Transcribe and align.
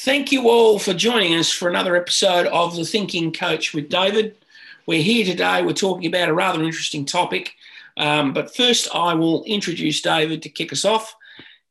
Thank 0.00 0.30
you 0.30 0.50
all 0.50 0.78
for 0.78 0.92
joining 0.92 1.34
us 1.36 1.50
for 1.50 1.70
another 1.70 1.96
episode 1.96 2.46
of 2.48 2.76
The 2.76 2.84
Thinking 2.84 3.32
Coach 3.32 3.72
with 3.72 3.88
David. 3.88 4.36
We're 4.84 5.02
here 5.02 5.24
today, 5.24 5.62
we're 5.62 5.72
talking 5.72 6.06
about 6.06 6.28
a 6.28 6.34
rather 6.34 6.62
interesting 6.62 7.06
topic. 7.06 7.54
Um, 7.96 8.34
but 8.34 8.54
first, 8.54 8.94
I 8.94 9.14
will 9.14 9.42
introduce 9.44 10.02
David 10.02 10.42
to 10.42 10.50
kick 10.50 10.70
us 10.70 10.84
off. 10.84 11.16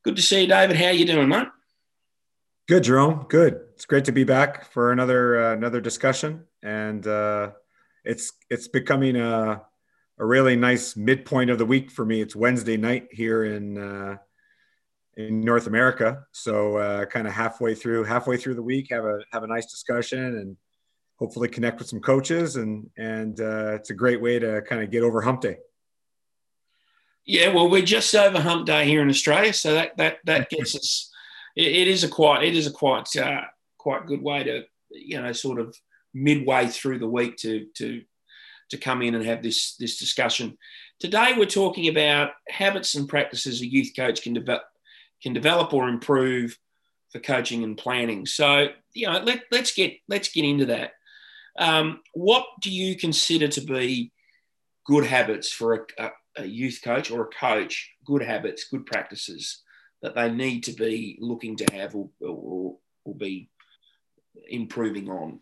Good 0.02 0.16
to 0.16 0.24
see 0.24 0.42
you, 0.42 0.48
David. 0.48 0.76
How 0.76 0.88
are 0.88 0.94
you 0.94 1.06
doing, 1.06 1.30
mate? 1.30 1.50
Good, 2.68 2.86
Jerome. 2.86 3.28
Good. 3.30 3.62
It's 3.76 3.86
great 3.86 4.06
to 4.06 4.12
be 4.12 4.24
back 4.24 4.72
for 4.72 4.92
another 4.92 5.40
uh, 5.40 5.54
another 5.54 5.80
discussion, 5.80 6.46
and 6.64 7.06
uh, 7.06 7.52
it's 8.04 8.34
it's 8.50 8.68
becoming 8.68 9.18
a 9.18 9.62
a 10.18 10.26
really 10.26 10.56
nice 10.56 10.96
midpoint 10.96 11.52
of 11.52 11.60
the 11.60 11.66
week 11.66 11.92
for 11.92 12.04
me. 12.04 12.22
It's 12.22 12.36
Wednesday 12.36 12.76
night 12.76 13.08
here 13.12 13.44
in 13.44 13.78
uh, 13.78 14.18
in 15.18 15.42
North 15.42 15.68
America, 15.68 16.26
so 16.32 16.78
uh, 16.78 17.06
kind 17.06 17.28
of 17.28 17.34
halfway 17.34 17.74
through 17.74 18.04
halfway 18.04 18.38
through 18.38 18.56
the 18.56 18.64
week, 18.64 18.88
have 18.92 19.06
a 19.06 19.20
have 19.32 19.44
a 19.44 19.48
nice 19.48 19.66
discussion 19.66 20.20
and 20.20 20.58
hopefully 21.18 21.48
connect 21.48 21.80
with 21.80 21.88
some 21.88 22.02
coaches, 22.02 22.58
and 22.58 22.90
and 22.98 23.40
uh, 23.40 23.74
it's 23.74 23.90
a 23.90 23.94
great 23.94 24.22
way 24.22 24.40
to 24.40 24.62
kind 24.64 24.84
of 24.84 24.92
get 24.92 25.04
over 25.04 25.22
hump 25.22 25.42
day. 25.42 25.58
Yeah, 27.26 27.50
well, 27.50 27.70
we're 27.70 27.82
just 27.82 28.14
over 28.14 28.40
hump 28.40 28.68
day 28.68 28.86
here 28.86 29.02
in 29.02 29.10
Australia, 29.10 29.54
so 29.54 29.74
that 29.74 29.98
that 29.98 30.18
that 30.26 30.50
gets 30.50 30.76
us. 30.76 31.12
It, 31.56 31.68
it 31.68 31.88
is 31.88 32.04
a 32.04 32.10
quite 32.10 32.44
it 32.44 32.56
is 32.56 32.68
a 32.68 32.72
quite 32.72 33.16
uh, 33.16 33.42
quite 33.78 34.06
good 34.06 34.22
way 34.22 34.44
to 34.44 34.64
you 34.90 35.22
know 35.22 35.32
sort 35.32 35.60
of 35.60 35.76
midway 36.14 36.68
through 36.68 37.00
the 37.00 37.08
week 37.08 37.38
to 37.38 37.68
to 37.76 38.02
to 38.70 38.78
come 38.78 39.02
in 39.02 39.16
and 39.16 39.26
have 39.26 39.42
this 39.42 39.76
this 39.78 39.98
discussion. 39.98 40.58
Today 41.00 41.34
we're 41.38 41.46
talking 41.46 41.88
about 41.88 42.32
habits 42.50 42.96
and 42.96 43.08
practices 43.08 43.62
a 43.62 43.66
youth 43.66 43.92
coach 43.96 44.22
can 44.22 44.34
develop 44.34 44.64
can 45.22 45.34
develop 45.34 45.74
or 45.74 45.88
improve 45.88 46.58
for 47.12 47.20
coaching 47.20 47.64
and 47.64 47.78
planning. 47.78 48.26
So 48.26 48.70
you 48.94 49.08
know 49.08 49.20
let 49.20 49.44
let's 49.52 49.74
get 49.74 49.94
let's 50.08 50.30
get 50.30 50.46
into 50.46 50.66
that. 50.68 50.92
Um, 51.58 52.02
what 52.14 52.46
do 52.62 52.72
you 52.72 52.98
consider 52.98 53.48
to 53.48 53.62
be 53.62 54.12
good 54.86 55.06
habits 55.06 55.52
for 55.52 55.88
a, 55.98 56.12
a 56.38 56.46
youth 56.46 56.82
coach 56.84 57.12
or 57.12 57.24
a 57.24 57.28
coach? 57.28 57.92
Good 58.06 58.22
habits, 58.22 58.66
good 58.70 58.86
practices 58.86 59.62
that 60.02 60.16
they 60.16 60.30
need 60.30 60.64
to 60.66 60.74
be 60.74 61.18
looking 61.20 61.56
to 61.58 61.66
have 61.74 61.96
or, 61.96 62.10
or, 62.22 62.78
or 63.06 63.16
be 63.16 63.50
improving 64.50 65.10
on. 65.10 65.40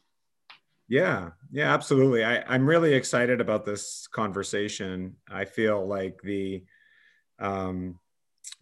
Yeah, 0.88 1.32
yeah, 1.52 1.74
absolutely. 1.74 2.24
I, 2.24 2.44
I'm 2.48 2.66
really 2.66 2.94
excited 2.94 3.42
about 3.42 3.66
this 3.66 4.08
conversation. 4.08 5.16
I 5.30 5.46
feel 5.46 5.88
like 5.88 6.20
the 6.24 6.64
um, 7.40 8.00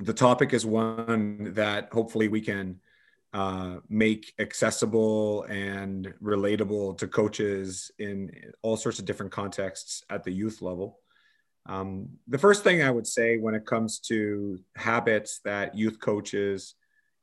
the 0.02 0.14
topic 0.14 0.54
is 0.54 0.66
one 0.66 1.54
that 1.54 1.90
hopefully 1.92 2.28
we 2.28 2.42
can 2.42 2.80
uh, 3.34 3.78
make 3.88 4.34
accessible 4.40 5.44
and 5.44 6.14
relatable 6.22 6.98
to 6.98 7.08
coaches 7.08 7.92
in 8.00 8.32
all 8.62 8.76
sorts 8.76 9.00
of 9.00 9.06
different 9.06 9.32
contexts 9.32 10.04
at 10.10 10.24
the 10.24 10.32
youth 10.32 10.62
level. 10.62 11.00
Um, 11.68 12.10
the 12.28 12.40
first 12.40 12.64
thing 12.64 12.82
I 12.82 12.92
would 12.92 13.08
say 13.08 13.38
when 13.38 13.54
it 13.54 13.66
comes 13.66 14.00
to 14.08 14.60
habits 14.76 15.40
that 15.46 15.76
youth 15.76 16.00
coaches 16.00 16.74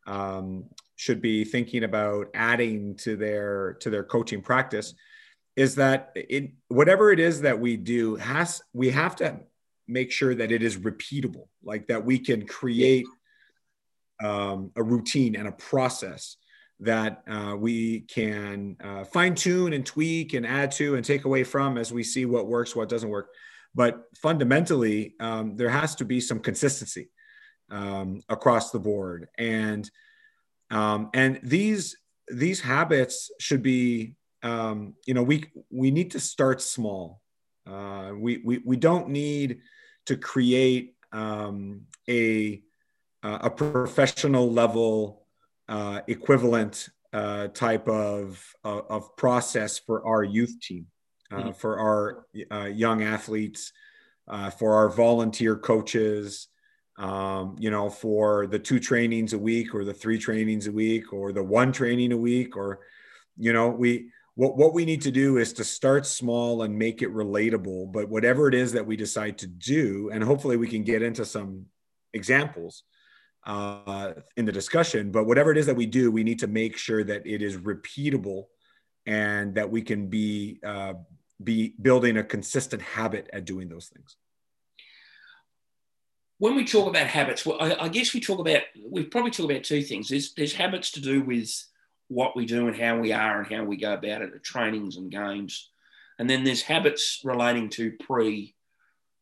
um, 0.07 0.65
should 0.97 1.21
be 1.21 1.45
thinking 1.45 1.85
about 1.85 2.29
adding 2.35 2.97
to 2.99 3.17
their 3.17 3.75
to 3.81 3.91
their 3.91 4.05
coaching 4.05 4.41
practice 4.41 4.95
is 5.57 5.75
that 5.75 6.13
it 6.15 6.53
whatever 6.69 7.11
it 7.11 7.19
is 7.19 7.41
that 7.43 7.59
we 7.59 7.77
do 7.77 8.15
has 8.17 8.63
we 8.73 8.91
have 8.91 9.17
to 9.17 9.41
make 9.89 10.13
sure 10.13 10.35
that 10.35 10.53
it 10.53 10.63
is 10.63 10.77
repeatable 10.77 11.49
like 11.63 11.87
that 11.89 12.05
we 12.05 12.19
can 12.19 12.47
create 12.47 13.07
um, 14.23 14.71
a 14.77 14.83
routine 14.83 15.37
and 15.37 15.49
a 15.49 15.53
process 15.53 16.37
that 16.81 17.23
uh, 17.29 17.57
we 17.59 18.01
can 18.01 18.77
uh, 18.83 19.05
fine 19.05 19.35
tune 19.35 19.73
and 19.73 19.85
tweak 19.85 20.35
and 20.35 20.47
add 20.47 20.71
to 20.71 20.95
and 20.95 21.05
take 21.05 21.25
away 21.25 21.43
from 21.43 21.77
as 21.77 21.93
we 21.93 22.03
see 22.03 22.25
what 22.25 22.47
works 22.47 22.77
what 22.77 22.89
doesn't 22.89 23.09
work. 23.09 23.31
But 23.75 24.05
fundamentally 24.17 25.15
um, 25.21 25.57
there 25.57 25.69
has 25.69 25.95
to 25.97 26.05
be 26.05 26.21
some 26.21 26.39
consistency 26.39 27.11
um, 27.71 28.23
across 28.29 28.71
the 28.71 28.79
board. 28.79 29.29
And 29.37 29.89
um, 30.71 31.11
and 31.15 31.41
these 31.43 31.97
these 32.31 32.61
habits 32.61 33.31
should 33.41 33.63
be 33.63 34.15
um, 34.43 34.95
you 35.07 35.15
know 35.15 35.23
we 35.23 35.45
we 35.71 35.91
need 35.91 36.13
to 36.13 36.21
start 36.21 36.61
small. 36.61 37.21
Uh, 37.67 38.13
we, 38.17 38.41
we 38.45 38.61
we 38.65 38.77
don't 38.77 39.09
need 39.09 39.61
to 40.09 40.17
create 40.17 40.95
um, 41.13 41.83
a 42.09 42.63
a 43.23 43.51
professional 43.51 44.51
level 44.51 45.27
uh, 45.69 46.01
equivalent 46.07 46.89
uh, 47.13 47.49
type 47.49 47.89
of, 47.89 48.55
of, 48.63 48.87
of 48.89 49.17
process 49.17 49.79
for 49.79 50.07
our 50.07 50.23
youth 50.23 50.55
team 50.63 50.87
uh, 51.33 51.37
mm-hmm. 51.37 51.51
for 51.51 51.79
our 51.79 52.27
uh, 52.51 52.67
young 52.67 53.03
athletes 53.03 53.73
uh, 54.29 54.51
for 54.51 54.75
our 54.75 54.89
volunteer 54.89 55.57
coaches 55.57 56.49
um, 56.99 57.55
you 57.61 57.71
know, 57.71 57.89
for 57.89 58.49
the 58.49 58.59
two 58.59 58.81
trainings 58.81 59.33
a 59.33 59.39
week 59.39 59.73
or 59.73 59.85
the 59.85 59.95
three 59.95 60.19
trainings 60.19 60.67
a 60.67 60.73
week 60.73 61.13
or 61.13 61.33
the 61.33 61.43
one 61.43 61.71
training 61.71 62.11
a 62.13 62.17
week 62.17 62.57
or, 62.57 62.81
you 63.37 63.53
know, 63.53 63.69
we, 63.69 64.11
what, 64.39 64.57
what 64.57 64.73
we 64.73 64.85
need 64.85 65.03
to 65.03 65.11
do 65.11 65.39
is 65.39 65.53
to 65.55 65.65
start 65.65 66.07
small 66.07 66.63
and 66.63 66.79
make 66.79 67.03
it 67.03 67.13
relatable. 67.13 67.91
But 67.91 68.09
whatever 68.09 68.47
it 68.47 68.55
is 68.55 68.71
that 68.71 68.87
we 68.87 68.97
decide 68.97 69.37
to 69.39 69.49
do, 69.49 70.11
and 70.13 70.23
hopefully 70.23 70.57
we 70.57 70.69
can 70.69 70.85
get 70.85 71.03
into 71.03 71.25
some 71.25 71.67
examples 72.15 72.85
uh, 73.45 74.13
in 74.37 74.45
the 74.45 74.53
discussion, 74.53 75.11
but 75.11 75.25
whatever 75.25 75.51
it 75.51 75.59
is 75.59 75.67
that 75.67 75.75
we 75.75 75.87
do, 75.87 76.13
we 76.13 76.23
need 76.23 76.39
to 76.39 76.47
make 76.47 76.77
sure 76.77 77.03
that 77.03 77.27
it 77.27 77.43
is 77.43 77.57
repeatable 77.57 78.45
and 79.07 79.57
that 79.57 79.69
we 79.69 79.83
can 79.83 80.07
be, 80.07 80.61
uh, 80.65 80.95
be 81.43 81.75
building 81.83 82.17
a 82.17 82.23
consistent 82.23 82.81
habit 82.81 83.29
at 83.33 83.45
doing 83.45 83.69
those 83.69 83.89
things 83.89 84.17
when 86.41 86.55
we 86.55 86.65
talk 86.65 86.87
about 86.87 87.09
habits, 87.09 87.45
well, 87.45 87.57
I, 87.61 87.75
I, 87.75 87.89
guess 87.89 88.15
we 88.15 88.21
talk 88.21 88.39
about 88.39 88.61
we 88.89 89.03
probably 89.03 89.33
talk 89.33 89.51
about 89.51 89.65
two 89.65 89.83
things. 89.83 90.09
There's 90.09 90.35
there's 90.35 90.53
habits 90.53 90.93
to 90.93 91.01
do 91.01 91.21
with 91.21 91.53
what 92.09 92.35
we 92.35 92.47
do 92.47 92.67
and 92.67 92.77
how 92.77 92.99
we 92.99 93.13
are 93.13 93.41
and 93.41 93.53
how 93.53 93.65
we 93.65 93.77
go 93.77 93.93
about 93.95 94.23
it 94.23 94.35
at 94.35 94.43
trainings 94.43 94.97
and 94.97 95.11
games, 95.11 95.71
and 96.19 96.29
then 96.29 96.45
there's 96.45 96.63
habits 96.63 97.21
relating 97.23 97.69
to 97.71 97.93
pre, 98.01 98.55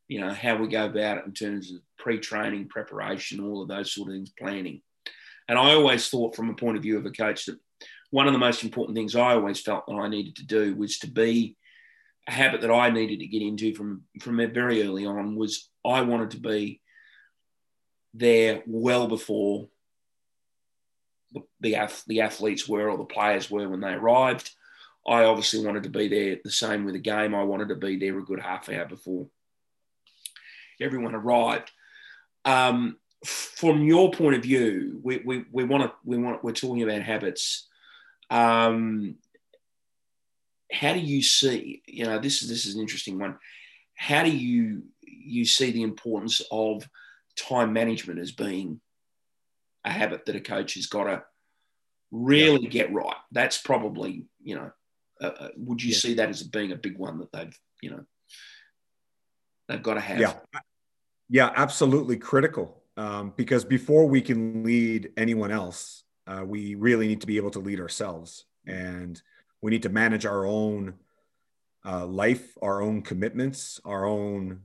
you 0.08 0.20
know, 0.20 0.32
how 0.32 0.56
we 0.56 0.68
go 0.68 0.86
about 0.86 1.18
it 1.18 1.26
in 1.26 1.32
terms 1.32 1.72
of 1.72 1.78
pre-training, 1.98 2.68
preparation, 2.68 3.40
all 3.40 3.62
of 3.62 3.68
those 3.68 3.92
sort 3.92 4.08
of 4.08 4.14
things, 4.14 4.32
planning. 4.38 4.80
And 5.48 5.58
I 5.58 5.74
always 5.74 6.08
thought, 6.08 6.34
from 6.34 6.48
a 6.50 6.54
point 6.54 6.76
of 6.76 6.82
view 6.82 6.98
of 6.98 7.06
a 7.06 7.10
coach, 7.10 7.46
that 7.46 7.58
one 8.10 8.26
of 8.26 8.32
the 8.32 8.38
most 8.38 8.64
important 8.64 8.96
things 8.96 9.14
I 9.14 9.34
always 9.34 9.60
felt 9.60 9.86
that 9.86 9.94
I 9.94 10.08
needed 10.08 10.36
to 10.36 10.46
do 10.46 10.74
was 10.74 10.98
to 11.00 11.10
be 11.10 11.56
a 12.28 12.32
habit 12.32 12.60
that 12.62 12.70
I 12.70 12.90
needed 12.90 13.20
to 13.20 13.26
get 13.26 13.42
into 13.42 13.74
from 13.74 14.02
from 14.20 14.36
very 14.52 14.82
early 14.82 15.06
on 15.06 15.36
was 15.36 15.68
I 15.84 16.00
wanted 16.00 16.32
to 16.32 16.40
be 16.40 16.80
there 18.14 18.62
well 18.66 19.06
before 19.06 19.68
the, 21.60 21.70
the, 21.70 22.02
the 22.06 22.20
athletes 22.20 22.68
were 22.68 22.90
or 22.90 22.98
the 22.98 23.04
players 23.04 23.50
were 23.50 23.68
when 23.68 23.80
they 23.80 23.92
arrived. 23.92 24.50
I 25.06 25.24
obviously 25.24 25.64
wanted 25.64 25.84
to 25.84 25.90
be 25.90 26.08
there 26.08 26.38
the 26.42 26.50
same 26.50 26.84
with 26.84 26.94
the 26.94 27.00
game. 27.00 27.34
I 27.34 27.44
wanted 27.44 27.68
to 27.68 27.76
be 27.76 27.96
there 27.96 28.18
a 28.18 28.24
good 28.24 28.40
half 28.40 28.68
hour 28.68 28.86
before 28.86 29.28
everyone 30.80 31.14
arrived. 31.14 31.70
Um, 32.44 32.96
from 33.24 33.84
your 33.84 34.10
point 34.10 34.36
of 34.36 34.42
view, 34.42 35.00
we, 35.02 35.22
we, 35.24 35.44
we 35.50 35.64
want 35.64 35.84
to 35.84 35.92
we 36.04 36.18
want 36.18 36.44
we're 36.44 36.52
talking 36.52 36.82
about 36.82 37.02
habits. 37.02 37.66
Um, 38.30 39.16
how 40.72 40.92
do 40.92 41.00
you 41.00 41.22
see? 41.22 41.82
You 41.86 42.04
know, 42.04 42.18
this 42.18 42.42
is 42.42 42.48
this 42.48 42.66
is 42.66 42.74
an 42.74 42.80
interesting 42.80 43.18
one. 43.18 43.38
How 43.94 44.24
do 44.24 44.30
you 44.30 44.82
you 45.02 45.44
see 45.44 45.70
the 45.70 45.82
importance 45.82 46.42
of 46.50 46.88
time 47.36 47.72
management 47.72 48.18
as 48.18 48.32
being 48.32 48.80
a 49.86 49.90
habit 49.90 50.26
that 50.26 50.36
a 50.36 50.40
coach 50.40 50.74
has 50.74 50.86
got 50.86 51.04
to 51.04 51.22
really 52.10 52.64
yeah. 52.64 52.68
get 52.68 52.92
right. 52.92 53.16
That's 53.32 53.58
probably, 53.58 54.26
you 54.42 54.56
know, 54.56 54.70
uh, 55.22 55.26
uh, 55.26 55.48
would 55.56 55.82
you 55.82 55.90
yeah. 55.90 55.98
see 55.98 56.14
that 56.14 56.28
as 56.28 56.42
being 56.42 56.72
a 56.72 56.76
big 56.76 56.98
one 56.98 57.18
that 57.18 57.32
they've, 57.32 57.58
you 57.80 57.90
know, 57.90 58.04
they've 59.68 59.82
got 59.82 59.94
to 59.94 60.00
have? 60.00 60.18
Yeah, 60.18 60.34
yeah, 61.30 61.52
absolutely 61.54 62.16
critical. 62.16 62.82
Um, 62.98 63.32
because 63.36 63.64
before 63.64 64.06
we 64.06 64.22
can 64.22 64.64
lead 64.64 65.12
anyone 65.16 65.52
else, 65.52 66.04
uh, 66.26 66.42
we 66.44 66.74
really 66.74 67.06
need 67.06 67.20
to 67.20 67.26
be 67.26 67.36
able 67.36 67.50
to 67.52 67.58
lead 67.60 67.78
ourselves, 67.78 68.46
and 68.66 69.20
we 69.62 69.70
need 69.70 69.82
to 69.82 69.88
manage 69.88 70.26
our 70.26 70.46
own 70.46 70.94
uh, 71.84 72.06
life, 72.06 72.56
our 72.62 72.82
own 72.82 73.02
commitments, 73.02 73.80
our 73.84 74.06
own, 74.06 74.60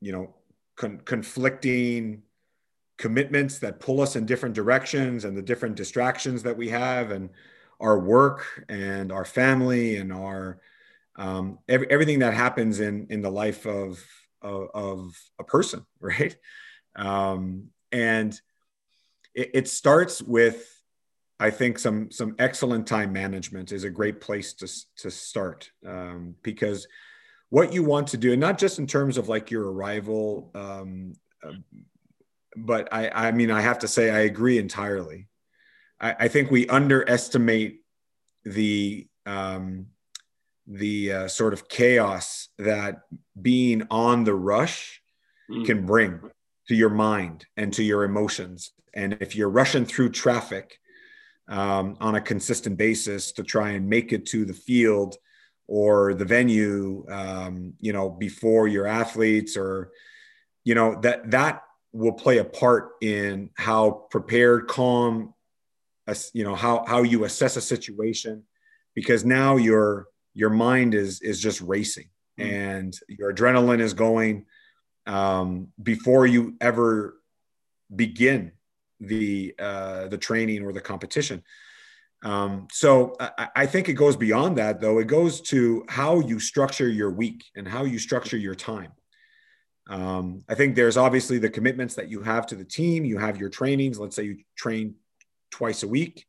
you 0.00 0.12
know, 0.12 0.34
con- 0.76 1.02
conflicting 1.04 2.22
commitments 3.00 3.58
that 3.60 3.80
pull 3.80 4.02
us 4.02 4.14
in 4.14 4.26
different 4.26 4.54
directions 4.54 5.24
and 5.24 5.34
the 5.34 5.40
different 5.42 5.74
distractions 5.74 6.42
that 6.42 6.54
we 6.54 6.68
have 6.68 7.10
and 7.10 7.30
our 7.80 7.98
work 7.98 8.44
and 8.68 9.10
our 9.10 9.24
family 9.24 9.96
and 9.96 10.12
our 10.12 10.60
um, 11.16 11.58
every, 11.66 11.90
everything 11.90 12.18
that 12.18 12.34
happens 12.34 12.78
in 12.78 13.06
in 13.08 13.22
the 13.22 13.30
life 13.30 13.66
of 13.66 14.04
of, 14.42 14.68
of 14.74 15.18
a 15.38 15.44
person 15.44 15.84
right? 16.00 16.36
Um, 16.94 17.68
and 17.90 18.38
it, 19.34 19.50
it, 19.54 19.68
starts 19.68 20.20
with 20.20 20.82
I 21.38 21.50
think 21.50 21.78
some 21.78 22.10
some 22.10 22.34
excellent 22.38 22.86
time 22.86 23.12
management 23.14 23.72
is 23.72 23.84
a 23.84 23.90
great 23.90 24.20
place 24.20 24.52
to 24.54 24.68
to 25.02 25.10
start 25.10 25.70
um, 25.86 26.34
because 26.42 26.86
what 27.48 27.72
you 27.72 27.82
want 27.82 28.08
to 28.08 28.18
do, 28.18 28.32
and 28.32 28.40
not 28.40 28.58
just 28.58 28.78
in 28.78 28.86
terms 28.86 29.16
of 29.16 29.28
like 29.28 29.50
your 29.50 29.72
arrival, 29.72 30.50
um, 30.54 31.14
uh, 31.42 31.52
but 32.56 32.88
I 32.92 33.08
I 33.28 33.32
mean 33.32 33.50
I 33.50 33.60
have 33.60 33.80
to 33.80 33.88
say 33.88 34.10
I 34.10 34.20
agree 34.20 34.58
entirely. 34.58 35.28
I, 36.00 36.16
I 36.20 36.28
think 36.28 36.50
we 36.50 36.66
underestimate 36.68 37.80
the 38.44 39.06
um, 39.26 39.86
the 40.66 41.12
uh, 41.12 41.28
sort 41.28 41.52
of 41.52 41.68
chaos 41.68 42.48
that 42.58 43.02
being 43.40 43.86
on 43.90 44.24
the 44.24 44.34
rush 44.34 45.02
mm. 45.50 45.64
can 45.66 45.84
bring 45.84 46.20
to 46.68 46.74
your 46.74 46.90
mind 46.90 47.46
and 47.56 47.72
to 47.74 47.82
your 47.82 48.04
emotions. 48.04 48.72
And 48.94 49.18
if 49.20 49.34
you're 49.34 49.50
rushing 49.50 49.84
through 49.84 50.10
traffic 50.10 50.78
um, 51.48 51.96
on 52.00 52.14
a 52.14 52.20
consistent 52.20 52.76
basis 52.76 53.32
to 53.32 53.42
try 53.42 53.70
and 53.70 53.88
make 53.88 54.12
it 54.12 54.26
to 54.26 54.44
the 54.44 54.54
field 54.54 55.16
or 55.66 56.14
the 56.14 56.24
venue, 56.24 57.04
um, 57.10 57.74
you 57.80 57.92
know, 57.92 58.08
before 58.08 58.68
your 58.68 58.86
athletes 58.86 59.56
or, 59.56 59.90
you 60.64 60.74
know, 60.74 61.00
that 61.00 61.30
that 61.30 61.62
will 61.92 62.12
play 62.12 62.38
a 62.38 62.44
part 62.44 62.92
in 63.00 63.50
how 63.54 64.06
prepared, 64.10 64.68
calm, 64.68 65.34
you 66.32 66.44
know, 66.44 66.54
how 66.54 66.84
how 66.86 67.02
you 67.02 67.24
assess 67.24 67.56
a 67.56 67.60
situation, 67.60 68.44
because 68.94 69.24
now 69.24 69.56
your 69.56 70.06
your 70.34 70.50
mind 70.50 70.94
is 70.94 71.20
is 71.20 71.40
just 71.40 71.60
racing 71.60 72.08
mm-hmm. 72.38 72.52
and 72.52 72.98
your 73.08 73.32
adrenaline 73.32 73.80
is 73.80 73.94
going 73.94 74.46
um, 75.06 75.68
before 75.82 76.26
you 76.26 76.54
ever 76.60 77.20
begin 77.94 78.52
the 79.00 79.54
uh, 79.58 80.08
the 80.08 80.18
training 80.18 80.64
or 80.64 80.72
the 80.72 80.80
competition. 80.80 81.42
Um, 82.22 82.68
so 82.70 83.16
I, 83.18 83.48
I, 83.56 83.66
think 83.66 83.88
it 83.88 83.94
goes 83.94 84.14
beyond 84.14 84.58
that, 84.58 84.78
though. 84.78 84.98
It 84.98 85.06
goes 85.06 85.40
to 85.42 85.86
how 85.88 86.20
you 86.20 86.38
structure 86.38 86.86
your 86.86 87.10
week 87.10 87.44
and 87.56 87.66
how 87.66 87.84
you 87.84 87.98
structure 87.98 88.36
your 88.36 88.54
time. 88.54 88.92
Um, 89.90 90.44
I 90.48 90.54
think 90.54 90.76
there's 90.76 90.96
obviously 90.96 91.38
the 91.38 91.50
commitments 91.50 91.96
that 91.96 92.08
you 92.08 92.22
have 92.22 92.46
to 92.46 92.54
the 92.54 92.64
team. 92.64 93.04
You 93.04 93.18
have 93.18 93.38
your 93.38 93.50
trainings. 93.50 93.98
Let's 93.98 94.16
say 94.16 94.22
you 94.22 94.38
train 94.56 94.94
twice 95.50 95.82
a 95.82 95.88
week 95.88 96.26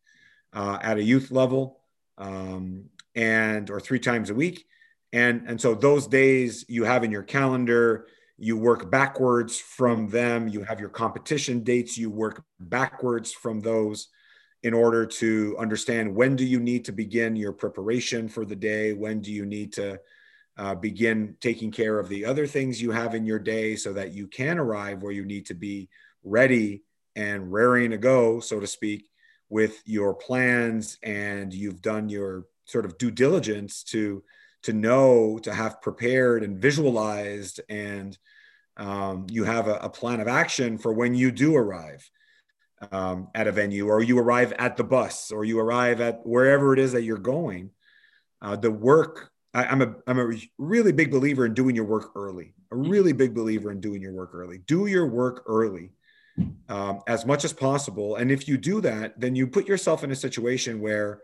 uh, 0.51 0.79
at 0.81 0.97
a 0.97 1.03
youth 1.03 1.31
level, 1.31 1.79
um, 2.17 2.85
and 3.15 3.69
or 3.69 3.79
three 3.79 3.99
times 3.99 4.31
a 4.31 4.33
week, 4.33 4.65
and 5.13 5.43
and 5.47 5.61
so 5.61 5.75
those 5.75 6.07
days 6.07 6.65
you 6.67 6.83
have 6.85 7.03
in 7.03 7.11
your 7.11 7.23
calendar 7.23 8.07
you 8.37 8.57
work 8.57 8.89
backwards 8.89 9.59
from 9.59 10.09
them 10.09 10.47
you 10.47 10.63
have 10.63 10.79
your 10.79 10.89
competition 10.89 11.63
dates 11.63 11.97
you 11.97 12.09
work 12.09 12.43
backwards 12.59 13.31
from 13.31 13.59
those 13.59 14.07
in 14.63 14.73
order 14.73 15.05
to 15.05 15.55
understand 15.59 16.13
when 16.13 16.35
do 16.35 16.43
you 16.45 16.59
need 16.59 16.83
to 16.85 16.91
begin 16.91 17.35
your 17.35 17.51
preparation 17.53 18.27
for 18.27 18.43
the 18.43 18.55
day 18.55 18.93
when 18.93 19.21
do 19.21 19.31
you 19.31 19.45
need 19.45 19.71
to 19.71 19.99
uh, 20.61 20.75
begin 20.75 21.35
taking 21.41 21.71
care 21.71 21.97
of 21.97 22.07
the 22.07 22.23
other 22.23 22.45
things 22.45 22.79
you 22.79 22.91
have 22.91 23.15
in 23.15 23.25
your 23.25 23.39
day 23.39 23.75
so 23.75 23.91
that 23.93 24.13
you 24.13 24.27
can 24.27 24.59
arrive 24.59 25.01
where 25.01 25.11
you 25.11 25.25
need 25.25 25.43
to 25.47 25.55
be 25.55 25.89
ready 26.23 26.83
and 27.15 27.51
raring 27.51 27.89
to 27.89 27.97
go 27.97 28.39
so 28.39 28.59
to 28.59 28.67
speak 28.67 29.09
with 29.49 29.81
your 29.85 30.13
plans. 30.13 30.99
And 31.01 31.51
you've 31.51 31.81
done 31.81 32.09
your 32.09 32.45
sort 32.65 32.85
of 32.85 32.99
due 32.99 33.09
diligence 33.09 33.81
to 33.85 34.23
to 34.61 34.71
know 34.71 35.39
to 35.39 35.51
have 35.51 35.81
prepared 35.81 36.43
and 36.43 36.61
visualized. 36.61 37.59
And 37.67 38.15
um, 38.77 39.25
you 39.31 39.43
have 39.45 39.67
a, 39.67 39.77
a, 39.77 39.89
plan 39.89 40.19
of 40.19 40.27
action 40.27 40.77
for 40.77 40.93
when 40.93 41.15
you 41.15 41.31
do 41.31 41.55
arrive 41.55 42.07
um, 42.91 43.29
at 43.33 43.47
a 43.47 43.51
venue 43.51 43.87
or 43.87 44.03
you 44.03 44.19
arrive 44.19 44.53
at 44.59 44.77
the 44.77 44.83
bus 44.83 45.31
or 45.31 45.43
you 45.43 45.59
arrive 45.59 45.99
at 46.01 46.23
wherever 46.23 46.71
it 46.71 46.77
is 46.77 46.91
that 46.91 47.01
you're 47.01 47.17
going. 47.17 47.71
Uh, 48.39 48.55
the 48.55 48.69
work 48.69 49.31
I, 49.53 49.65
am 49.65 49.81
a 49.81 49.95
i'm 50.07 50.19
a 50.19 50.31
really 50.57 50.91
big 50.91 51.11
believer 51.11 51.45
in 51.45 51.53
doing 51.53 51.75
your 51.75 51.85
work 51.85 52.11
early 52.15 52.53
a 52.71 52.75
really 52.75 53.11
big 53.11 53.33
believer 53.33 53.71
in 53.71 53.81
doing 53.81 54.01
your 54.01 54.13
work 54.13 54.31
early. 54.33 54.59
Do 54.59 54.85
your 54.85 55.07
work 55.07 55.43
early 55.45 55.91
um, 56.69 57.01
as 57.07 57.25
much 57.25 57.43
as 57.43 57.51
possible. 57.51 58.15
And 58.15 58.31
if 58.31 58.47
you 58.47 58.57
do 58.57 58.81
that 58.81 59.19
then 59.19 59.35
you 59.35 59.47
put 59.47 59.67
yourself 59.67 60.03
in 60.03 60.11
a 60.11 60.15
situation 60.15 60.79
where 60.79 61.21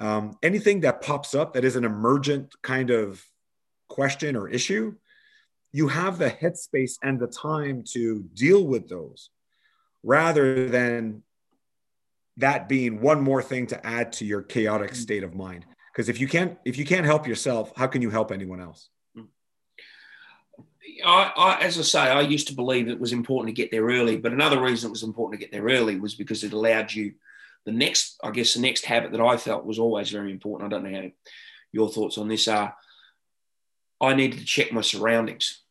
um, 0.00 0.38
anything 0.42 0.80
that 0.80 1.02
pops 1.02 1.34
up 1.34 1.54
that 1.54 1.64
is 1.64 1.74
an 1.76 1.84
emergent 1.84 2.54
kind 2.62 2.90
of 2.90 3.24
question 3.88 4.36
or 4.36 4.48
issue 4.48 4.94
you 5.72 5.88
have 5.88 6.18
the 6.18 6.30
headspace 6.30 6.94
and 7.02 7.18
the 7.18 7.26
time 7.26 7.82
to 7.92 8.22
deal 8.34 8.64
with 8.66 8.88
those 8.88 9.30
rather 10.02 10.68
than 10.68 11.22
that 12.36 12.68
being 12.68 13.00
one 13.00 13.20
more 13.20 13.42
thing 13.42 13.66
to 13.66 13.86
add 13.86 14.12
to 14.12 14.24
your 14.24 14.42
chaotic 14.42 14.90
mm-hmm. 14.90 15.00
state 15.00 15.24
of 15.24 15.34
mind 15.34 15.66
because 15.98 16.08
if 16.08 16.20
you 16.20 16.28
can't 16.28 16.56
if 16.64 16.78
you 16.78 16.84
can't 16.84 17.04
help 17.04 17.26
yourself 17.26 17.72
how 17.74 17.88
can 17.88 18.00
you 18.02 18.08
help 18.08 18.30
anyone 18.30 18.60
else 18.60 18.88
I, 21.04 21.32
I, 21.36 21.60
as 21.60 21.78
I 21.78 21.82
say, 21.82 22.00
I 22.00 22.22
used 22.22 22.48
to 22.48 22.54
believe 22.54 22.88
it 22.88 22.98
was 22.98 23.12
important 23.12 23.54
to 23.54 23.62
get 23.62 23.70
there 23.70 23.84
early, 23.84 24.16
but 24.16 24.32
another 24.32 24.60
reason 24.60 24.88
it 24.88 24.90
was 24.90 25.04
important 25.04 25.38
to 25.38 25.44
get 25.46 25.52
there 25.52 25.62
early 25.62 26.00
was 26.00 26.16
because 26.16 26.42
it 26.42 26.52
allowed 26.52 26.92
you 26.92 27.12
the 27.64 27.70
next, 27.70 28.18
I 28.24 28.32
guess, 28.32 28.54
the 28.54 28.60
next 28.60 28.84
habit 28.84 29.12
that 29.12 29.20
I 29.20 29.36
felt 29.36 29.64
was 29.64 29.78
always 29.78 30.10
very 30.10 30.32
important. 30.32 30.72
I 30.72 30.76
don't 30.76 30.90
know 30.90 31.00
how 31.00 31.08
your 31.70 31.88
thoughts 31.88 32.18
on 32.18 32.26
this 32.26 32.48
are. 32.48 32.74
I 34.00 34.14
needed 34.14 34.40
to 34.40 34.44
check 34.44 34.72
my 34.72 34.80
surroundings. 34.80 35.62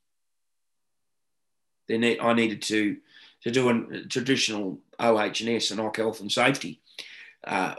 Then 1.90 2.06
I 2.22 2.34
needed 2.34 2.62
to 2.64 2.98
to 3.42 3.52
do 3.52 3.70
a 3.70 4.06
traditional 4.08 4.80
OH&S 4.98 5.72
and 5.72 5.82
OC 5.82 5.98
health 5.98 6.22
and 6.22 6.32
safety 6.32 6.82
uh, 7.46 7.76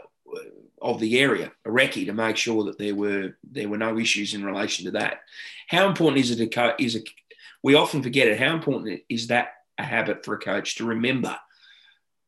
of 0.81 0.99
the 0.99 1.19
area, 1.19 1.51
a 1.65 1.69
recce, 1.69 2.05
to 2.05 2.13
make 2.13 2.37
sure 2.37 2.63
that 2.65 2.77
there 2.77 2.95
were 2.95 3.37
there 3.49 3.69
were 3.69 3.77
no 3.77 3.97
issues 3.97 4.33
in 4.33 4.45
relation 4.45 4.85
to 4.85 4.91
that. 4.91 5.21
How 5.67 5.87
important 5.87 6.21
is 6.21 6.31
it? 6.31 6.55
A 6.55 6.75
is 6.81 6.95
a 6.95 7.01
we 7.63 7.75
often 7.75 8.01
forget 8.01 8.27
it. 8.27 8.39
How 8.39 8.53
important 8.53 9.01
is 9.09 9.27
that 9.27 9.49
a 9.77 9.83
habit 9.83 10.23
for 10.23 10.35
a 10.35 10.39
coach 10.39 10.75
to 10.75 10.85
remember? 10.85 11.37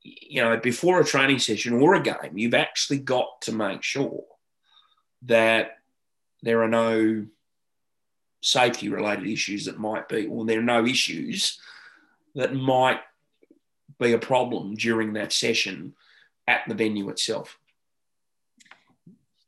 You 0.04 0.42
know, 0.42 0.58
before 0.58 1.00
a 1.00 1.06
training 1.06 1.40
session 1.40 1.74
or 1.74 1.96
a 1.96 2.02
game, 2.02 2.36
you've 2.38 2.54
actually 2.54 3.00
got 3.00 3.42
to 3.42 3.52
make 3.52 3.84
sure 3.84 4.24
that 5.24 5.78
there 6.42 6.64
are 6.64 6.68
no 6.68 7.28
safety 8.42 8.90
related 8.90 9.28
issues 9.28 9.66
that 9.66 9.80
might 9.80 10.10
be, 10.10 10.26
or 10.26 10.46
there 10.46 10.60
are 10.60 10.64
no 10.64 10.86
issues 10.86 11.60
that 12.34 12.56
might 12.56 13.00
be 14.00 14.14
a 14.14 14.18
problem 14.18 14.74
during 14.76 15.14
that 15.14 15.32
session 15.32 15.94
at 16.48 16.62
the 16.68 16.74
venue 16.74 17.10
itself? 17.10 17.58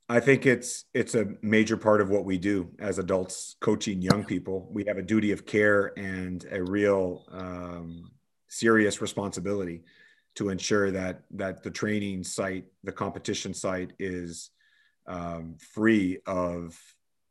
I 0.10 0.20
think 0.20 0.46
it's 0.46 0.86
it's 0.94 1.16
a 1.16 1.28
major 1.42 1.78
part 1.78 2.02
of 2.02 2.10
what 2.10 2.26
we 2.26 2.38
do 2.38 2.70
as 2.80 3.00
adults 3.00 3.56
coaching 3.62 4.02
young 4.02 4.26
people. 4.26 4.68
We 4.72 4.84
have 4.86 4.98
a 4.98 5.02
duty 5.02 5.32
of 5.32 5.46
care 5.46 5.98
and 5.98 6.46
a 6.52 6.62
real 6.62 7.26
um, 7.32 8.12
serious 8.50 9.02
responsibility 9.02 9.84
to 10.36 10.50
ensure 10.50 10.92
that 10.92 11.22
that 11.32 11.64
the 11.64 11.72
training 11.72 12.24
site, 12.24 12.66
the 12.84 12.92
competition 12.92 13.54
site, 13.54 13.94
is 13.98 14.50
um, 15.08 15.56
free 15.74 16.20
of 16.26 16.78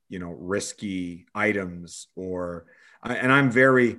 you 0.08 0.18
know 0.18 0.30
risky 0.30 1.26
items 1.34 2.08
or. 2.16 2.66
And 3.04 3.32
I'm 3.32 3.50
very 3.50 3.98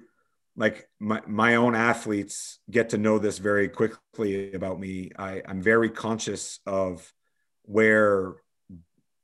like 0.55 0.87
my, 0.99 1.21
my 1.27 1.55
own 1.55 1.75
athletes 1.75 2.59
get 2.71 2.89
to 2.89 2.97
know 2.97 3.19
this 3.19 3.37
very 3.37 3.67
quickly 3.67 4.53
about 4.53 4.79
me. 4.79 5.11
I, 5.17 5.41
I'm 5.45 5.61
very 5.61 5.89
conscious 5.89 6.59
of 6.65 7.11
where 7.63 8.35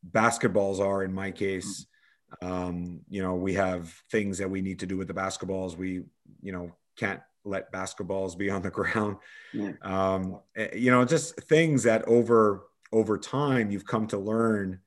basketballs 0.08 0.80
are 0.80 1.04
in 1.04 1.14
my 1.14 1.32
case. 1.32 1.86
Um, 2.42 3.02
you 3.10 3.22
know, 3.22 3.36
we 3.36 3.54
have 3.56 3.92
things 4.12 4.38
that 4.38 4.50
we 4.50 4.62
need 4.62 4.80
to 4.80 4.86
do 4.86 4.98
with 4.98 5.08
the 5.08 5.14
basketballs. 5.14 5.76
We, 5.76 6.04
you 6.42 6.52
know, 6.52 6.72
can't 6.98 7.22
let 7.46 7.72
basketballs 7.72 8.38
be 8.38 8.50
on 8.50 8.62
the 8.62 8.70
ground. 8.80 9.18
Yeah. 9.54 9.74
Um, 9.82 10.40
eh, 10.56 10.76
you 10.76 10.92
know, 10.92 11.06
just 11.06 11.36
things 11.44 11.84
that 11.84 12.08
over 12.08 12.66
over 12.92 13.18
time 13.18 13.70
you've 13.70 13.86
come 13.86 14.08
to 14.08 14.18
learn 14.18 14.80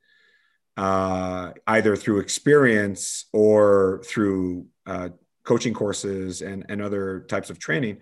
uh, 0.77 1.53
either 1.67 1.95
through 1.97 2.19
experience 2.19 3.27
or 3.33 4.03
through 4.05 4.67
uh, 4.87 5.11
coaching 5.45 5.75
courses 5.75 6.43
and, 6.43 6.65
and 6.69 6.81
other 6.81 7.21
types 7.29 7.51
of 7.51 7.59
training, 7.59 7.99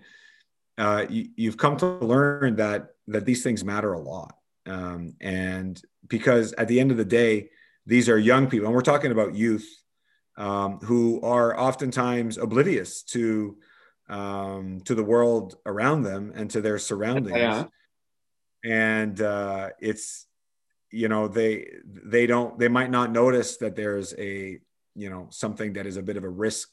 uh, 0.77 1.05
you, 1.09 1.49
have 1.49 1.57
come 1.57 1.77
to 1.77 1.85
learn 1.85 2.55
that 2.55 2.95
that 3.07 3.25
these 3.25 3.43
things 3.43 3.63
matter 3.63 3.93
a 3.93 3.99
lot. 3.99 4.35
Um, 4.65 5.15
and 5.19 5.81
because 6.07 6.53
at 6.53 6.67
the 6.67 6.79
end 6.79 6.91
of 6.91 6.97
the 6.97 7.05
day, 7.05 7.49
these 7.85 8.09
are 8.09 8.17
young 8.17 8.47
people, 8.47 8.67
and 8.67 8.75
we're 8.75 8.81
talking 8.81 9.11
about 9.11 9.35
youth 9.35 9.67
um, 10.37 10.79
who 10.79 11.21
are 11.21 11.57
oftentimes 11.59 12.37
oblivious 12.37 13.03
to 13.03 13.57
um, 14.09 14.81
to 14.85 14.95
the 14.95 15.03
world 15.03 15.55
around 15.65 16.03
them 16.03 16.31
and 16.35 16.49
to 16.51 16.61
their 16.61 16.77
surroundings. 16.77 17.37
Yeah. 17.37 17.65
And 18.63 19.19
uh, 19.19 19.69
it's 19.79 20.27
you 20.91 21.07
know 21.07 21.27
they 21.27 21.67
they 21.85 22.27
don't 22.27 22.59
they 22.59 22.67
might 22.67 22.91
not 22.91 23.11
notice 23.11 23.57
that 23.57 23.75
there's 23.75 24.13
a 24.17 24.59
you 24.95 25.09
know 25.09 25.27
something 25.31 25.73
that 25.73 25.87
is 25.87 25.97
a 25.97 26.03
bit 26.03 26.17
of 26.17 26.23
a 26.23 26.29
risk 26.29 26.69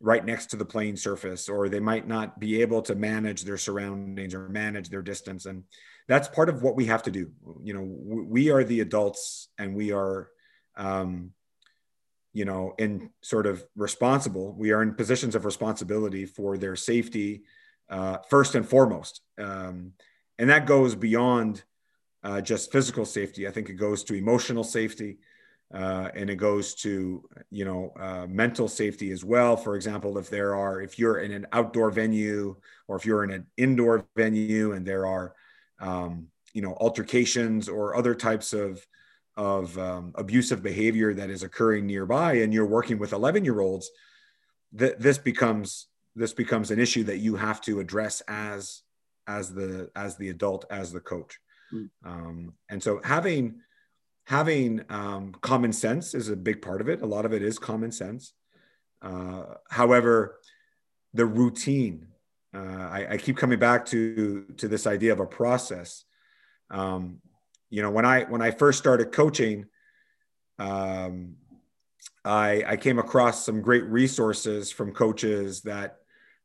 right 0.00 0.24
next 0.24 0.46
to 0.46 0.56
the 0.56 0.64
playing 0.64 0.96
surface 0.96 1.48
or 1.48 1.68
they 1.68 1.80
might 1.80 2.06
not 2.06 2.38
be 2.38 2.60
able 2.60 2.82
to 2.82 2.94
manage 2.94 3.42
their 3.42 3.56
surroundings 3.56 4.34
or 4.34 4.48
manage 4.48 4.90
their 4.90 5.00
distance 5.00 5.46
and 5.46 5.64
that's 6.08 6.28
part 6.28 6.48
of 6.48 6.62
what 6.62 6.76
we 6.76 6.86
have 6.86 7.02
to 7.04 7.10
do. 7.10 7.30
You 7.62 7.74
know 7.74 7.82
we 7.82 8.50
are 8.50 8.64
the 8.64 8.80
adults 8.80 9.48
and 9.58 9.74
we 9.74 9.92
are 9.92 10.28
um, 10.76 11.32
you 12.32 12.44
know 12.44 12.74
in 12.78 13.10
sort 13.22 13.46
of 13.46 13.64
responsible 13.76 14.54
we 14.58 14.72
are 14.72 14.82
in 14.82 14.94
positions 14.94 15.34
of 15.34 15.44
responsibility 15.44 16.26
for 16.26 16.58
their 16.58 16.76
safety 16.76 17.42
uh, 17.88 18.18
first 18.28 18.54
and 18.54 18.68
foremost. 18.68 19.20
Um, 19.38 19.92
and 20.38 20.50
that 20.50 20.66
goes 20.66 20.94
beyond 20.94 21.64
uh, 22.22 22.40
just 22.40 22.72
physical 22.72 23.04
safety. 23.04 23.46
I 23.46 23.50
think 23.50 23.68
it 23.68 23.74
goes 23.74 24.04
to 24.04 24.14
emotional 24.14 24.64
safety 24.64 25.18
uh, 25.74 26.10
and 26.14 26.30
it 26.30 26.36
goes 26.36 26.74
to 26.74 27.28
you 27.50 27.64
know 27.64 27.92
uh, 27.98 28.26
mental 28.28 28.68
safety 28.68 29.10
as 29.10 29.24
well. 29.24 29.56
For 29.56 29.74
example 29.76 30.18
if 30.18 30.30
there 30.30 30.54
are 30.54 30.80
if 30.80 30.98
you're 30.98 31.18
in 31.18 31.32
an 31.32 31.46
outdoor 31.52 31.90
venue 31.90 32.56
or 32.86 32.96
if 32.96 33.04
you're 33.04 33.24
in 33.24 33.30
an 33.30 33.46
indoor 33.56 34.06
venue 34.16 34.72
and 34.72 34.86
there 34.86 35.06
are 35.06 35.34
um, 35.80 36.28
you 36.52 36.62
know 36.62 36.74
altercations 36.80 37.68
or 37.68 37.96
other 37.96 38.14
types 38.14 38.52
of 38.52 38.84
of 39.36 39.76
um, 39.78 40.12
abusive 40.14 40.62
behavior 40.62 41.12
that 41.12 41.30
is 41.30 41.42
occurring 41.42 41.86
nearby 41.86 42.34
and 42.34 42.54
you're 42.54 42.66
working 42.66 42.98
with 42.98 43.12
11 43.12 43.44
year 43.44 43.60
olds 43.60 43.90
that 44.72 45.00
this 45.00 45.18
becomes 45.18 45.88
this 46.14 46.32
becomes 46.32 46.70
an 46.70 46.78
issue 46.78 47.04
that 47.04 47.18
you 47.18 47.36
have 47.36 47.60
to 47.60 47.80
address 47.80 48.22
as 48.28 48.82
as 49.26 49.52
the 49.52 49.90
as 49.94 50.16
the 50.16 50.30
adult 50.30 50.64
as 50.70 50.92
the 50.92 51.00
coach 51.00 51.38
mm. 51.72 51.88
um, 52.04 52.54
and 52.70 52.82
so 52.82 53.00
having 53.04 53.60
having 54.26 54.84
um, 54.90 55.32
common 55.40 55.72
sense 55.72 56.12
is 56.12 56.28
a 56.28 56.36
big 56.36 56.60
part 56.60 56.80
of 56.80 56.88
it. 56.88 57.00
A 57.00 57.06
lot 57.06 57.24
of 57.24 57.32
it 57.32 57.42
is 57.42 57.58
common 57.58 57.92
sense. 57.92 58.32
Uh, 59.00 59.44
however, 59.70 60.38
the 61.14 61.26
routine, 61.26 62.08
uh, 62.54 62.88
I, 62.90 63.06
I, 63.10 63.16
keep 63.18 63.36
coming 63.36 63.58
back 63.58 63.86
to 63.86 64.44
to 64.58 64.68
this 64.68 64.86
idea 64.86 65.12
of 65.12 65.20
a 65.20 65.26
process. 65.26 66.04
Um, 66.70 67.18
you 67.70 67.82
know, 67.82 67.90
when 67.90 68.04
I 68.04 68.24
when 68.24 68.42
I 68.42 68.50
first 68.50 68.78
started 68.78 69.12
coaching, 69.12 69.66
um, 70.58 71.36
I, 72.24 72.64
I 72.66 72.76
came 72.76 72.98
across 72.98 73.44
some 73.44 73.60
great 73.60 73.84
resources 73.84 74.72
from 74.72 74.92
coaches 74.92 75.62
that 75.62 75.98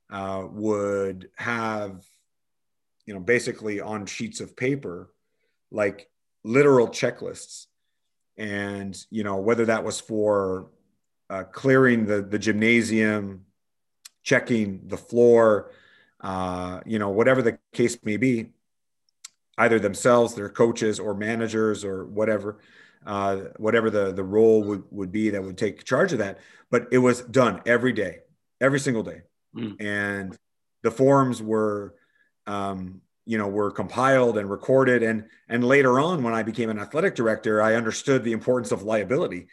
uh, 0.10 0.46
would 0.52 1.30
have, 1.36 2.06
you 3.06 3.14
know, 3.14 3.20
basically 3.20 3.80
on 3.80 4.06
sheets 4.06 4.42
of 4.42 4.58
paper, 4.58 5.14
like 5.72 6.10
literal 6.44 6.88
checklists 6.88 7.68
and 8.38 9.06
you 9.10 9.24
know 9.24 9.38
whether 9.38 9.66
that 9.66 9.84
was 9.84 10.00
for 10.00 10.72
uh, 11.30 11.44
clearing 11.44 12.06
the 12.06 12.22
the 12.22 12.40
gymnasium 12.40 13.46
checking 14.24 14.82
the 14.88 14.98
floor 14.98 15.72
uh, 16.22 16.80
you 16.86 17.00
know 17.00 17.10
whatever 17.10 17.42
the 17.42 17.58
case 17.74 17.98
may 18.04 18.18
be 18.18 18.50
either 19.58 19.80
themselves 19.80 20.34
their 20.34 20.50
coaches 20.50 21.00
or 21.00 21.14
managers 21.14 21.84
or 21.84 22.06
whatever 22.06 22.60
uh, 23.06 23.38
whatever 23.58 23.90
the 23.90 24.12
the 24.12 24.24
role 24.24 24.64
would, 24.64 24.84
would 24.92 25.12
be 25.12 25.30
that 25.30 25.44
would 25.44 25.58
take 25.58 25.84
charge 25.84 26.14
of 26.14 26.20
that. 26.20 26.40
But 26.70 26.88
it 26.92 27.00
was 27.00 27.22
done 27.22 27.62
every 27.66 27.94
day 27.94 28.20
every 28.60 28.80
single 28.80 29.04
day. 29.04 29.22
Mm. 29.54 29.82
and 29.82 30.38
the 30.82 30.92
forms 30.92 31.42
were 31.42 31.96
um, 32.48 33.02
you 33.26 33.38
know 33.38 33.50
were 33.50 33.72
compiled 33.72 34.38
and 34.38 34.50
recorded. 34.50 35.04
And 35.04 35.26
and 35.50 35.64
later 35.64 36.00
on 36.00 36.24
when 36.24 36.34
i 36.34 36.44
became 36.44 36.70
an 36.70 36.80
athletic 36.80 37.16
director 37.16 37.62
i 37.62 37.76
understood 37.76 38.24
the 38.24 38.32
importance 38.32 38.72
of 38.72 38.84
liability 38.84 39.48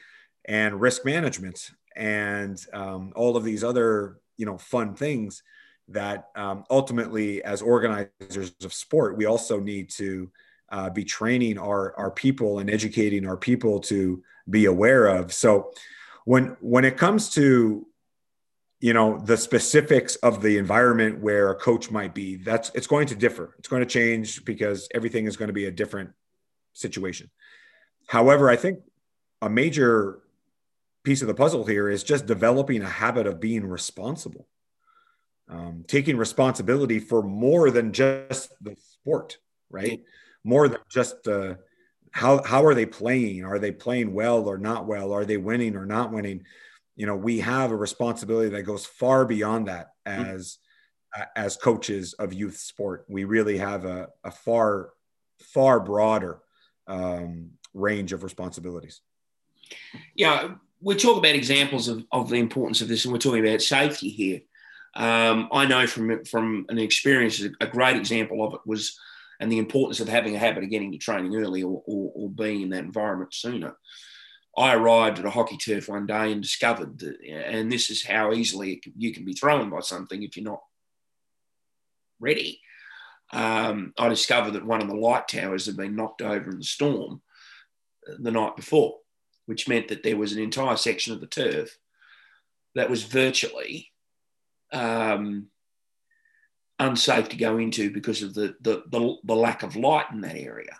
and 0.45 0.81
risk 0.81 1.05
management 1.05 1.71
and 1.97 2.65
um, 2.73 3.13
all 3.17 3.37
of 3.37 3.43
these 3.45 3.65
other 3.65 4.19
you 4.37 4.47
know 4.47 4.57
fun 4.57 4.95
things 4.95 5.43
that 5.89 6.29
um, 6.37 6.65
ultimately 6.71 7.43
as 7.43 7.63
organizers 7.63 8.53
of 8.63 8.73
sport 8.73 9.17
we 9.17 9.25
also 9.25 9.59
need 9.59 9.89
to 9.89 10.31
uh, 10.71 10.91
be 10.91 11.05
training 11.05 11.59
our 11.59 11.97
our 11.97 12.11
people 12.11 12.59
and 12.59 12.69
educating 12.69 13.27
our 13.27 13.37
people 13.37 13.81
to 13.81 14.23
be 14.49 14.67
aware 14.67 15.07
of. 15.07 15.33
So 15.33 15.73
when 16.25 16.57
when 16.61 16.85
it 16.85 16.97
comes 16.97 17.31
to 17.31 17.87
you 18.81 18.93
know 18.93 19.19
the 19.19 19.37
specifics 19.37 20.17
of 20.17 20.43
the 20.43 20.59
environment 20.59 21.21
where 21.21 21.51
a 21.51 21.55
coach 21.55 21.91
might 21.91 22.15
be 22.15 22.37
that's 22.37 22.71
it's 22.75 22.87
going 22.87 23.07
to 23.09 23.17
differ. 23.17 23.55
It's 23.59 23.69
going 23.69 23.81
to 23.81 23.89
change 23.89 24.45
because 24.45 24.89
everything 24.95 25.27
is 25.27 25.37
going 25.37 25.49
to 25.49 25.55
be 25.55 25.67
a 25.67 25.71
different 25.71 26.11
situation. 26.75 27.31
However 28.07 28.49
i 28.49 28.57
think 28.57 28.81
a 29.43 29.51
major 29.51 30.21
piece 31.05 31.23
of 31.23 31.29
the 31.29 31.35
puzzle 31.35 31.65
here 31.65 31.89
is 31.89 32.03
just 32.03 32.27
developing 32.27 32.83
a 32.83 32.89
habit 32.89 33.27
of 33.27 33.41
being 33.41 33.65
responsible 33.67 34.47
um, 35.49 35.85
taking 35.87 36.17
responsibility 36.17 36.99
for 36.99 37.23
more 37.23 37.71
than 37.71 37.93
just 37.93 38.53
the 38.63 38.77
sport 38.77 39.39
right? 39.71 40.03
More 40.45 40.69
than 40.69 40.81
just 40.91 41.27
uh, 41.27 41.55
how 42.13 42.43
how 42.43 42.65
are 42.65 42.75
they 42.75 42.87
playing? 42.87 43.45
Are 43.45 43.59
they 43.59 43.73
playing 43.73 44.13
well 44.13 44.49
or 44.49 44.59
not 44.59 44.87
well? 44.87 45.13
Are 45.13 45.25
they 45.25 45.37
winning 45.37 45.77
or 45.77 45.87
not 45.87 46.13
winning? 46.13 46.45
You 46.97 47.07
know 47.07 47.17
we 47.17 47.41
have 47.41 47.71
a 47.71 47.77
responsibility 47.77 48.51
that 48.51 48.63
goes 48.63 48.87
far 48.87 49.25
beyond 49.25 49.69
that 49.69 49.93
mm-hmm. 50.07 50.23
as 50.23 50.59
mm-hmm. 51.17 51.23
as 51.37 51.57
coaches 51.57 52.15
of 52.15 52.33
youth 52.33 52.57
sport. 52.57 53.05
We 53.09 53.25
really 53.25 53.59
have 53.59 53.85
a, 53.85 54.09
a 54.25 54.31
far 54.31 54.91
far 55.41 55.81
broader 55.81 56.41
um, 56.87 57.51
range 57.75 58.13
of 58.13 58.23
responsibilities. 58.23 59.01
Yeah 60.15 60.55
we 60.81 60.95
talk 60.95 61.19
about 61.19 61.35
examples 61.35 61.89
of, 61.89 62.05
of 62.13 62.29
the 62.29 62.37
importance 62.37 62.81
of 62.81 62.87
this 62.87 63.05
and 63.05 63.13
we're 63.13 63.19
talking 63.19 63.45
about 63.45 63.61
safety 63.61 64.09
here 64.09 64.41
um, 64.95 65.49
i 65.53 65.65
know 65.67 65.87
from 65.87 66.25
from 66.25 66.67
an 66.69 66.79
experience 66.79 67.43
a 67.61 67.67
great 67.67 67.97
example 67.97 68.45
of 68.45 68.55
it 68.55 68.61
was 68.67 68.99
and 69.41 69.53
the 69.53 69.59
importance 69.59 70.01
of 70.01 70.09
having 70.09 70.35
a 70.35 70.39
habit 70.39 70.65
of 70.65 70.71
getting 70.71 70.91
to 70.91 70.99
training 70.99 71.37
early 71.37 71.63
or, 71.63 71.83
or, 71.87 72.13
or 72.15 72.29
being 72.29 72.63
in 72.63 72.71
that 72.71 72.85
environment 72.85 73.33
sooner 73.33 73.77
I 74.59 74.75
arrived 74.75 75.21
at 75.21 75.25
a 75.25 75.31
hockey 75.31 75.57
turf 75.57 75.89
one 75.89 76.07
day 76.07 76.33
and 76.33 76.43
discovered 76.43 76.99
that, 76.99 77.21
and 77.25 77.71
this 77.71 77.91
is 77.91 78.05
how 78.05 78.33
easily 78.33 78.83
you 78.97 79.15
can 79.15 79.25
be 79.25 79.33
thrown 79.33 79.71
by 79.71 79.81
something 79.81 80.21
if 80.21 80.37
you're 80.37 80.45
not 80.45 80.63
ready. 82.19 82.61
Um, 83.33 83.93
I 83.97 84.09
discovered 84.09 84.53
that 84.53 84.67
one 84.67 84.83
of 84.83 84.89
the 84.89 84.97
light 84.97 85.29
towers 85.29 85.67
had 85.67 85.77
been 85.77 85.95
knocked 85.95 86.23
over 86.23 86.51
in 86.51 86.59
the 86.59 86.65
storm 86.65 87.23
the 88.19 88.33
night 88.33 88.57
before, 88.57 88.97
which 89.47 89.69
meant 89.69 89.89
that 89.89 90.03
there 90.03 90.17
was 90.17 90.33
an 90.33 90.43
entire 90.43 90.77
section 90.77 91.13
of 91.13 91.21
the 91.21 91.29
turf 91.29 91.79
that 92.75 92.91
was 92.91 93.05
virtually 93.05 93.93
um, 94.73 95.47
unsafe 96.79 97.29
to 97.31 97.37
go 97.37 97.59
into 97.59 97.91
because 97.91 98.23
of 98.23 98.35
the, 98.35 98.57
the, 98.61 98.85
the, 98.89 99.17
the 99.25 99.37
lack 99.37 99.63
of 99.63 99.77
light 99.77 100.07
in 100.13 100.21
that 100.23 100.37
area. 100.37 100.77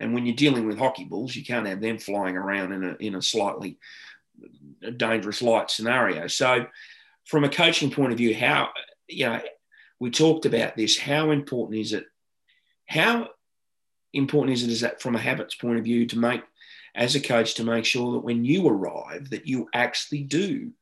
And 0.00 0.12
when 0.12 0.26
you're 0.26 0.34
dealing 0.34 0.66
with 0.66 0.78
hockey 0.78 1.04
balls, 1.04 1.36
you 1.36 1.44
can't 1.44 1.66
have 1.66 1.80
them 1.80 1.98
flying 1.98 2.36
around 2.36 2.72
in 2.72 2.84
a, 2.84 2.96
in 2.98 3.14
a 3.14 3.22
slightly 3.22 3.78
dangerous 4.96 5.40
light 5.40 5.70
scenario. 5.70 6.26
So, 6.26 6.66
from 7.24 7.44
a 7.44 7.48
coaching 7.48 7.90
point 7.90 8.12
of 8.12 8.18
view, 8.18 8.34
how, 8.34 8.68
you 9.08 9.26
know, 9.26 9.40
we 9.98 10.10
talked 10.10 10.44
about 10.44 10.76
this. 10.76 10.98
How 10.98 11.30
important 11.30 11.80
is 11.80 11.92
it? 11.92 12.04
How 12.86 13.28
important 14.12 14.54
is 14.54 14.62
it 14.62 14.70
is 14.70 14.82
that 14.82 15.00
from 15.00 15.14
a 15.14 15.20
habits 15.20 15.54
point 15.54 15.78
of 15.78 15.84
view 15.84 16.06
to 16.06 16.18
make, 16.18 16.42
as 16.94 17.14
a 17.14 17.20
coach, 17.20 17.54
to 17.54 17.64
make 17.64 17.84
sure 17.84 18.12
that 18.12 18.24
when 18.24 18.44
you 18.44 18.68
arrive, 18.68 19.30
that 19.30 19.46
you 19.46 19.68
actually 19.72 20.22
do, 20.24 20.72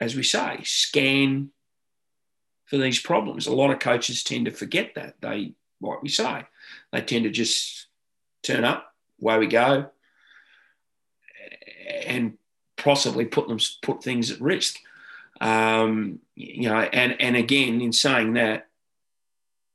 as 0.00 0.14
we 0.14 0.22
say, 0.22 0.60
scan 0.64 1.50
for 2.66 2.76
these 2.76 2.98
problems. 2.98 3.46
A 3.46 3.54
lot 3.54 3.70
of 3.70 3.78
coaches 3.78 4.22
tend 4.22 4.46
to 4.46 4.50
forget 4.50 4.94
that. 4.94 5.20
They, 5.20 5.54
like 5.80 6.02
we 6.02 6.08
say, 6.08 6.44
they 6.92 7.00
tend 7.00 7.24
to 7.24 7.30
just 7.30 7.86
turn 8.42 8.64
up, 8.64 8.92
away 9.20 9.38
we 9.38 9.46
go, 9.46 9.90
and 12.04 12.36
possibly 12.76 13.24
put 13.24 13.48
them 13.48 13.58
put 13.82 14.02
things 14.02 14.30
at 14.30 14.40
risk. 14.40 14.78
Um, 15.40 16.20
you 16.34 16.68
know, 16.68 16.80
and 16.80 17.20
and 17.20 17.36
again, 17.36 17.80
in 17.80 17.92
saying 17.92 18.34
that, 18.34 18.68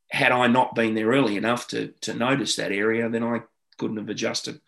had 0.10 0.32
I 0.32 0.48
not 0.48 0.75
been 0.75 0.96
there 0.96 1.08
early 1.08 1.38
enough 1.38 1.68
to 1.70 1.94
to 2.01 2.13
notice 2.13 2.56
that 2.56 2.72
area, 2.72 3.10
then 3.10 3.24
I 3.24 3.42
couldn't 3.78 3.98
have 3.98 4.10
adjusted, 4.10 4.60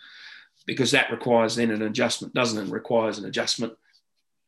because 0.65 0.91
that 0.91 1.11
requires 1.11 1.55
then 1.55 1.71
an 1.71 1.81
adjustment, 1.81 2.33
doesn't 2.33 2.67
it? 2.67 2.71
Requires 2.71 3.17
an 3.17 3.25
adjustment 3.25 3.73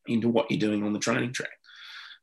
into 0.07 0.29
what 0.29 0.49
you're 0.49 0.59
doing 0.59 0.83
on 0.83 0.93
the 0.93 0.99
training 0.99 1.33
track. 1.33 1.49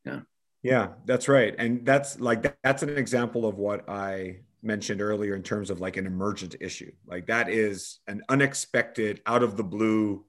Yeah. 0.05 0.21
Yeah, 0.63 0.89
that's 1.07 1.27
right, 1.27 1.55
and 1.59 1.85
that's 1.85 2.21
like 2.21 2.57
that's 2.63 2.85
an 2.85 2.97
example 2.97 3.47
of 3.47 3.59
what 3.59 3.89
I 3.89 4.43
mentioned 4.63 5.03
earlier 5.03 5.35
in 5.35 5.43
terms 5.43 5.71
of 5.71 5.81
like 5.81 5.97
an 5.97 6.07
emergent 6.07 6.55
issue. 6.61 6.93
Like 7.05 7.27
that 7.27 7.49
is 7.49 7.99
an 8.07 8.23
unexpected, 8.29 9.21
out 9.27 9.43
of 9.43 9.57
the 9.57 9.65
blue, 9.65 10.25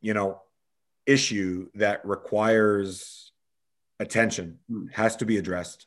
you 0.00 0.12
know, 0.12 0.42
issue 1.06 1.68
that 1.76 2.04
requires 2.04 3.30
attention, 4.00 4.58
hmm. 4.68 4.86
has 4.88 5.14
to 5.16 5.24
be 5.24 5.38
addressed. 5.38 5.86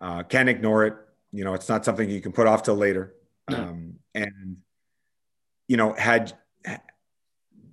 Uh, 0.00 0.22
can't 0.22 0.48
ignore 0.48 0.86
it. 0.86 0.94
You 1.32 1.44
know, 1.44 1.52
it's 1.52 1.68
not 1.68 1.84
something 1.84 2.08
you 2.08 2.22
can 2.22 2.32
put 2.32 2.46
off 2.46 2.62
till 2.62 2.76
later. 2.76 3.14
No. 3.50 3.58
Um, 3.58 3.94
and 4.14 4.56
you 5.68 5.76
know, 5.76 5.92
had 5.92 6.32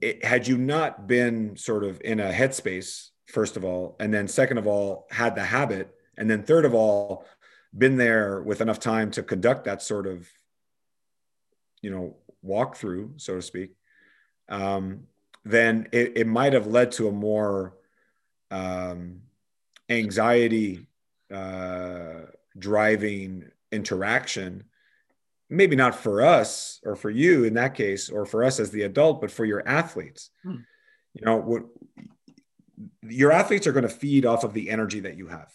it, 0.02 0.24
had 0.24 0.48
you 0.48 0.58
not 0.58 1.08
been 1.08 1.56
sort 1.58 1.84
of 1.84 2.02
in 2.04 2.20
a 2.20 2.32
headspace, 2.32 3.10
first 3.28 3.58
of 3.58 3.64
all, 3.64 3.96
and 4.00 4.14
then 4.14 4.28
second 4.28 4.58
of 4.58 4.68
all, 4.68 5.08
had 5.12 5.36
the 5.36 5.44
habit, 5.44 5.94
and 6.18 6.30
then 6.30 6.44
third 6.44 6.66
of 6.66 6.74
all, 6.74 7.26
been 7.78 7.98
there 7.98 8.42
with 8.42 8.62
enough 8.62 8.80
time 8.80 9.12
to 9.12 9.24
conduct 9.24 9.66
that 9.66 9.82
sort 9.82 10.08
of, 10.08 10.28
you 11.82 11.90
know, 11.90 12.16
walkthrough, 12.46 13.20
so 13.20 13.36
to 13.36 13.42
speak, 13.42 13.72
um, 14.50 15.02
then 15.44 15.88
it, 15.92 16.14
it 16.18 16.28
might 16.28 16.54
have 16.54 16.68
led 16.68 16.92
to 16.94 17.08
a 17.08 17.12
more 17.12 17.76
um, 18.52 19.22
anxiety 19.90 20.88
uh, 21.34 22.22
driving 22.58 23.50
interaction 23.72 24.64
maybe 25.50 25.76
not 25.76 25.96
for 25.96 26.22
us 26.26 26.80
or 26.84 26.96
for 26.96 27.10
you 27.10 27.44
in 27.44 27.54
that 27.54 27.76
case 27.76 28.10
or 28.10 28.26
for 28.26 28.44
us 28.44 28.60
as 28.60 28.72
the 28.72 28.84
adult 28.84 29.22
but 29.22 29.32
for 29.32 29.46
your 29.46 29.68
athletes 29.68 30.30
hmm. 30.44 30.58
you 31.14 31.26
know 31.26 31.38
what 31.38 31.64
your 33.04 33.32
athletes 33.32 33.66
are 33.68 33.72
going 33.72 33.84
to 33.84 33.90
feed 33.90 34.26
off 34.26 34.44
of 34.44 34.54
the 34.54 34.70
energy 34.70 35.00
that 35.00 35.18
you 35.18 35.28
have 35.28 35.52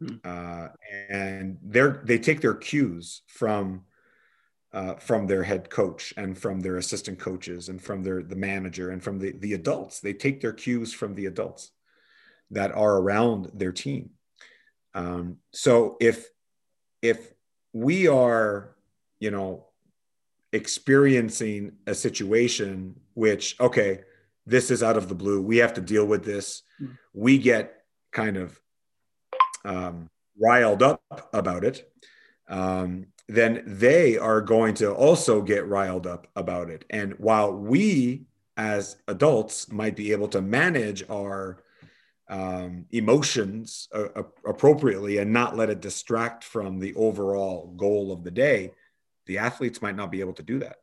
hmm. 0.00 0.16
uh, 0.24 0.68
and 1.08 1.58
they're 1.62 2.02
they 2.04 2.18
take 2.18 2.40
their 2.40 2.54
cues 2.54 3.22
from 3.26 3.82
uh, 4.72 4.94
from 4.94 5.26
their 5.26 5.42
head 5.42 5.70
coach 5.70 6.12
and 6.16 6.36
from 6.36 6.60
their 6.60 6.76
assistant 6.76 7.18
coaches 7.18 7.68
and 7.68 7.80
from 7.80 8.02
their 8.02 8.22
the 8.22 8.36
manager 8.36 8.90
and 8.90 9.02
from 9.02 9.18
the 9.18 9.32
the 9.38 9.54
adults 9.54 10.00
they 10.00 10.12
take 10.12 10.40
their 10.40 10.52
cues 10.52 10.92
from 10.92 11.14
the 11.14 11.26
adults 11.26 11.70
that 12.50 12.72
are 12.72 12.96
around 12.98 13.50
their 13.54 13.72
team 13.72 14.10
um, 14.94 15.36
so 15.52 15.96
if 16.00 16.28
if 17.00 17.32
we 17.72 18.08
are 18.08 18.75
you 19.20 19.30
know, 19.30 19.66
experiencing 20.52 21.72
a 21.86 21.94
situation 21.94 22.98
which, 23.14 23.58
okay, 23.60 24.00
this 24.46 24.70
is 24.70 24.82
out 24.82 24.96
of 24.96 25.08
the 25.08 25.14
blue. 25.14 25.42
We 25.42 25.58
have 25.58 25.74
to 25.74 25.80
deal 25.80 26.06
with 26.06 26.24
this. 26.24 26.62
Hmm. 26.78 26.86
We 27.12 27.38
get 27.38 27.82
kind 28.12 28.36
of 28.36 28.60
um, 29.64 30.08
riled 30.40 30.82
up 30.82 31.02
about 31.32 31.64
it. 31.64 31.90
Um, 32.48 33.06
then 33.28 33.64
they 33.66 34.16
are 34.18 34.40
going 34.40 34.74
to 34.74 34.92
also 34.92 35.42
get 35.42 35.66
riled 35.66 36.06
up 36.06 36.28
about 36.36 36.70
it. 36.70 36.84
And 36.90 37.14
while 37.18 37.52
we 37.52 38.26
as 38.56 38.96
adults 39.08 39.70
might 39.70 39.96
be 39.96 40.12
able 40.12 40.28
to 40.28 40.40
manage 40.40 41.02
our 41.10 41.58
um, 42.28 42.86
emotions 42.92 43.88
uh, 43.92 44.22
appropriately 44.46 45.18
and 45.18 45.32
not 45.32 45.56
let 45.56 45.70
it 45.70 45.80
distract 45.80 46.44
from 46.44 46.78
the 46.78 46.94
overall 46.94 47.74
goal 47.76 48.12
of 48.12 48.24
the 48.24 48.30
day, 48.30 48.72
the 49.26 49.38
athletes 49.38 49.82
might 49.82 49.96
not 49.96 50.10
be 50.10 50.20
able 50.20 50.34
to 50.34 50.42
do 50.42 50.58
that. 50.60 50.76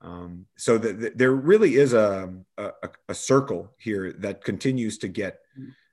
Um, 0.00 0.46
so 0.56 0.76
the, 0.76 0.92
the, 0.92 1.12
there 1.14 1.32
really 1.32 1.76
is 1.76 1.94
a, 1.94 2.34
a, 2.58 2.72
a, 3.08 3.14
circle 3.14 3.72
here 3.78 4.12
that 4.18 4.44
continues 4.44 4.98
to 4.98 5.08
get 5.08 5.38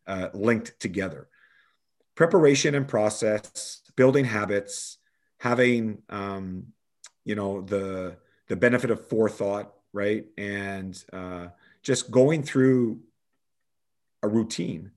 uh, 0.06 0.28
linked 0.34 0.78
together. 0.82 1.30
Preparation 2.16 2.76
and 2.76 2.86
process, 2.86 3.82
building 3.96 4.26
habits, 4.26 4.98
having 5.40 6.00
um, 6.10 6.68
you 7.24 7.36
know 7.36 7.62
the 7.62 8.18
the 8.48 8.58
benefit 8.58 8.92
of 8.92 9.08
forethought, 9.08 9.72
right, 9.94 10.26
and 10.38 11.02
uh, 11.14 11.48
just 11.82 12.12
going 12.12 12.44
through 12.44 13.00
a 14.24 14.28
routine 14.28 14.92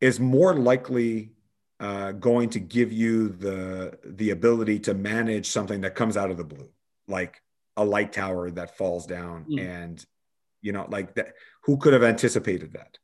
is 0.00 0.20
more 0.20 0.54
likely 0.54 1.32
uh, 1.80 2.12
going 2.12 2.50
to 2.50 2.60
give 2.60 2.92
you 2.92 3.30
the 3.30 3.98
the 4.04 4.30
ability 4.30 4.78
to 4.80 4.92
manage 4.92 5.48
something 5.48 5.80
that 5.80 5.94
comes 5.94 6.16
out 6.16 6.30
of 6.30 6.36
the 6.36 6.44
blue, 6.44 6.68
like 7.08 7.42
a 7.76 7.84
light 7.84 8.12
tower 8.12 8.50
that 8.50 8.76
falls 8.76 9.06
down, 9.06 9.46
mm. 9.50 9.58
and 9.58 10.04
you 10.60 10.72
know, 10.72 10.86
like 10.90 11.14
that. 11.14 11.32
Who 11.64 11.78
could 11.78 11.94
have 11.94 12.02
anticipated 12.02 12.74
that? 12.74 12.98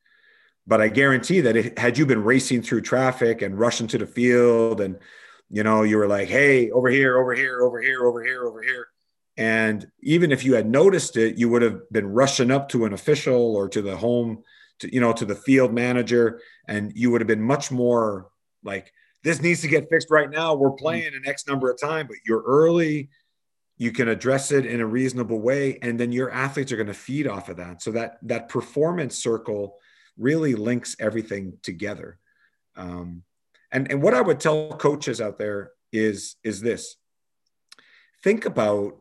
But 0.66 0.80
I 0.82 0.88
guarantee 0.88 1.40
that 1.42 1.56
it, 1.56 1.78
had 1.78 1.96
you 1.96 2.04
been 2.04 2.22
racing 2.22 2.62
through 2.62 2.82
traffic 2.82 3.40
and 3.40 3.58
rushing 3.58 3.86
to 3.88 3.98
the 3.98 4.06
field, 4.06 4.82
and 4.82 4.98
you 5.48 5.62
know, 5.62 5.82
you 5.82 5.96
were 5.96 6.08
like, 6.08 6.28
"Hey, 6.28 6.70
over 6.70 6.90
here, 6.90 7.16
over 7.16 7.34
here, 7.34 7.62
over 7.62 7.80
here, 7.80 8.04
over 8.04 8.22
here, 8.22 8.46
over 8.46 8.62
here," 8.62 8.88
and 9.38 9.86
even 10.02 10.32
if 10.32 10.44
you 10.44 10.54
had 10.54 10.68
noticed 10.68 11.16
it, 11.16 11.38
you 11.38 11.48
would 11.48 11.62
have 11.62 11.80
been 11.90 12.08
rushing 12.08 12.50
up 12.50 12.68
to 12.70 12.84
an 12.84 12.92
official 12.92 13.56
or 13.56 13.70
to 13.70 13.80
the 13.80 13.96
home, 13.96 14.42
to 14.80 14.92
you 14.92 15.00
know, 15.00 15.14
to 15.14 15.24
the 15.24 15.34
field 15.34 15.72
manager, 15.72 16.42
and 16.68 16.92
you 16.94 17.10
would 17.10 17.22
have 17.22 17.28
been 17.28 17.42
much 17.42 17.70
more 17.70 18.28
like 18.66 18.92
this 19.22 19.40
needs 19.40 19.60
to 19.62 19.68
get 19.68 19.88
fixed 19.88 20.10
right 20.10 20.30
now. 20.30 20.54
We're 20.54 20.68
mm-hmm. 20.68 20.84
playing 20.84 21.14
an 21.14 21.22
X 21.24 21.46
number 21.46 21.70
of 21.70 21.80
time, 21.80 22.06
but 22.06 22.18
you're 22.26 22.42
early. 22.42 23.08
You 23.78 23.92
can 23.92 24.08
address 24.08 24.52
it 24.52 24.66
in 24.66 24.80
a 24.80 24.86
reasonable 24.86 25.40
way, 25.40 25.78
and 25.82 25.98
then 25.98 26.12
your 26.12 26.30
athletes 26.30 26.72
are 26.72 26.76
going 26.76 26.86
to 26.86 26.94
feed 26.94 27.26
off 27.26 27.48
of 27.48 27.56
that. 27.56 27.82
So 27.82 27.90
that 27.92 28.18
that 28.22 28.48
performance 28.48 29.16
circle 29.16 29.78
really 30.18 30.54
links 30.54 30.96
everything 30.98 31.58
together. 31.62 32.18
Um, 32.76 33.22
and 33.72 33.90
and 33.90 34.02
what 34.02 34.14
I 34.14 34.20
would 34.20 34.40
tell 34.40 34.68
coaches 34.70 35.20
out 35.20 35.38
there 35.38 35.72
is 35.92 36.36
is 36.42 36.60
this: 36.60 36.96
think 38.22 38.44
about 38.44 38.96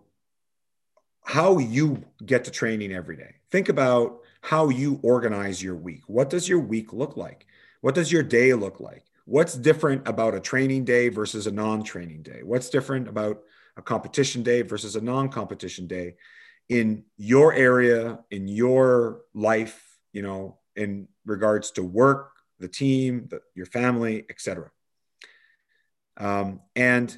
how 1.24 1.58
you 1.58 2.04
get 2.26 2.46
to 2.46 2.52
training 2.52 2.92
every 2.92 3.18
day. 3.18 3.36
Think 3.52 3.70
about 3.70 4.20
how 4.42 4.70
you 4.70 5.00
organize 5.02 5.62
your 5.62 5.76
week. 5.76 6.02
What 6.08 6.30
does 6.30 6.48
your 6.48 6.60
week 6.60 6.94
look 6.94 7.18
like? 7.18 7.48
What 7.82 7.96
does 7.96 8.12
your 8.12 8.24
day 8.24 8.54
look 8.54 8.80
like? 8.80 9.06
What's 9.26 9.56
different 9.56 10.08
about 10.08 10.36
a 10.36 10.40
training 10.40 10.86
day 10.86 11.10
versus 11.10 11.48
a 11.48 11.52
non-training 11.52 12.24
day? 12.24 12.42
What's 12.44 12.70
different 12.70 13.08
about 13.08 13.42
a 13.78 13.82
competition 13.82 14.44
day 14.44 14.62
versus 14.62 14.96
a 14.96 15.02
non-competition 15.02 15.88
day 15.88 16.16
in 16.70 17.04
your 17.18 17.54
area 17.54 18.20
in 18.32 18.48
your 18.48 19.22
life 19.36 20.00
you 20.14 20.24
know 20.24 20.58
in 20.76 21.08
regards 21.26 21.70
to 21.70 21.84
work 21.84 22.32
the 22.60 22.68
team 22.68 23.28
the, 23.30 23.40
your 23.54 23.68
family 23.68 24.26
etc 24.32 24.72
um, 26.18 26.62
and 26.76 27.16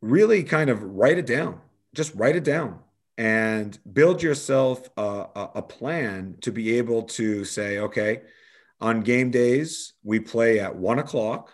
really 0.00 0.42
kind 0.42 0.70
of 0.70 0.82
write 0.82 1.18
it 1.18 1.26
down. 1.26 1.60
Just 1.94 2.14
write 2.14 2.36
it 2.36 2.44
down 2.44 2.78
and 3.16 3.78
build 3.92 4.22
yourself 4.22 4.88
a, 4.96 5.26
a, 5.34 5.50
a 5.56 5.62
plan 5.62 6.36
to 6.40 6.50
be 6.50 6.78
able 6.78 7.04
to 7.04 7.44
say 7.44 7.78
okay 7.78 8.22
on 8.80 9.00
game 9.00 9.30
days, 9.30 9.94
we 10.02 10.20
play 10.20 10.60
at 10.60 10.76
one 10.76 10.98
o'clock. 10.98 11.52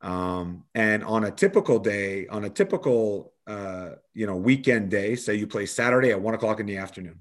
Um, 0.00 0.64
and 0.74 1.02
on 1.04 1.24
a 1.24 1.30
typical 1.30 1.78
day, 1.78 2.26
on 2.28 2.44
a 2.44 2.50
typical 2.50 3.32
uh, 3.46 3.90
you 4.12 4.26
know 4.26 4.36
weekend 4.36 4.90
day, 4.90 5.16
say 5.16 5.34
you 5.34 5.46
play 5.46 5.66
Saturday 5.66 6.10
at 6.10 6.20
one 6.20 6.34
o'clock 6.34 6.60
in 6.60 6.66
the 6.66 6.76
afternoon. 6.76 7.20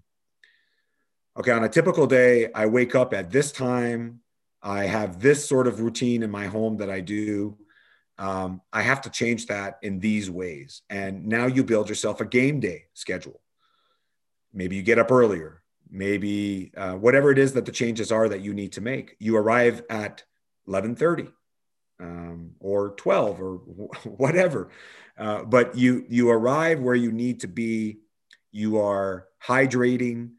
Okay, 1.37 1.51
on 1.51 1.63
a 1.63 1.69
typical 1.69 2.05
day, 2.05 2.51
I 2.53 2.67
wake 2.67 2.93
up 2.93 3.13
at 3.13 3.31
this 3.31 3.51
time. 3.51 4.19
I 4.61 4.85
have 4.85 5.19
this 5.19 5.47
sort 5.47 5.67
of 5.67 5.79
routine 5.79 6.23
in 6.23 6.29
my 6.29 6.45
home 6.45 6.77
that 6.77 6.89
I 6.89 6.99
do. 6.99 7.57
Um, 8.17 8.61
I 8.71 8.83
have 8.83 9.01
to 9.01 9.09
change 9.09 9.47
that 9.47 9.79
in 9.81 9.99
these 9.99 10.29
ways. 10.29 10.83
And 10.89 11.25
now 11.25 11.47
you 11.47 11.63
build 11.63 11.89
yourself 11.89 12.21
a 12.21 12.25
game 12.25 12.59
day 12.59 12.85
schedule. 12.93 13.41
Maybe 14.53 14.75
you 14.75 14.83
get 14.83 14.99
up 14.99 15.11
earlier 15.11 15.62
maybe 15.93 16.73
uh, 16.75 16.95
whatever 16.95 17.31
it 17.31 17.37
is 17.37 17.53
that 17.53 17.65
the 17.65 17.71
changes 17.71 18.11
are 18.11 18.27
that 18.27 18.41
you 18.41 18.53
need 18.53 18.73
to 18.73 18.81
make. 18.81 19.15
You 19.19 19.37
arrive 19.37 19.83
at 19.89 20.23
11.30 20.67 21.31
um, 22.01 22.51
or 22.59 22.95
12 22.95 23.39
or 23.39 23.55
whatever 24.03 24.69
uh, 25.17 25.43
but 25.43 25.77
you 25.77 26.05
you 26.09 26.29
arrive 26.29 26.79
where 26.79 26.95
you 26.95 27.11
need 27.11 27.41
to 27.41 27.47
be. 27.47 27.99
You 28.51 28.79
are 28.79 29.27
hydrating 29.45 30.31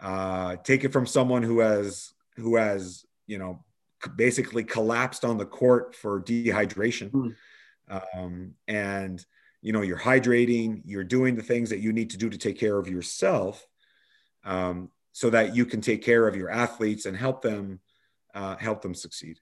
uh, 0.00 0.56
take 0.64 0.84
it 0.84 0.92
from 0.92 1.06
someone 1.06 1.42
who 1.42 1.60
has 1.60 2.12
who 2.36 2.56
has 2.56 3.04
you 3.26 3.38
know 3.38 3.64
basically 4.16 4.64
collapsed 4.64 5.24
on 5.24 5.36
the 5.36 5.46
court 5.46 5.94
for 5.94 6.22
dehydration. 6.22 7.10
Mm. 7.10 7.34
um, 8.14 8.54
and 8.66 9.24
you 9.60 9.72
know 9.72 9.82
you're 9.82 9.98
hydrating 9.98 10.80
you're 10.84 11.04
doing 11.04 11.36
the 11.36 11.42
things 11.42 11.70
that 11.70 11.80
you 11.80 11.92
need 11.92 12.10
to 12.10 12.16
do 12.16 12.30
to 12.30 12.38
take 12.38 12.58
care 12.58 12.78
of 12.78 12.88
yourself. 12.88 13.66
Um, 14.44 14.90
so 15.12 15.30
that 15.30 15.54
you 15.54 15.66
can 15.66 15.80
take 15.80 16.02
care 16.02 16.26
of 16.26 16.36
your 16.36 16.50
athletes 16.50 17.06
and 17.06 17.16
help 17.16 17.42
them 17.42 17.80
uh, 18.34 18.56
help 18.56 18.80
them 18.82 18.94
succeed. 18.94 19.38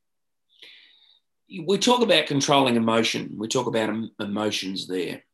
We 1.67 1.79
talk 1.79 2.03
about 2.03 2.27
controlling 2.27 2.77
emotion. 2.77 3.35
We 3.37 3.49
talk 3.49 3.67
about 3.67 3.95
emotions 4.19 4.87
there. 4.87 5.25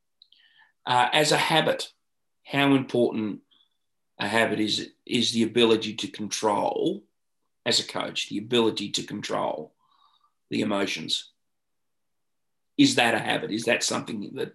Uh, 0.86 1.08
as 1.12 1.32
a 1.32 1.36
habit 1.36 1.88
how 2.44 2.74
important 2.74 3.40
a 4.18 4.28
habit 4.28 4.60
is 4.60 4.90
is 5.04 5.32
the 5.32 5.42
ability 5.42 5.94
to 5.94 6.08
control 6.08 7.02
as 7.66 7.80
a 7.80 7.86
coach 7.86 8.28
the 8.28 8.38
ability 8.38 8.90
to 8.90 9.02
control 9.02 9.74
the 10.50 10.60
emotions. 10.60 11.32
Is 12.76 12.96
that 12.96 13.14
a 13.14 13.18
habit? 13.18 13.50
Is 13.50 13.64
that 13.64 13.82
something 13.82 14.30
that 14.34 14.54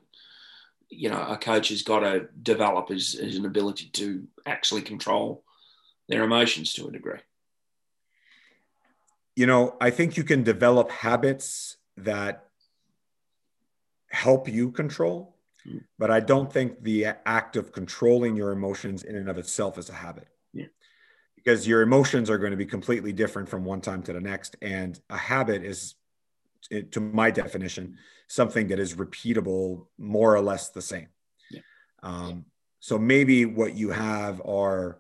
you 0.90 1.10
know 1.10 1.22
a 1.22 1.38
coach 1.38 1.70
has 1.70 1.82
got 1.82 2.00
to 2.02 2.28
develop 2.42 2.92
as, 2.92 3.16
as 3.22 3.36
an 3.36 3.46
ability 3.46 3.90
to 3.94 4.28
actually 4.46 4.82
control 4.82 5.44
their 6.10 6.24
emotions 6.24 6.74
to 6.74 6.88
a 6.88 6.92
degree? 6.92 7.20
You 9.36 9.46
know, 9.46 9.78
I 9.80 9.90
think 9.92 10.18
you 10.18 10.26
can 10.26 10.44
develop 10.44 10.92
habits 10.92 11.78
that 11.96 12.50
help 14.10 14.50
you 14.50 14.72
control. 14.72 15.38
mm. 15.66 15.84
but 15.98 16.12
I 16.12 16.20
don't 16.20 16.52
think 16.52 16.84
the 16.84 17.08
act 17.26 17.56
of 17.56 17.72
controlling 17.72 18.36
your 18.36 18.52
emotions 18.52 19.04
in 19.04 19.16
and 19.16 19.30
of 19.30 19.38
itself 19.38 19.78
is 19.78 19.90
a 19.90 19.94
habit. 19.94 20.28
Yeah. 20.54 20.66
Because 21.36 21.68
your 21.68 21.82
emotions 21.82 22.30
are 22.30 22.38
going 22.38 22.52
to 22.52 22.58
be 22.58 22.66
completely 22.66 23.14
different 23.14 23.48
from 23.48 23.64
one 23.64 23.82
time 23.82 24.04
to 24.04 24.14
the 24.14 24.20
next. 24.20 24.58
And 24.62 25.00
a 25.10 25.18
habit 25.18 25.64
is, 25.64 25.96
to 26.92 27.00
my 27.00 27.32
definition, 27.32 27.98
something 28.28 28.68
that 28.68 28.80
is 28.80 28.96
repeatable, 28.96 29.88
more 29.98 30.36
or 30.36 30.42
less 30.42 30.70
the 30.70 30.82
same. 30.82 31.08
Yeah. 31.50 31.62
Um, 32.04 32.46
so 32.80 32.98
maybe 32.98 33.46
what 33.46 33.76
you 33.76 33.92
have 33.92 34.42
are 34.46 35.00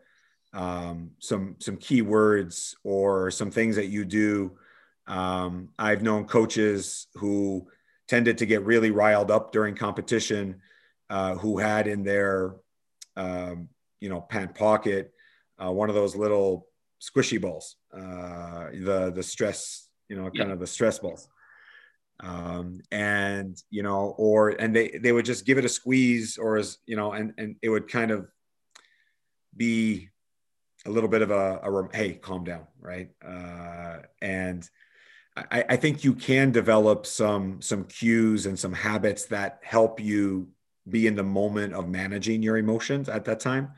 um, 0.54 1.12
some 1.20 1.56
some 1.60 1.78
key 1.78 2.02
words 2.02 2.76
or 2.84 3.32
some 3.32 3.52
things 3.52 3.76
that 3.76 3.88
you 3.88 4.06
do. 4.06 4.58
Um, 5.08 5.70
I've 5.78 6.04
known 6.04 6.26
coaches 6.26 7.08
who 7.16 7.68
tended 8.08 8.38
to 8.40 8.46
get 8.46 8.64
really 8.64 8.92
riled 8.92 9.32
up 9.32 9.52
during 9.52 9.76
competition, 9.76 10.62
uh, 11.10 11.36
who 11.36 11.58
had 11.58 11.88
in 11.88 12.04
their 12.04 12.56
um, 13.16 13.70
you 14.00 14.10
know 14.10 14.22
pant 14.22 14.56
pocket 14.56 15.14
uh, 15.64 15.72
one 15.72 15.90
of 15.90 15.96
those 15.96 16.16
little 16.16 16.68
squishy 17.02 17.40
balls, 17.40 17.76
uh, 17.94 18.68
the 18.72 19.12
the 19.14 19.24
stress 19.24 19.88
you 20.08 20.16
know 20.16 20.24
kind 20.24 20.50
yeah. 20.50 20.54
of 20.54 20.60
the 20.60 20.68
stress 20.68 21.00
balls 21.00 21.28
um, 22.22 22.82
and 22.92 23.62
you 23.70 23.84
know 23.84 24.16
or 24.18 24.50
and 24.50 24.76
they 24.76 24.90
they 25.02 25.12
would 25.12 25.26
just 25.26 25.46
give 25.46 25.58
it 25.58 25.66
a 25.66 25.70
squeeze 25.70 26.38
or 26.38 26.58
as 26.58 26.80
you 26.86 26.96
know 26.96 27.14
and 27.14 27.34
and 27.38 27.56
it 27.62 27.70
would 27.70 27.88
kind 27.88 28.12
of 28.12 28.28
be 29.56 30.10
a 30.86 30.90
little 30.90 31.10
bit 31.10 31.22
of 31.22 31.32
a, 31.32 31.60
a 31.64 31.90
hey 31.96 32.14
calm 32.14 32.44
down 32.44 32.66
right 32.80 33.10
uh, 33.26 33.98
and 34.22 34.70
I, 35.36 35.64
I 35.70 35.76
think 35.76 36.04
you 36.04 36.14
can 36.14 36.52
develop 36.52 37.06
some 37.06 37.62
some 37.62 37.86
cues 37.86 38.46
and 38.46 38.58
some 38.58 38.74
habits 38.74 39.26
that 39.26 39.60
help 39.62 40.00
you 40.00 40.50
be 40.88 41.08
in 41.08 41.16
the 41.16 41.24
moment 41.24 41.74
of 41.74 41.88
managing 41.88 42.42
your 42.42 42.58
emotions 42.58 43.10
at 43.10 43.26
that 43.26 43.40
time 43.40 43.72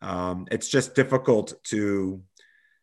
um, 0.00 0.46
it's 0.50 0.68
just 0.68 0.94
difficult 0.94 1.54
to 1.64 2.22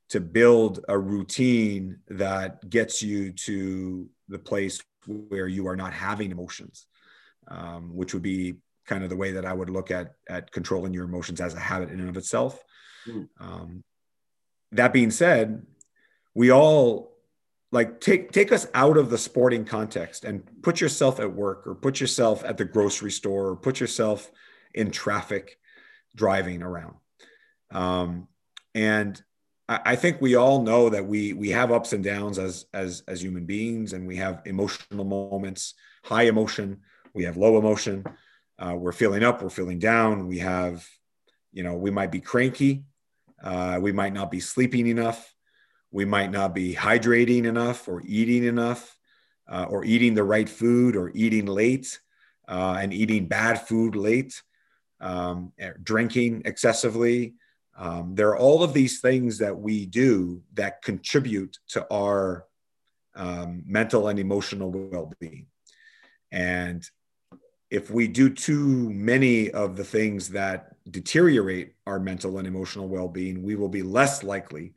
to 0.09 0.19
build 0.19 0.85
a 0.87 0.97
routine 0.97 1.97
that 2.07 2.69
gets 2.69 3.01
you 3.01 3.31
to 3.31 4.09
the 4.27 4.39
place 4.39 4.81
where 5.07 5.47
you 5.47 5.67
are 5.67 5.75
not 5.75 5.93
having 5.93 6.31
emotions, 6.31 6.87
um, 7.47 7.95
which 7.95 8.13
would 8.13 8.23
be 8.23 8.55
kind 8.85 9.03
of 9.03 9.09
the 9.09 9.15
way 9.15 9.31
that 9.31 9.45
I 9.45 9.53
would 9.53 9.69
look 9.69 9.89
at 9.91 10.13
at 10.29 10.51
controlling 10.51 10.93
your 10.93 11.05
emotions 11.05 11.41
as 11.41 11.53
a 11.55 11.59
habit 11.59 11.89
in 11.89 11.99
and 11.99 12.09
of 12.09 12.17
itself. 12.17 12.63
Mm. 13.07 13.27
Um, 13.39 13.83
that 14.71 14.93
being 14.93 15.11
said, 15.11 15.65
we 16.33 16.51
all 16.51 17.15
like 17.71 17.99
take 17.99 18.31
take 18.31 18.51
us 18.51 18.67
out 18.73 18.97
of 18.97 19.09
the 19.09 19.17
sporting 19.17 19.65
context 19.65 20.23
and 20.23 20.43
put 20.61 20.79
yourself 20.81 21.19
at 21.19 21.33
work 21.33 21.67
or 21.67 21.75
put 21.75 21.99
yourself 21.99 22.43
at 22.43 22.57
the 22.57 22.65
grocery 22.65 23.11
store 23.11 23.49
or 23.49 23.55
put 23.55 23.79
yourself 23.79 24.31
in 24.73 24.91
traffic 24.91 25.57
driving 26.15 26.61
around. 26.61 26.95
Um, 27.71 28.27
and 28.73 29.21
I 29.67 29.95
think 29.95 30.21
we 30.21 30.35
all 30.35 30.61
know 30.61 30.89
that 30.89 31.07
we 31.07 31.33
we 31.33 31.49
have 31.49 31.71
ups 31.71 31.93
and 31.93 32.03
downs 32.03 32.37
as 32.37 32.65
as 32.71 33.01
as 33.07 33.23
human 33.23 33.45
beings, 33.45 33.93
and 33.93 34.05
we 34.05 34.17
have 34.17 34.43
emotional 34.45 35.05
moments, 35.05 35.73
high 36.03 36.23
emotion, 36.23 36.81
we 37.15 37.23
have 37.23 37.35
low 37.35 37.57
emotion. 37.57 38.05
Uh, 38.59 38.75
we're 38.77 38.91
feeling 38.91 39.23
up, 39.23 39.41
we're 39.41 39.49
feeling 39.49 39.79
down. 39.79 40.27
We 40.27 40.37
have, 40.39 40.87
you 41.51 41.63
know, 41.63 41.73
we 41.73 41.89
might 41.89 42.11
be 42.11 42.21
cranky, 42.21 42.83
uh, 43.43 43.79
we 43.81 43.91
might 43.91 44.13
not 44.13 44.31
be 44.31 44.39
sleeping 44.39 44.87
enough, 44.87 45.33
we 45.91 46.05
might 46.05 46.31
not 46.31 46.53
be 46.53 46.75
hydrating 46.75 47.45
enough, 47.45 47.87
or 47.87 48.01
eating 48.05 48.43
enough, 48.43 48.97
uh, 49.47 49.65
or 49.69 49.85
eating 49.85 50.13
the 50.13 50.23
right 50.23 50.49
food, 50.49 50.95
or 50.95 51.11
eating 51.13 51.45
late, 51.45 51.99
uh, 52.47 52.77
and 52.79 52.93
eating 52.93 53.27
bad 53.27 53.61
food 53.61 53.95
late, 53.95 54.41
um, 54.99 55.51
drinking 55.83 56.41
excessively. 56.45 57.35
Um, 57.77 58.15
there 58.15 58.29
are 58.29 58.37
all 58.37 58.63
of 58.63 58.73
these 58.73 59.01
things 59.01 59.37
that 59.39 59.57
we 59.57 59.85
do 59.85 60.41
that 60.53 60.81
contribute 60.81 61.59
to 61.69 61.85
our 61.91 62.45
um, 63.15 63.63
mental 63.65 64.07
and 64.07 64.19
emotional 64.19 64.71
well-being. 64.71 65.47
And 66.31 66.89
if 67.75 67.91
we 67.91 68.07
do 68.07 68.29
too 68.29 68.89
many 68.91 69.51
of 69.51 69.75
the 69.75 69.83
things 69.83 70.29
that 70.29 70.75
deteriorate 70.89 71.75
our 71.85 71.99
mental 71.99 72.37
and 72.37 72.47
emotional 72.47 72.87
well-being 72.87 73.43
we 73.43 73.55
will 73.55 73.69
be 73.69 73.83
less 73.83 74.23
likely 74.23 74.73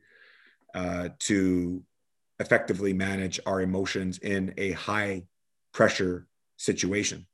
uh, 0.75 1.09
to 1.19 1.81
effectively 2.39 2.93
manage 2.93 3.39
our 3.45 3.61
emotions 3.61 4.17
in 4.19 4.53
a 4.57 4.71
high 4.71 5.23
pressure 5.71 6.27
situation 6.57 7.25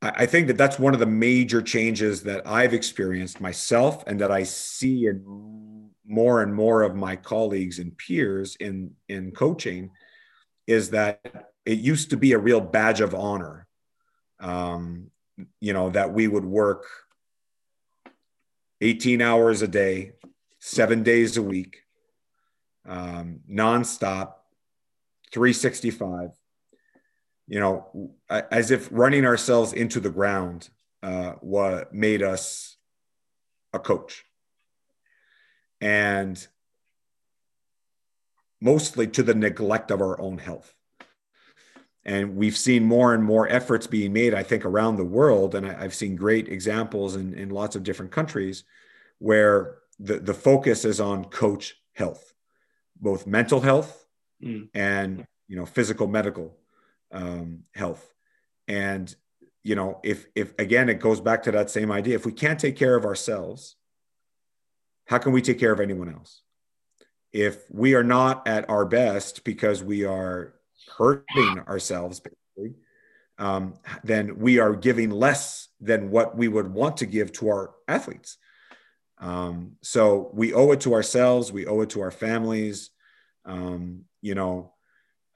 I 0.00 0.26
think 0.26 0.46
that 0.46 0.56
that's 0.56 0.78
one 0.78 0.94
of 0.94 1.00
the 1.00 1.06
major 1.06 1.60
changes 1.60 2.22
that 2.22 2.46
I've 2.46 2.72
experienced 2.72 3.40
myself 3.40 4.04
and 4.06 4.20
that 4.20 4.30
I 4.30 4.44
see 4.44 5.06
in 5.06 5.90
more 6.06 6.42
and 6.42 6.54
more 6.54 6.82
of 6.82 6.94
my 6.94 7.16
colleagues 7.16 7.80
and 7.80 7.98
peers 7.98 8.56
in, 8.60 8.92
in 9.08 9.32
coaching 9.32 9.90
is 10.68 10.90
that 10.90 11.50
it 11.66 11.78
used 11.78 12.10
to 12.10 12.16
be 12.16 12.32
a 12.32 12.38
real 12.38 12.60
badge 12.60 13.00
of 13.00 13.12
honor. 13.12 13.66
Um, 14.40 15.10
you 15.60 15.72
know, 15.72 15.90
that 15.90 16.12
we 16.12 16.28
would 16.28 16.44
work 16.44 16.84
18 18.80 19.20
hours 19.20 19.62
a 19.62 19.68
day, 19.68 20.12
seven 20.58 21.02
days 21.02 21.36
a 21.36 21.42
week, 21.42 21.78
um, 22.86 23.40
nonstop, 23.50 24.34
365 25.32 26.30
you 27.48 27.58
know, 27.58 28.12
as 28.28 28.70
if 28.70 28.88
running 28.92 29.24
ourselves 29.24 29.72
into 29.72 30.00
the 30.00 30.10
ground 30.10 30.68
uh, 31.02 31.32
what 31.40 31.94
made 31.94 32.22
us 32.22 32.76
a 33.72 33.78
coach. 33.78 34.24
And 35.80 36.46
mostly 38.60 39.06
to 39.06 39.22
the 39.22 39.34
neglect 39.34 39.90
of 39.90 40.02
our 40.02 40.20
own 40.20 40.36
health. 40.36 40.74
And 42.08 42.36
we've 42.36 42.56
seen 42.56 42.84
more 42.84 43.12
and 43.12 43.22
more 43.22 43.46
efforts 43.50 43.86
being 43.86 44.14
made, 44.14 44.32
I 44.32 44.42
think, 44.42 44.64
around 44.64 44.96
the 44.96 45.04
world. 45.04 45.54
And 45.54 45.66
I, 45.66 45.82
have 45.82 45.94
seen 45.94 46.16
great 46.16 46.48
examples 46.48 47.14
in, 47.14 47.34
in 47.34 47.50
lots 47.50 47.76
of 47.76 47.82
different 47.82 48.12
countries 48.12 48.64
where 49.18 49.76
the, 49.98 50.18
the 50.18 50.32
focus 50.32 50.86
is 50.86 51.00
on 51.00 51.26
coach 51.26 51.76
health, 51.92 52.32
both 52.98 53.26
mental 53.26 53.60
health 53.60 54.06
mm. 54.42 54.70
and 54.72 55.26
you 55.48 55.56
know 55.56 55.66
physical 55.66 56.06
medical 56.06 56.56
um, 57.12 57.64
health. 57.74 58.10
And 58.66 59.14
you 59.62 59.74
know, 59.74 60.00
if 60.02 60.28
if 60.34 60.58
again 60.58 60.88
it 60.88 61.00
goes 61.00 61.20
back 61.20 61.42
to 61.42 61.52
that 61.52 61.68
same 61.68 61.92
idea, 61.92 62.14
if 62.14 62.24
we 62.24 62.32
can't 62.32 62.58
take 62.58 62.76
care 62.76 62.96
of 62.96 63.04
ourselves, 63.04 63.76
how 65.04 65.18
can 65.18 65.32
we 65.32 65.42
take 65.42 65.60
care 65.60 65.72
of 65.72 65.80
anyone 65.80 66.08
else? 66.10 66.40
If 67.34 67.70
we 67.70 67.92
are 67.92 68.02
not 68.02 68.48
at 68.48 68.70
our 68.70 68.86
best 68.86 69.44
because 69.44 69.82
we 69.82 70.06
are 70.06 70.54
hurting 70.96 71.60
ourselves, 71.66 72.20
basically, 72.20 72.76
um, 73.38 73.74
then 74.02 74.38
we 74.38 74.58
are 74.58 74.74
giving 74.74 75.10
less 75.10 75.68
than 75.80 76.10
what 76.10 76.36
we 76.36 76.48
would 76.48 76.72
want 76.72 76.98
to 76.98 77.06
give 77.06 77.32
to 77.34 77.48
our 77.48 77.74
athletes. 77.86 78.36
Um, 79.18 79.72
so 79.82 80.30
we 80.32 80.52
owe 80.52 80.72
it 80.72 80.80
to 80.82 80.94
ourselves, 80.94 81.52
we 81.52 81.66
owe 81.66 81.80
it 81.80 81.90
to 81.90 82.00
our 82.00 82.10
families. 82.10 82.90
Um, 83.44 84.04
you 84.20 84.34
know, 84.34 84.72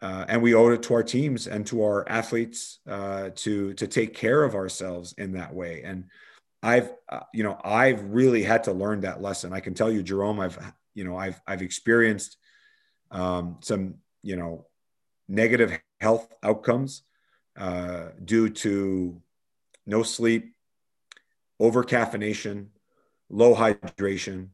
uh, 0.02 0.24
and 0.28 0.42
we 0.42 0.54
owe 0.54 0.68
it 0.70 0.82
to 0.82 0.94
our 0.94 1.02
teams 1.04 1.46
and 1.46 1.64
to 1.68 1.84
our 1.84 2.08
athletes 2.08 2.80
uh, 2.88 3.30
to 3.36 3.72
to 3.74 3.86
take 3.86 4.14
care 4.14 4.42
of 4.42 4.56
ourselves 4.56 5.14
in 5.16 5.32
that 5.32 5.54
way. 5.54 5.82
And 5.84 6.06
I've 6.62 6.92
uh, 7.08 7.20
you 7.32 7.44
know 7.44 7.58
I've 7.64 8.02
really 8.04 8.42
had 8.42 8.64
to 8.64 8.72
learn 8.72 9.02
that 9.02 9.22
lesson. 9.22 9.52
I 9.52 9.60
can 9.60 9.74
tell 9.74 9.90
you, 9.90 10.02
Jerome, 10.02 10.40
I've 10.40 10.58
you 10.94 11.04
know 11.04 11.16
I've 11.16 11.40
I've 11.46 11.62
experienced 11.62 12.36
um, 13.12 13.58
some 13.62 13.94
you 14.22 14.36
know 14.36 14.66
negative 15.32 15.80
health 16.00 16.28
outcomes 16.42 17.02
uh, 17.56 18.08
due 18.22 18.50
to 18.50 19.20
no 19.86 20.02
sleep, 20.02 20.54
over 21.58 21.82
caffeination, 21.82 22.66
low 23.30 23.54
hydration, 23.54 24.48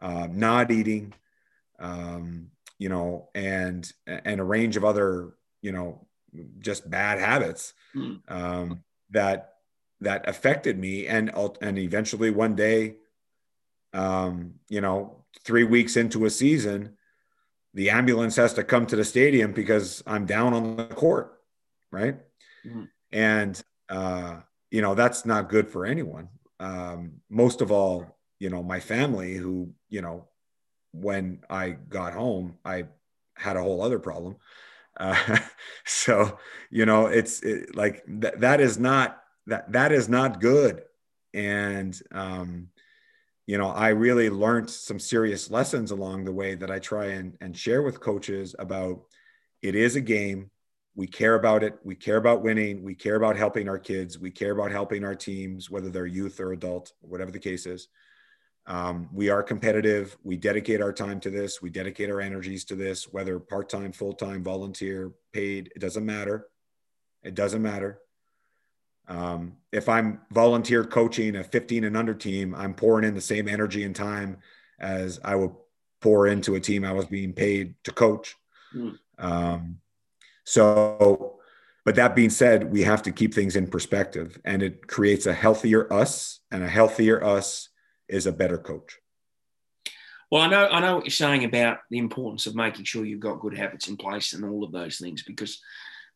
uh, 0.00 0.28
not 0.30 0.70
eating. 0.70 1.12
Um, 1.78 2.52
you 2.78 2.88
know, 2.88 3.28
and 3.34 3.90
and 4.06 4.40
a 4.40 4.44
range 4.44 4.76
of 4.76 4.84
other, 4.84 5.34
you 5.60 5.70
know, 5.70 6.06
just 6.58 6.88
bad 6.90 7.20
habits 7.20 7.74
mm. 7.94 8.20
um, 8.28 8.82
that 9.10 9.54
that 10.00 10.28
affected 10.28 10.78
me, 10.78 11.06
and 11.06 11.30
and 11.60 11.78
eventually 11.78 12.30
one 12.30 12.56
day, 12.56 12.96
um, 13.92 14.54
you 14.68 14.80
know, 14.80 15.24
three 15.44 15.62
weeks 15.62 15.96
into 15.96 16.24
a 16.24 16.30
season, 16.30 16.96
the 17.74 17.90
ambulance 17.90 18.36
has 18.36 18.54
to 18.54 18.64
come 18.64 18.86
to 18.86 18.96
the 18.96 19.04
stadium 19.04 19.52
because 19.52 20.02
I'm 20.06 20.26
down 20.26 20.52
on 20.52 20.76
the 20.76 20.84
court, 20.86 21.40
right? 21.90 22.16
Mm. 22.66 22.88
And 23.12 23.62
uh, 23.88 24.36
you 24.70 24.82
know 24.82 24.94
that's 24.94 25.24
not 25.26 25.48
good 25.48 25.68
for 25.68 25.86
anyone. 25.86 26.28
Um, 26.60 27.20
most 27.28 27.60
of 27.60 27.70
all, 27.70 28.18
you 28.38 28.50
know, 28.50 28.62
my 28.62 28.80
family 28.80 29.34
who 29.34 29.72
you 29.88 30.02
know 30.02 30.28
when 30.92 31.40
I 31.48 31.70
got 31.70 32.12
home, 32.12 32.58
I 32.64 32.84
had 33.36 33.56
a 33.56 33.62
whole 33.62 33.82
other 33.82 33.98
problem. 33.98 34.36
Uh, 34.98 35.38
so 35.84 36.38
you 36.70 36.86
know, 36.86 37.06
it's 37.06 37.42
it, 37.42 37.74
like 37.74 38.04
th- 38.06 38.34
that 38.38 38.60
is 38.60 38.78
not 38.78 39.22
that 39.46 39.72
that 39.72 39.92
is 39.92 40.08
not 40.08 40.40
good. 40.40 40.82
And 41.34 41.98
um, 42.12 42.68
you 43.46 43.58
know, 43.58 43.68
I 43.68 43.88
really 43.88 44.30
learned 44.30 44.70
some 44.70 44.98
serious 44.98 45.50
lessons 45.50 45.90
along 45.90 46.24
the 46.24 46.32
way 46.32 46.54
that 46.54 46.70
I 46.70 46.78
try 46.78 47.06
and, 47.06 47.36
and 47.40 47.56
share 47.56 47.82
with 47.82 48.00
coaches 48.00 48.54
about 48.58 49.02
it 49.62 49.74
is 49.74 49.96
a 49.96 50.00
game. 50.00 50.50
We 50.94 51.06
care 51.06 51.34
about 51.34 51.62
it. 51.64 51.78
We 51.82 51.94
care 51.94 52.16
about 52.16 52.42
winning. 52.42 52.82
We 52.82 52.94
care 52.94 53.16
about 53.16 53.36
helping 53.36 53.68
our 53.68 53.78
kids. 53.78 54.18
We 54.18 54.30
care 54.30 54.52
about 54.52 54.70
helping 54.70 55.04
our 55.04 55.14
teams, 55.14 55.70
whether 55.70 55.88
they're 55.88 56.06
youth 56.06 56.38
or 56.38 56.52
adult, 56.52 56.92
whatever 57.00 57.30
the 57.30 57.38
case 57.38 57.66
is. 57.66 57.88
Um, 58.66 59.08
we 59.12 59.28
are 59.28 59.42
competitive. 59.42 60.16
We 60.22 60.36
dedicate 60.36 60.80
our 60.80 60.92
time 60.92 61.18
to 61.20 61.30
this. 61.30 61.60
We 61.60 61.70
dedicate 61.70 62.10
our 62.10 62.20
energies 62.20 62.64
to 62.66 62.76
this, 62.76 63.04
whether 63.12 63.40
part 63.40 63.68
time, 63.68 63.92
full 63.92 64.12
time, 64.12 64.44
volunteer, 64.44 65.12
paid, 65.32 65.72
it 65.74 65.80
doesn't 65.80 66.06
matter. 66.06 66.46
It 67.22 67.34
doesn't 67.34 67.62
matter. 67.62 68.00
Um, 69.08 69.56
if 69.72 69.88
I'm 69.88 70.20
volunteer 70.30 70.84
coaching 70.84 71.36
a 71.36 71.44
15 71.44 71.84
and 71.84 71.96
under 71.96 72.14
team, 72.14 72.54
I'm 72.54 72.74
pouring 72.74 73.06
in 73.06 73.14
the 73.14 73.20
same 73.20 73.48
energy 73.48 73.84
and 73.84 73.94
time 73.94 74.38
as 74.78 75.20
I 75.24 75.34
would 75.34 75.52
pour 76.00 76.26
into 76.26 76.54
a 76.54 76.60
team 76.60 76.84
I 76.84 76.92
was 76.92 77.06
being 77.06 77.32
paid 77.32 77.74
to 77.84 77.92
coach. 77.92 78.36
Mm. 78.74 78.98
Um, 79.18 79.78
so, 80.44 81.38
but 81.84 81.94
that 81.96 82.14
being 82.14 82.30
said, 82.30 82.70
we 82.70 82.82
have 82.82 83.02
to 83.02 83.12
keep 83.12 83.34
things 83.34 83.56
in 83.56 83.68
perspective 83.68 84.40
and 84.44 84.62
it 84.62 84.86
creates 84.86 85.26
a 85.26 85.32
healthier 85.32 85.92
us, 85.92 86.40
and 86.50 86.62
a 86.62 86.68
healthier 86.68 87.24
us 87.24 87.68
is 88.08 88.26
a 88.26 88.32
better 88.32 88.58
coach. 88.58 88.98
Well, 90.30 90.42
I 90.42 90.48
know 90.48 90.66
I 90.68 90.80
know 90.80 90.96
what 90.96 91.04
you're 91.04 91.10
saying 91.10 91.44
about 91.44 91.80
the 91.90 91.98
importance 91.98 92.46
of 92.46 92.54
making 92.54 92.84
sure 92.84 93.04
you've 93.04 93.20
got 93.20 93.40
good 93.40 93.56
habits 93.56 93.88
in 93.88 93.98
place 93.98 94.32
and 94.32 94.44
all 94.44 94.64
of 94.64 94.72
those 94.72 94.96
things 94.96 95.22
because 95.22 95.60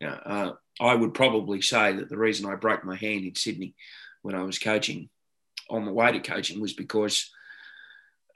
you 0.00 0.08
uh, 0.08 0.52
I 0.80 0.94
would 0.94 1.14
probably 1.14 1.62
say 1.62 1.92
that 1.92 2.08
the 2.08 2.18
reason 2.18 2.50
I 2.50 2.56
broke 2.56 2.84
my 2.84 2.96
hand 2.96 3.24
in 3.24 3.34
Sydney 3.34 3.74
when 4.22 4.34
I 4.34 4.42
was 4.42 4.58
coaching 4.58 5.08
on 5.70 5.84
the 5.84 5.92
way 5.92 6.12
to 6.12 6.20
coaching 6.20 6.60
was 6.60 6.72
because 6.72 7.30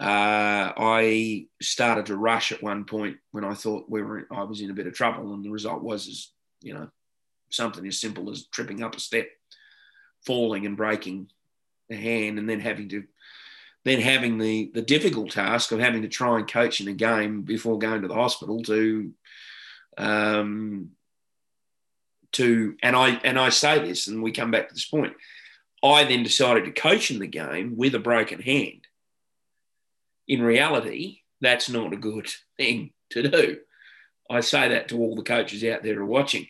uh, 0.01 0.73
I 0.77 1.46
started 1.61 2.07
to 2.07 2.16
rush 2.16 2.53
at 2.53 2.62
one 2.62 2.85
point 2.85 3.18
when 3.33 3.44
I 3.44 3.55
thought 3.55 3.90
we 3.90 4.03
were 4.03 4.27
I 4.31 4.44
was 4.44 4.62
in 4.62 4.70
a 4.70 4.75
bit 4.75 4.87
of 4.87 4.94
trouble, 4.94 5.35
and 5.35 5.44
the 5.44 5.51
result 5.51 5.83
was 5.83 6.07
is 6.07 6.33
you 6.62 6.73
know 6.73 6.88
something 7.51 7.87
as 7.87 8.01
simple 8.01 8.31
as 8.31 8.46
tripping 8.46 8.83
up 8.83 8.96
a 8.96 9.01
step, 9.01 9.29
falling 10.25 10.64
and 10.64 10.77
breaking 10.77 11.29
a 11.90 11.96
hand, 11.96 12.38
and 12.38 12.49
then 12.49 12.61
having 12.61 12.88
to 12.88 13.05
then 13.85 14.01
having 14.01 14.38
the 14.38 14.70
the 14.73 14.81
difficult 14.83 15.33
task 15.33 15.70
of 15.70 15.81
having 15.81 16.01
to 16.03 16.09
try 16.09 16.38
and 16.38 16.51
coach 16.51 16.81
in 16.81 16.88
a 16.88 16.94
game 16.94 17.42
before 17.42 17.79
going 17.79 18.01
to 18.01 18.09
the 18.09 18.14
hospital 18.14 18.62
to 18.62 19.12
um, 19.99 20.92
to 22.33 22.77
and 22.83 22.97
I 22.97 23.11
and 23.25 23.38
I 23.38 23.49
say 23.49 23.79
this, 23.79 24.07
and 24.07 24.23
we 24.23 24.33
come 24.33 24.51
back 24.51 24.69
to 24.69 24.75
this 24.75 24.87
point. 24.87 25.14
I 25.83 26.05
then 26.05 26.23
decided 26.23 26.64
to 26.66 26.73
coach 26.73 27.11
in 27.11 27.19
the 27.19 27.27
game 27.27 27.77
with 27.77 27.95
a 27.95 27.99
broken 27.99 28.40
hand. 28.40 28.87
In 30.29 30.43
reality, 30.43 31.21
that's 31.40 31.69
not 31.69 31.93
a 31.93 31.97
good 31.97 32.29
thing 32.57 32.93
to 33.11 33.29
do. 33.29 33.59
I 34.31 34.40
say 34.40 34.69
that 34.69 34.88
to 34.88 34.99
all 34.99 35.16
the 35.16 35.23
coaches 35.23 35.64
out 35.64 35.83
there 35.83 35.95
who 35.95 36.03
are 36.03 36.07
watching. 36.07 36.47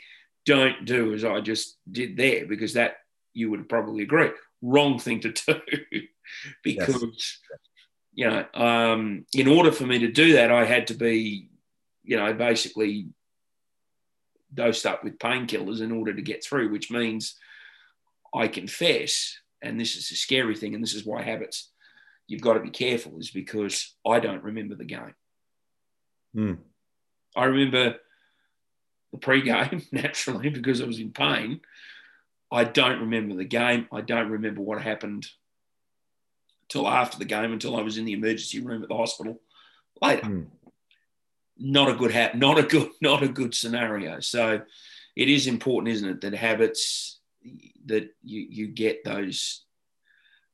Don't 0.46 0.84
do 0.84 1.14
as 1.14 1.24
I 1.24 1.40
just 1.40 1.76
did 1.90 2.16
there 2.16 2.46
because 2.46 2.74
that 2.74 2.96
you 3.32 3.50
would 3.50 3.68
probably 3.68 4.02
agree. 4.02 4.30
Wrong 4.62 4.98
thing 4.98 5.20
to 5.20 5.32
do 5.32 5.60
because 6.62 7.02
yes. 7.02 7.38
you 8.14 8.28
know, 8.28 8.44
um, 8.54 9.24
in 9.34 9.48
order 9.48 9.72
for 9.72 9.86
me 9.86 10.00
to 10.00 10.10
do 10.10 10.34
that, 10.34 10.50
I 10.50 10.64
had 10.64 10.88
to 10.88 10.94
be, 10.94 11.48
you 12.02 12.16
know, 12.16 12.32
basically 12.34 13.08
dosed 14.52 14.86
up 14.86 15.04
with 15.04 15.18
painkillers 15.18 15.80
in 15.80 15.92
order 15.92 16.14
to 16.14 16.22
get 16.22 16.44
through, 16.44 16.70
which 16.70 16.90
means 16.90 17.36
I 18.34 18.48
confess, 18.48 19.36
and 19.62 19.78
this 19.78 19.96
is 19.96 20.10
a 20.10 20.16
scary 20.16 20.56
thing, 20.56 20.74
and 20.74 20.82
this 20.82 20.94
is 20.94 21.04
why 21.04 21.22
habits 21.22 21.70
you've 22.26 22.42
got 22.42 22.54
to 22.54 22.60
be 22.60 22.70
careful, 22.70 23.18
is 23.18 23.30
because 23.30 23.94
I 24.06 24.20
don't 24.20 24.44
remember 24.44 24.74
the 24.74 24.84
game. 24.84 25.14
Mm. 26.36 26.58
I 27.36 27.44
remember 27.44 27.96
the 29.12 29.18
pre-game 29.18 29.82
naturally 29.92 30.50
because 30.50 30.80
I 30.80 30.86
was 30.86 30.98
in 30.98 31.10
pain. 31.10 31.60
I 32.52 32.64
don't 32.64 33.00
remember 33.00 33.34
the 33.34 33.44
game. 33.44 33.86
I 33.92 34.00
don't 34.00 34.30
remember 34.30 34.60
what 34.60 34.82
happened 34.82 35.26
till 36.68 36.86
after 36.86 37.18
the 37.18 37.24
game, 37.24 37.52
until 37.52 37.76
I 37.76 37.82
was 37.82 37.98
in 37.98 38.04
the 38.04 38.12
emergency 38.12 38.60
room 38.60 38.82
at 38.82 38.88
the 38.88 38.96
hospital 38.96 39.40
later. 40.00 40.26
Mm 40.26 40.46
not 41.60 41.88
a 41.88 41.94
good 41.94 42.12
ha- 42.12 42.32
not 42.34 42.58
a 42.58 42.62
good 42.62 42.88
not 43.00 43.22
a 43.22 43.28
good 43.28 43.54
scenario. 43.54 44.20
So 44.20 44.62
it 45.16 45.28
is 45.28 45.46
important, 45.46 45.94
isn't 45.94 46.08
it, 46.08 46.20
that 46.22 46.34
habits 46.34 47.20
that 47.86 48.10
you 48.22 48.46
you 48.50 48.68
get 48.68 49.04
those 49.04 49.64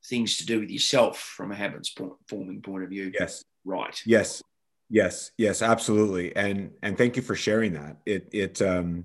things 0.04 0.36
to 0.36 0.46
do 0.46 0.60
with 0.60 0.70
yourself 0.70 1.18
from 1.18 1.52
a 1.52 1.54
habits 1.54 1.94
forming 2.28 2.62
point 2.62 2.84
of 2.84 2.90
view. 2.90 3.12
Yes. 3.18 3.44
Right. 3.64 4.00
Yes. 4.06 4.42
Yes. 4.88 5.32
Yes. 5.36 5.62
Absolutely. 5.62 6.34
And 6.36 6.72
and 6.82 6.96
thank 6.96 7.16
you 7.16 7.22
for 7.22 7.34
sharing 7.34 7.72
that. 7.74 7.96
It 8.06 8.28
it 8.32 8.62
um, 8.62 9.04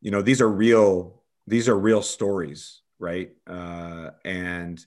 you 0.00 0.10
know 0.10 0.22
these 0.22 0.40
are 0.40 0.50
real 0.50 1.22
these 1.46 1.68
are 1.68 1.78
real 1.78 2.02
stories, 2.02 2.82
right? 2.98 3.30
Uh, 3.46 4.10
and 4.24 4.84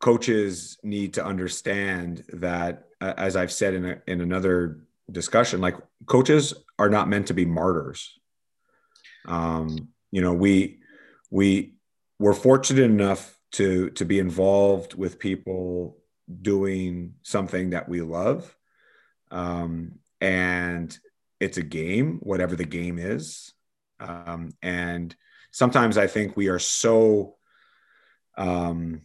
coaches 0.00 0.78
need 0.82 1.14
to 1.14 1.24
understand 1.24 2.24
that, 2.34 2.84
uh, 3.00 3.14
as 3.16 3.34
I've 3.34 3.52
said 3.52 3.74
in 3.74 3.84
a, 3.84 4.02
in 4.06 4.20
another 4.20 4.85
discussion. 5.10 5.60
Like 5.60 5.76
coaches 6.06 6.54
are 6.78 6.88
not 6.88 7.08
meant 7.08 7.28
to 7.28 7.34
be 7.34 7.44
martyrs. 7.44 8.18
Um 9.26 9.88
you 10.12 10.22
know 10.22 10.34
we 10.34 10.80
we 11.30 11.74
we're 12.18 12.34
fortunate 12.34 12.84
enough 12.84 13.38
to 13.52 13.90
to 13.90 14.04
be 14.04 14.18
involved 14.18 14.94
with 14.94 15.18
people 15.18 15.98
doing 16.42 17.14
something 17.22 17.70
that 17.70 17.88
we 17.88 18.02
love. 18.02 18.56
Um 19.30 19.98
and 20.20 20.96
it's 21.40 21.58
a 21.58 21.62
game 21.62 22.18
whatever 22.22 22.56
the 22.56 22.64
game 22.64 22.98
is. 22.98 23.52
Um 24.00 24.54
and 24.62 25.14
sometimes 25.56 25.96
i 25.96 26.06
think 26.06 26.36
we 26.36 26.48
are 26.48 26.58
so 26.58 27.36
um 28.36 29.00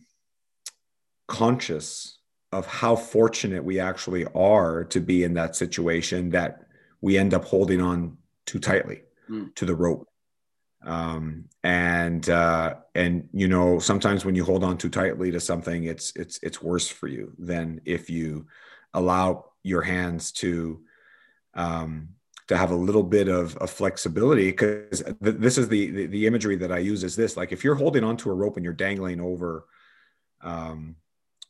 conscious 1.26 2.20
of 2.52 2.66
how 2.66 2.96
fortunate 2.96 3.64
we 3.64 3.80
actually 3.80 4.26
are 4.36 4.84
to 4.86 5.00
be 5.00 5.24
in 5.24 5.34
that 5.36 5.56
situation 5.56 6.30
that 6.32 6.66
we 7.00 7.18
end 7.18 7.34
up 7.34 7.46
holding 7.46 7.82
on 7.82 8.18
too 8.46 8.60
tightly 8.60 9.02
mm. 9.30 9.54
to 9.56 9.66
the 9.66 9.76
rope 9.76 10.08
um, 10.86 11.46
and 11.64 12.30
uh, 12.30 12.76
and 12.96 13.30
you 13.34 13.48
know 13.48 13.80
sometimes 13.80 14.26
when 14.26 14.36
you 14.36 14.44
hold 14.44 14.64
on 14.64 14.78
too 14.78 14.90
tightly 14.90 15.32
to 15.32 15.40
something 15.40 15.84
it's 15.84 16.12
it's 16.16 16.40
it's 16.42 16.62
worse 16.62 16.88
for 16.88 17.08
you 17.08 17.34
than 17.38 17.82
if 17.86 18.10
you 18.10 18.48
allow 18.94 19.46
your 19.64 19.82
hands 19.82 20.32
to 20.32 20.82
um, 21.54 22.10
to 22.48 22.58
have 22.58 22.72
a 22.72 22.76
little 22.76 23.04
bit 23.04 23.28
of, 23.28 23.56
of 23.58 23.70
flexibility 23.70 24.50
because 24.50 25.04
th- 25.24 25.38
this 25.38 25.58
is 25.58 25.70
the, 25.70 25.92
the, 25.92 26.06
the 26.08 26.28
imagery 26.28 26.56
that 26.56 26.72
I 26.72 26.80
use 26.80 27.04
is 27.04 27.16
this 27.16 27.38
like 27.38 27.52
if 27.52 27.64
you're 27.64 27.76
holding 27.76 28.04
onto 28.04 28.30
a 28.30 28.34
rope 28.34 28.58
and 28.58 28.64
you're 28.64 28.74
dangling 28.74 29.22
over 29.22 29.66
um, 30.42 30.96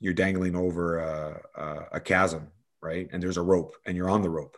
you're 0.02 0.14
dangling 0.14 0.56
over 0.56 1.00
a, 1.00 1.42
a, 1.56 1.86
a 1.94 2.00
chasm, 2.02 2.48
right? 2.82 3.08
And 3.14 3.24
there's 3.24 3.38
a 3.38 3.42
rope 3.42 3.76
and 3.86 3.96
you're 3.96 4.10
on 4.10 4.24
the 4.24 4.30
rope. 4.30 4.58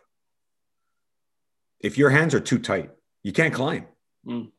If 1.80 1.98
your 1.98 2.10
hands 2.10 2.34
are 2.34 2.40
too 2.40 2.58
tight, 2.58 2.90
you 3.22 3.30
can't 3.30 3.54
climb. 3.54 3.86
Mm. 4.26 4.50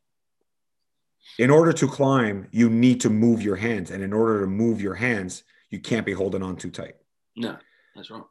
In 1.38 1.50
order 1.50 1.72
to 1.72 1.88
climb, 1.88 2.46
you 2.52 2.70
need 2.70 3.00
to 3.00 3.10
move 3.10 3.42
your 3.42 3.56
hands. 3.56 3.90
And 3.90 4.02
in 4.02 4.12
order 4.12 4.40
to 4.40 4.46
move 4.46 4.80
your 4.80 4.94
hands, 4.94 5.42
you 5.70 5.80
can't 5.80 6.06
be 6.06 6.12
holding 6.12 6.42
on 6.42 6.54
too 6.54 6.70
tight. 6.70 6.94
No, 7.34 7.56
that's 7.96 8.10
wrong. 8.10 8.26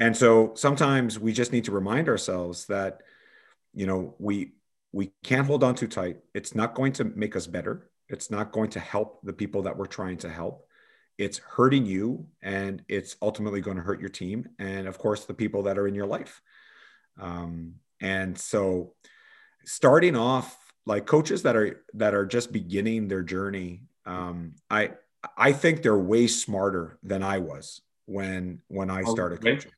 And 0.00 0.16
so 0.16 0.52
sometimes 0.54 1.18
we 1.18 1.34
just 1.34 1.52
need 1.52 1.64
to 1.64 1.72
remind 1.72 2.08
ourselves 2.08 2.64
that, 2.66 3.02
you 3.74 3.86
know, 3.86 4.14
we 4.18 4.54
we 4.92 5.12
can't 5.22 5.46
hold 5.46 5.62
on 5.62 5.74
too 5.74 5.86
tight. 5.86 6.16
It's 6.34 6.54
not 6.54 6.74
going 6.74 6.94
to 6.94 7.04
make 7.04 7.36
us 7.36 7.46
better. 7.46 7.90
It's 8.08 8.30
not 8.30 8.52
going 8.52 8.70
to 8.70 8.80
help 8.80 9.20
the 9.22 9.32
people 9.32 9.62
that 9.62 9.76
we're 9.76 9.86
trying 9.86 10.16
to 10.18 10.30
help 10.30 10.66
it's 11.18 11.38
hurting 11.38 11.86
you 11.86 12.26
and 12.42 12.82
it's 12.88 13.16
ultimately 13.22 13.60
going 13.60 13.76
to 13.76 13.82
hurt 13.82 14.00
your 14.00 14.08
team 14.08 14.48
and 14.58 14.86
of 14.88 14.98
course 14.98 15.24
the 15.24 15.34
people 15.34 15.64
that 15.64 15.78
are 15.78 15.86
in 15.86 15.94
your 15.94 16.06
life. 16.06 16.40
Um, 17.20 17.74
and 18.00 18.38
so 18.38 18.94
starting 19.64 20.16
off 20.16 20.56
like 20.86 21.06
coaches 21.06 21.42
that 21.42 21.56
are 21.56 21.84
that 21.94 22.14
are 22.14 22.26
just 22.26 22.52
beginning 22.52 23.06
their 23.06 23.22
journey 23.22 23.82
um, 24.06 24.54
i 24.68 24.90
i 25.36 25.52
think 25.52 25.80
they're 25.80 25.96
way 25.96 26.26
smarter 26.26 26.98
than 27.04 27.22
i 27.22 27.38
was 27.38 27.80
when 28.06 28.60
when 28.66 28.90
i 28.90 29.02
oh, 29.02 29.14
started 29.14 29.40
coaching. 29.40 29.70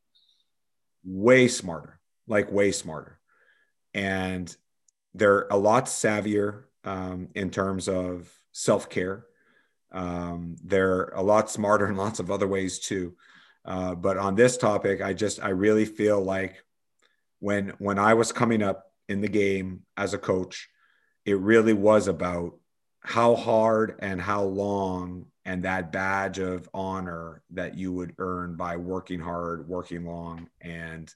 Way 1.05 1.49
smarter 1.49 2.01
like 2.27 2.51
way 2.51 2.73
smarter. 2.73 3.19
And 3.93 4.55
they're 5.15 5.47
a 5.51 5.57
lot 5.57 5.87
savvier 5.87 6.65
um, 6.85 7.29
in 7.35 7.51
terms 7.51 7.89
of 7.89 8.31
self-care 8.53 9.25
um, 9.95 10.57
they're 10.63 11.05
a 11.15 11.23
lot 11.23 11.51
smarter 11.51 11.87
in 11.87 11.97
lots 11.97 12.19
of 12.19 12.31
other 12.31 12.49
ways 12.49 12.81
too. 12.81 13.15
Uh, 13.65 13.95
but 13.95 14.19
on 14.19 14.35
this 14.35 14.59
topic, 14.59 15.01
I 15.01 15.15
just 15.15 15.43
I 15.43 15.51
really 15.51 15.87
feel 15.87 16.21
like 16.21 16.63
when 17.39 17.73
when 17.79 17.99
I 17.99 18.15
was 18.15 18.33
coming 18.33 18.63
up 18.63 18.85
in 19.09 19.21
the 19.21 19.29
game 19.29 19.83
as 19.97 20.13
a 20.13 20.19
coach, 20.19 20.69
it 21.25 21.39
really 21.39 21.73
was 21.73 22.09
about 22.09 22.59
how 23.01 23.37
hard 23.37 23.97
and 24.01 24.21
how 24.21 24.43
long 24.43 25.27
and 25.45 25.65
that 25.65 25.93
badge 25.93 26.39
of 26.39 26.69
honor 26.75 27.43
that 27.51 27.77
you 27.77 27.93
would 27.93 28.15
earn 28.19 28.57
by 28.57 28.77
working 28.77 29.21
hard, 29.21 29.69
working 29.69 30.07
long, 30.07 30.49
and 30.61 31.13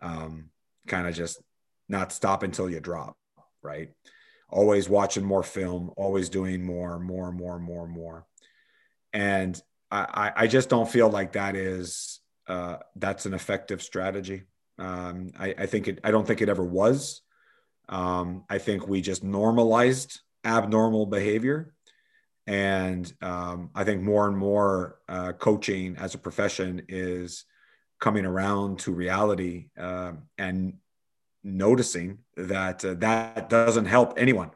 um, 0.00 0.50
kind 0.86 1.06
of 1.06 1.14
just 1.14 1.42
not 1.88 2.12
stop 2.12 2.42
until 2.42 2.70
you 2.70 2.80
drop, 2.80 3.16
right? 3.62 3.90
Always 4.48 4.88
watching 4.88 5.24
more 5.24 5.42
film, 5.42 5.90
always 5.96 6.28
doing 6.28 6.64
more, 6.64 6.98
more, 6.98 7.32
more, 7.32 7.58
more, 7.58 7.86
more. 7.86 8.26
And 9.12 9.60
I, 9.90 10.32
I 10.34 10.46
just 10.46 10.68
don't 10.68 10.88
feel 10.88 11.08
like 11.08 11.32
that 11.32 11.56
is 11.56 12.20
uh, 12.48 12.76
that's 12.96 13.26
an 13.26 13.34
effective 13.34 13.82
strategy. 13.82 14.42
Um, 14.78 15.30
I, 15.38 15.54
I, 15.58 15.66
think 15.66 15.88
it. 15.88 16.00
I 16.04 16.10
don't 16.10 16.26
think 16.26 16.42
it 16.42 16.48
ever 16.48 16.64
was. 16.64 17.22
Um, 17.88 18.44
I 18.50 18.58
think 18.58 18.86
we 18.86 19.00
just 19.00 19.24
normalized 19.24 20.20
abnormal 20.44 21.06
behavior, 21.06 21.72
and 22.46 23.10
um, 23.22 23.70
I 23.74 23.84
think 23.84 24.02
more 24.02 24.28
and 24.28 24.36
more 24.36 24.98
uh, 25.08 25.32
coaching 25.32 25.96
as 25.96 26.14
a 26.14 26.18
profession 26.18 26.82
is 26.88 27.44
coming 28.00 28.26
around 28.26 28.80
to 28.80 28.92
reality 28.92 29.70
uh, 29.80 30.12
and 30.36 30.74
noticing 31.46 32.18
that 32.36 32.84
uh, 32.84 32.94
that 32.94 33.48
doesn't 33.48 33.86
help 33.86 34.14
anyone. 34.18 34.50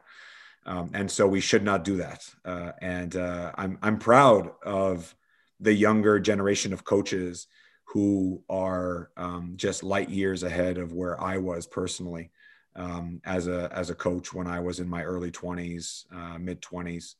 Um, 0.65 0.91
and 0.93 1.09
so 1.09 1.27
we 1.27 1.39
should 1.39 1.63
not 1.63 1.83
do 1.83 1.97
that. 1.97 2.23
Uh, 2.45 2.71
and 2.81 3.15
uh, 3.15 3.51
I'm 3.55 3.79
I'm 3.81 3.97
proud 3.97 4.51
of 4.63 5.15
the 5.59 5.73
younger 5.73 6.19
generation 6.19 6.73
of 6.73 6.83
coaches 6.83 7.47
who 7.85 8.43
are 8.49 9.09
um, 9.17 9.53
just 9.55 9.83
light 9.83 10.09
years 10.09 10.43
ahead 10.43 10.77
of 10.77 10.93
where 10.93 11.21
I 11.21 11.37
was 11.37 11.65
personally 11.65 12.31
um, 12.75 13.21
as 13.25 13.47
a 13.47 13.71
as 13.73 13.89
a 13.89 13.95
coach 13.95 14.33
when 14.33 14.47
I 14.47 14.59
was 14.59 14.79
in 14.79 14.87
my 14.87 15.03
early 15.03 15.31
20s, 15.31 16.05
uh, 16.13 16.37
mid 16.37 16.61
20s, 16.61 17.15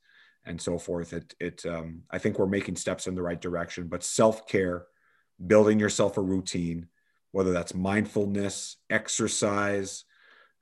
and 0.45 0.61
so 0.61 0.77
forth. 0.77 1.13
It 1.13 1.33
it 1.39 1.65
um, 1.65 2.03
I 2.11 2.19
think 2.19 2.37
we're 2.37 2.45
making 2.45 2.75
steps 2.75 3.07
in 3.07 3.15
the 3.15 3.21
right 3.21 3.41
direction. 3.41 3.87
But 3.87 4.03
self 4.03 4.47
care, 4.47 4.85
building 5.45 5.79
yourself 5.79 6.17
a 6.17 6.21
routine, 6.21 6.87
whether 7.31 7.51
that's 7.51 7.73
mindfulness, 7.73 8.77
exercise, 8.89 10.05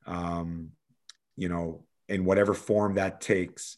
um, 0.06 0.72
you 1.36 1.50
know, 1.50 1.84
in 2.08 2.26
whatever 2.26 2.54
form 2.54 2.96
that 2.96 3.22
takes, 3.22 3.78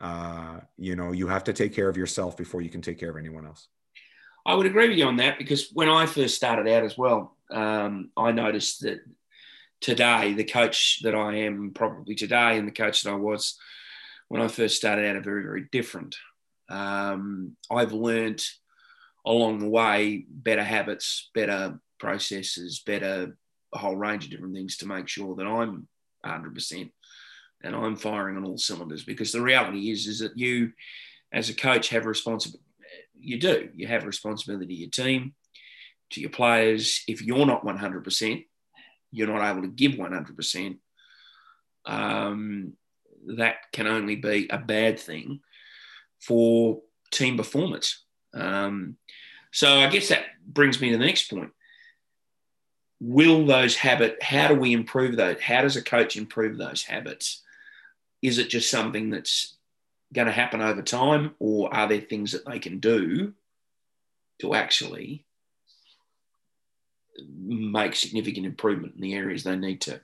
uh, 0.00 0.60
you 0.76 0.96
know, 0.96 1.12
you 1.12 1.28
have 1.28 1.44
to 1.44 1.52
take 1.52 1.74
care 1.74 1.88
of 1.88 1.96
yourself 1.96 2.36
before 2.36 2.60
you 2.60 2.68
can 2.68 2.82
take 2.82 2.98
care 2.98 3.10
of 3.10 3.16
anyone 3.16 3.46
else. 3.46 3.68
I 4.44 4.54
would 4.54 4.66
agree 4.66 4.88
with 4.88 4.98
you 4.98 5.06
on 5.06 5.16
that 5.16 5.38
because 5.38 5.70
when 5.72 5.88
I 5.88 6.06
first 6.06 6.34
started 6.34 6.68
out 6.68 6.84
as 6.84 6.98
well, 6.98 7.36
um, 7.50 8.10
I 8.16 8.32
noticed 8.32 8.82
that 8.82 9.00
today, 9.80 10.32
the 10.32 10.44
coach 10.44 11.00
that 11.02 11.14
I 11.14 11.36
am 11.40 11.72
probably 11.74 12.14
today 12.14 12.56
and 12.56 12.66
the 12.66 12.72
coach 12.72 13.02
that 13.02 13.12
I 13.12 13.16
was 13.16 13.58
when 14.28 14.42
I 14.42 14.48
first 14.48 14.76
started 14.76 15.08
out 15.08 15.16
are 15.16 15.22
very, 15.22 15.42
very 15.42 15.66
different. 15.70 16.16
Um, 16.68 17.56
I've 17.70 17.92
learned 17.92 18.42
along 19.26 19.58
the 19.60 19.68
way 19.68 20.24
better 20.28 20.64
habits, 20.64 21.30
better 21.34 21.78
processes, 22.02 22.82
better 22.84 23.36
a 23.72 23.78
whole 23.78 23.96
range 23.96 24.24
of 24.24 24.30
different 24.32 24.54
things 24.54 24.76
to 24.76 24.86
make 24.86 25.08
sure 25.08 25.34
that 25.36 25.46
I'm 25.46 25.86
100% 26.26 26.90
and 27.62 27.76
I'm 27.76 27.96
firing 27.96 28.36
on 28.36 28.44
all 28.44 28.58
cylinders 28.58 29.04
because 29.04 29.30
the 29.32 29.40
reality 29.40 29.90
is 29.90 30.06
is 30.06 30.18
that 30.18 30.36
you 30.36 30.72
as 31.32 31.48
a 31.48 31.54
coach 31.54 31.88
have 31.88 32.04
responsibility 32.04 32.64
you 33.14 33.38
do 33.38 33.70
you 33.74 33.86
have 33.86 34.04
responsibility 34.04 34.66
to 34.66 34.74
your 34.74 34.90
team 34.90 35.34
to 36.10 36.20
your 36.20 36.30
players. 36.30 37.04
If 37.08 37.22
you're 37.22 37.46
not 37.46 37.64
100% 37.64 38.46
you're 39.12 39.28
not 39.28 39.48
able 39.48 39.62
to 39.62 39.68
give 39.68 39.92
100% 39.92 40.78
um, 41.86 42.72
that 43.36 43.56
can 43.72 43.86
only 43.86 44.16
be 44.16 44.48
a 44.50 44.58
bad 44.58 44.98
thing 44.98 45.40
for 46.20 46.80
team 47.10 47.36
performance. 47.36 48.04
Um, 48.34 48.96
so 49.54 49.68
i 49.68 49.86
guess 49.86 50.08
that 50.08 50.24
brings 50.46 50.80
me 50.80 50.90
to 50.90 50.98
the 50.98 51.04
next 51.04 51.30
point 51.30 51.50
will 53.04 53.44
those 53.44 53.74
habit 53.74 54.22
how 54.22 54.46
do 54.48 54.54
we 54.54 54.72
improve 54.72 55.16
those 55.16 55.40
how 55.40 55.60
does 55.62 55.76
a 55.76 55.82
coach 55.82 56.16
improve 56.16 56.56
those 56.56 56.84
habits 56.84 57.42
is 58.22 58.38
it 58.38 58.48
just 58.48 58.70
something 58.70 59.10
that's 59.10 59.56
going 60.12 60.26
to 60.26 60.32
happen 60.32 60.60
over 60.60 60.82
time, 60.82 61.34
or 61.38 61.74
are 61.74 61.88
there 61.88 62.00
things 62.00 62.32
that 62.32 62.46
they 62.46 62.58
can 62.58 62.78
do 62.78 63.32
to 64.40 64.54
actually 64.54 65.24
make 67.28 67.94
significant 67.94 68.46
improvement 68.46 68.94
in 68.94 69.00
the 69.00 69.14
areas 69.14 69.42
they 69.42 69.56
need 69.56 69.80
to? 69.82 70.00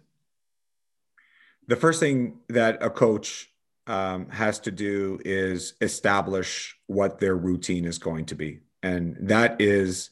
The 1.66 1.76
first 1.76 2.00
thing 2.00 2.38
that 2.48 2.82
a 2.82 2.90
coach 2.90 3.50
um, 3.86 4.28
has 4.30 4.58
to 4.60 4.70
do 4.70 5.20
is 5.24 5.74
establish 5.80 6.76
what 6.86 7.18
their 7.18 7.36
routine 7.36 7.84
is 7.84 7.98
going 7.98 8.26
to 8.26 8.34
be. 8.34 8.60
And 8.82 9.16
that 9.20 9.60
is 9.60 10.10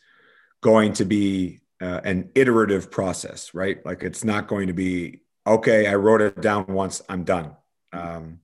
going 0.61 0.93
to 0.95 1.05
be 1.05 1.61
uh, 1.81 2.01
an 2.05 2.31
iterative 2.35 2.91
process, 2.91 3.55
right? 3.55 3.85
Like 3.85 4.03
it's 4.03 4.25
not 4.25 4.49
going 4.49 4.69
to 4.69 4.73
be, 4.73 5.21
okay, 5.47 5.87
I 5.87 5.95
wrote 5.95 6.21
it 6.21 6.41
down 6.41 6.67
once, 6.67 7.03
I'm 7.09 7.25
done. 7.25 7.57
Um, 7.93 8.41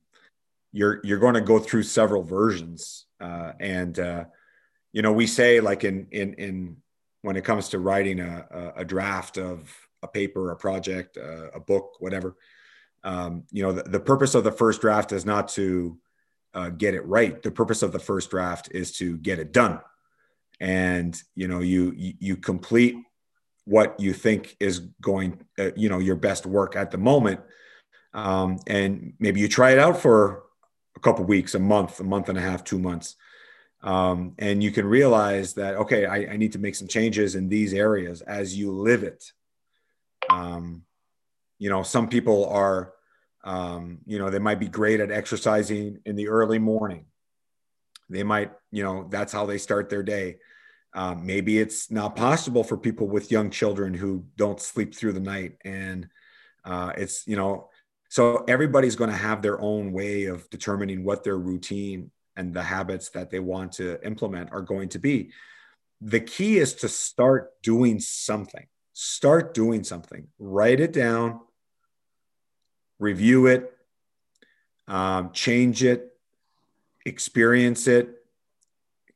you're 0.73 1.01
you're 1.05 1.19
going 1.19 1.35
to 1.35 1.41
go 1.41 1.59
through 1.59 1.83
several 1.83 2.23
versions 2.23 3.07
uh, 3.21 3.53
and 3.61 3.99
uh, 3.99 4.25
you 4.93 5.03
know 5.03 5.13
we 5.13 5.27
say 5.27 5.61
like 5.61 5.85
in 5.85 6.07
in 6.11 6.33
in 6.35 6.77
when 7.21 7.37
it 7.37 7.45
comes 7.45 7.69
to 7.69 7.79
writing 7.79 8.21
a, 8.21 8.73
a 8.77 8.85
draft 8.85 9.37
of 9.37 9.71
a 10.03 10.09
paper 10.09 10.51
a 10.51 10.57
project 10.57 11.19
a, 11.19 11.51
a 11.55 11.61
book 11.61 11.97
whatever 12.01 12.37
um, 13.05 13.45
you 13.51 13.63
know 13.63 13.73
the, 13.73 13.83
the, 13.83 14.01
purpose 14.01 14.35
of 14.35 14.45
the 14.45 14.53
first 14.53 14.81
draft 14.81 15.13
is 15.13 15.27
not 15.27 15.49
to 15.49 15.99
uh, 16.55 16.69
get 16.71 16.95
it 16.95 17.05
right. 17.07 17.43
The 17.43 17.51
purpose 17.51 17.83
of 17.83 17.93
the 17.93 17.99
first 17.99 18.31
draft 18.31 18.69
is 18.73 18.93
to 18.99 19.17
get 19.19 19.39
it 19.39 19.53
done. 19.53 19.81
And 20.61 21.21
you 21.35 21.49
know 21.49 21.61
you, 21.61 21.93
you 21.97 22.37
complete 22.37 22.97
what 23.65 23.99
you 24.01 24.13
think 24.13 24.57
is 24.59 24.81
going 25.01 25.41
uh, 25.59 25.71
you 25.77 25.89
know 25.89 25.99
your 25.99 26.17
best 26.17 26.47
work 26.47 26.77
at 26.77 26.91
the 26.91 26.99
moment 26.99 27.41
um, 28.15 28.59
and 28.67 29.15
maybe 29.19 29.41
you 29.41 29.49
try 29.49 29.71
it 29.71 29.79
out 29.79 30.01
for 30.01 30.45
a 30.97 31.01
couple 31.01 31.25
weeks, 31.25 31.55
a 31.55 31.59
month, 31.59 32.01
a 32.01 32.05
month 32.05 32.29
and 32.29 32.37
a 32.37 32.43
half, 32.43 32.65
two 32.65 32.79
months, 32.79 33.17
um, 33.83 34.35
and 34.39 34.63
you 34.63 34.71
can 34.71 34.87
realize 34.87 35.55
that 35.55 35.75
okay, 35.75 36.07
I, 36.07 36.33
I, 36.33 36.37
need 36.37 36.53
to 36.53 36.61
make 36.61 36.77
some 36.77 36.87
changes 36.87 37.35
in 37.35 37.49
these 37.49 37.75
areas 37.75 38.21
as 38.21 38.57
you 38.57 38.71
live 38.71 39.03
it. 39.03 39.33
Um, 40.31 40.85
you 41.59 41.69
know, 41.69 41.83
some 41.83 42.09
people 42.09 42.47
are, 42.47 42.93
um, 43.43 43.99
you 44.07 44.19
know, 44.19 44.31
they 44.31 44.39
might 44.39 44.61
be 44.61 44.69
great 44.69 45.01
at 45.01 45.11
exercising 45.11 45.99
in 46.05 46.15
the 46.15 46.29
early 46.29 46.61
morning. 46.61 47.07
They 48.09 48.23
might, 48.23 48.53
you 48.71 48.85
know, 48.85 49.09
that's 49.11 49.33
how 49.33 49.47
they 49.47 49.59
start 49.59 49.91
their 49.91 50.05
day. 50.05 50.37
Um, 50.95 51.25
maybe 51.25 51.59
it's 51.59 51.91
not 51.91 52.17
possible 52.17 52.63
for 52.63 52.77
people 52.77 53.09
with 53.09 53.31
young 53.31 53.51
children 53.51 53.95
who 53.95 54.27
don't 54.37 54.61
sleep 54.61 54.95
through 54.95 55.15
the 55.15 55.21
night 55.21 55.57
and 55.65 56.07
uh, 56.65 56.93
it's 56.97 57.27
you 57.27 57.37
know 57.37 57.71
so 58.13 58.45
everybody's 58.47 58.95
going 58.95 59.09
to 59.09 59.17
have 59.17 59.41
their 59.41 59.59
own 59.59 59.91
way 59.91 60.27
of 60.27 60.49
determining 60.51 61.03
what 61.03 61.25
their 61.25 61.39
routine 61.39 62.11
and 62.37 62.53
the 62.53 62.63
habits 62.63 63.09
that 63.11 63.31
they 63.31 63.39
want 63.39 63.73
to 63.73 64.05
implement 64.05 64.53
are 64.53 64.61
going 64.61 64.91
to 64.91 64.99
be. 64.99 65.31
The 66.03 66.21
key 66.21 66.59
is 66.59 66.75
to 66.75 66.91
start 66.91 67.53
doing 67.63 68.01
something. 68.01 68.67
Start 68.93 69.55
doing 69.55 69.83
something. 69.83 70.27
Write 70.39 70.81
it 70.81 70.93
down, 70.93 71.41
review 72.99 73.47
it, 73.47 73.73
um, 74.89 75.33
change 75.33 75.83
it, 75.83 76.13
experience 77.07 77.87
it, 77.87 78.11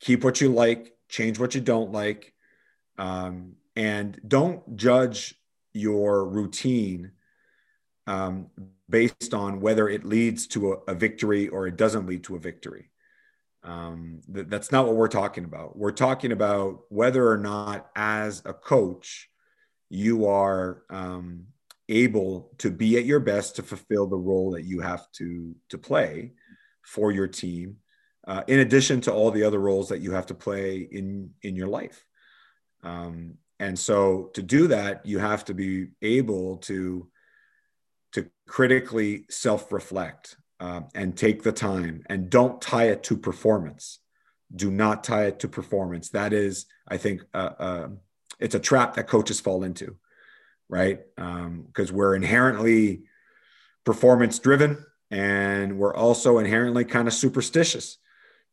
keep 0.00 0.24
what 0.24 0.40
you 0.40 0.48
like, 0.48 0.95
change 1.08 1.38
what 1.38 1.54
you 1.54 1.60
don't 1.60 1.92
like, 1.92 2.32
um, 2.98 3.54
and 3.74 4.18
don't 4.26 4.76
judge 4.76 5.34
your 5.72 6.26
routine 6.26 7.12
um, 8.06 8.46
based 8.88 9.34
on 9.34 9.60
whether 9.60 9.88
it 9.88 10.04
leads 10.04 10.46
to 10.46 10.72
a, 10.72 10.92
a 10.92 10.94
victory 10.94 11.48
or 11.48 11.66
it 11.66 11.76
doesn't 11.76 12.06
lead 12.06 12.24
to 12.24 12.36
a 12.36 12.40
victory. 12.40 12.90
Um, 13.62 14.20
th- 14.32 14.46
that's 14.48 14.70
not 14.70 14.86
what 14.86 14.96
we're 14.96 15.08
talking 15.08 15.44
about. 15.44 15.76
We're 15.76 15.90
talking 15.90 16.32
about 16.32 16.82
whether 16.88 17.28
or 17.28 17.36
not, 17.36 17.90
as 17.96 18.42
a 18.44 18.52
coach, 18.52 19.28
you 19.90 20.26
are 20.26 20.82
um, 20.88 21.46
able 21.88 22.52
to 22.58 22.70
be 22.70 22.96
at 22.96 23.04
your 23.04 23.20
best 23.20 23.56
to 23.56 23.62
fulfill 23.62 24.06
the 24.06 24.16
role 24.16 24.52
that 24.52 24.64
you 24.64 24.80
have 24.80 25.10
to 25.12 25.54
to 25.68 25.78
play 25.78 26.32
for 26.82 27.10
your 27.10 27.26
team, 27.26 27.76
uh, 28.26 28.42
in 28.46 28.60
addition 28.60 29.00
to 29.02 29.12
all 29.12 29.30
the 29.30 29.44
other 29.44 29.58
roles 29.58 29.88
that 29.88 30.00
you 30.00 30.12
have 30.12 30.26
to 30.26 30.34
play 30.34 30.78
in 30.78 31.30
in 31.42 31.56
your 31.56 31.68
life. 31.68 32.04
Um, 32.82 33.34
and 33.58 33.78
so, 33.78 34.30
to 34.34 34.42
do 34.42 34.68
that, 34.68 35.06
you 35.06 35.18
have 35.18 35.44
to 35.46 35.54
be 35.54 35.88
able 36.02 36.58
to 36.58 37.08
to 38.12 38.30
critically 38.46 39.24
self 39.30 39.72
reflect 39.72 40.36
uh, 40.60 40.82
and 40.94 41.16
take 41.16 41.42
the 41.42 41.52
time 41.52 42.02
and 42.06 42.30
don't 42.30 42.60
tie 42.60 42.84
it 42.88 43.02
to 43.04 43.16
performance. 43.16 44.00
Do 44.54 44.70
not 44.70 45.04
tie 45.04 45.24
it 45.26 45.40
to 45.40 45.48
performance. 45.48 46.10
That 46.10 46.32
is, 46.32 46.66
I 46.88 46.96
think, 46.98 47.22
uh, 47.34 47.50
uh, 47.58 47.88
it's 48.38 48.54
a 48.54 48.60
trap 48.60 48.94
that 48.94 49.08
coaches 49.08 49.40
fall 49.40 49.64
into. 49.64 49.96
right? 50.68 51.00
Because 51.16 51.90
um, 51.90 51.96
we're 51.96 52.14
inherently 52.14 53.02
performance 53.84 54.38
driven 54.38 54.84
and 55.10 55.78
we're 55.78 55.94
also 55.94 56.38
inherently 56.38 56.84
kind 56.84 57.06
of 57.08 57.14
superstitious. 57.14 57.98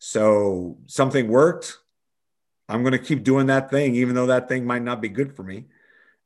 So 0.06 0.80
something 0.88 1.30
worked. 1.30 1.78
I'm 2.68 2.84
going 2.84 2.92
to 2.92 3.00
keep 3.00 3.24
doing 3.24 3.48
that 3.48 3.72
thing, 3.72 3.96
even 3.96 4.16
though 4.16 4.26
that 4.26 4.50
thing 4.50 4.66
might 4.66 4.82
not 4.82 5.02
be 5.02 5.08
good 5.08 5.34
for 5.34 5.44
me. 5.44 5.68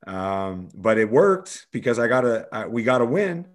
Um, 0.07 0.69
but 0.73 0.97
it 0.97 1.11
worked 1.11 1.67
because 1.71 1.99
I 1.99 2.07
got 2.07 2.21
to, 2.21 2.65
we 2.69 2.81
got 2.81 2.97
to 2.97 3.05
win. 3.05 3.45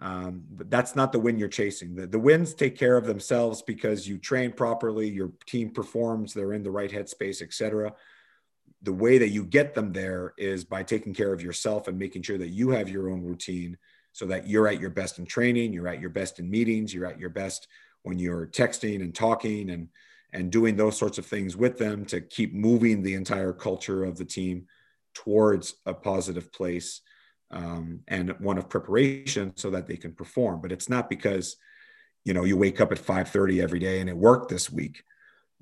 Um, 0.00 0.44
but 0.52 0.70
that's 0.70 0.94
not 0.94 1.10
the 1.10 1.18
win 1.18 1.36
you're 1.36 1.48
chasing. 1.48 1.96
The, 1.96 2.06
the 2.06 2.18
wins 2.18 2.54
take 2.54 2.78
care 2.78 2.96
of 2.96 3.06
themselves 3.06 3.60
because 3.60 4.06
you 4.06 4.18
train 4.18 4.52
properly, 4.52 5.08
your 5.08 5.32
team 5.46 5.70
performs, 5.70 6.32
they're 6.32 6.52
in 6.52 6.62
the 6.62 6.70
right 6.70 6.90
headspace, 6.90 7.42
etc. 7.42 7.92
The 8.82 8.92
way 8.92 9.18
that 9.18 9.30
you 9.30 9.44
get 9.44 9.74
them 9.74 9.92
there 9.92 10.32
is 10.38 10.64
by 10.64 10.84
taking 10.84 11.12
care 11.12 11.32
of 11.32 11.42
yourself 11.42 11.88
and 11.88 11.98
making 11.98 12.22
sure 12.22 12.38
that 12.38 12.50
you 12.50 12.70
have 12.70 12.88
your 12.88 13.10
own 13.10 13.20
routine 13.20 13.78
so 14.12 14.26
that 14.26 14.46
you're 14.46 14.68
at 14.68 14.80
your 14.80 14.90
best 14.90 15.18
in 15.18 15.26
training, 15.26 15.72
you're 15.72 15.88
at 15.88 16.00
your 16.00 16.10
best 16.10 16.38
in 16.38 16.48
meetings, 16.48 16.94
you're 16.94 17.06
at 17.06 17.18
your 17.18 17.30
best 17.30 17.66
when 18.04 18.18
you're 18.18 18.46
texting 18.46 19.02
and 19.02 19.14
talking 19.14 19.70
and 19.70 19.88
and 20.32 20.50
doing 20.50 20.76
those 20.76 20.96
sorts 20.96 21.16
of 21.16 21.26
things 21.26 21.56
with 21.56 21.78
them 21.78 22.04
to 22.04 22.20
keep 22.20 22.52
moving 22.52 23.02
the 23.02 23.14
entire 23.14 23.52
culture 23.52 24.04
of 24.04 24.18
the 24.18 24.24
team 24.24 24.66
towards 25.14 25.74
a 25.86 25.94
positive 25.94 26.52
place 26.52 27.02
um, 27.52 28.00
and 28.08 28.34
one 28.40 28.58
of 28.58 28.68
preparation 28.68 29.52
so 29.56 29.70
that 29.70 29.86
they 29.86 29.96
can 29.96 30.12
perform. 30.12 30.60
But 30.60 30.72
it's 30.72 30.88
not 30.88 31.08
because 31.08 31.56
you 32.24 32.34
know 32.34 32.44
you 32.44 32.56
wake 32.56 32.80
up 32.80 32.92
at 32.92 32.98
5:30 32.98 33.62
every 33.62 33.78
day 33.78 34.00
and 34.00 34.08
it 34.08 34.16
worked 34.16 34.48
this 34.48 34.70
week. 34.70 35.02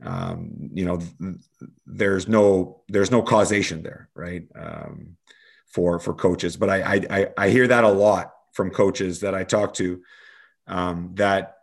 Um, 0.02 0.70
you 0.72 0.84
know, 0.84 1.00
there's 1.86 2.26
no 2.26 2.82
there's 2.88 3.10
no 3.10 3.22
causation 3.22 3.82
there, 3.82 4.08
right? 4.14 4.44
Um, 4.54 5.16
for 5.66 5.98
for 6.00 6.12
coaches, 6.12 6.56
but 6.56 6.68
I, 6.68 7.02
I 7.10 7.28
I 7.38 7.48
hear 7.50 7.66
that 7.68 7.84
a 7.84 7.88
lot 7.88 8.32
from 8.52 8.70
coaches 8.70 9.20
that 9.20 9.34
I 9.34 9.44
talk 9.44 9.74
to 9.74 10.02
um, 10.66 11.10
that 11.14 11.61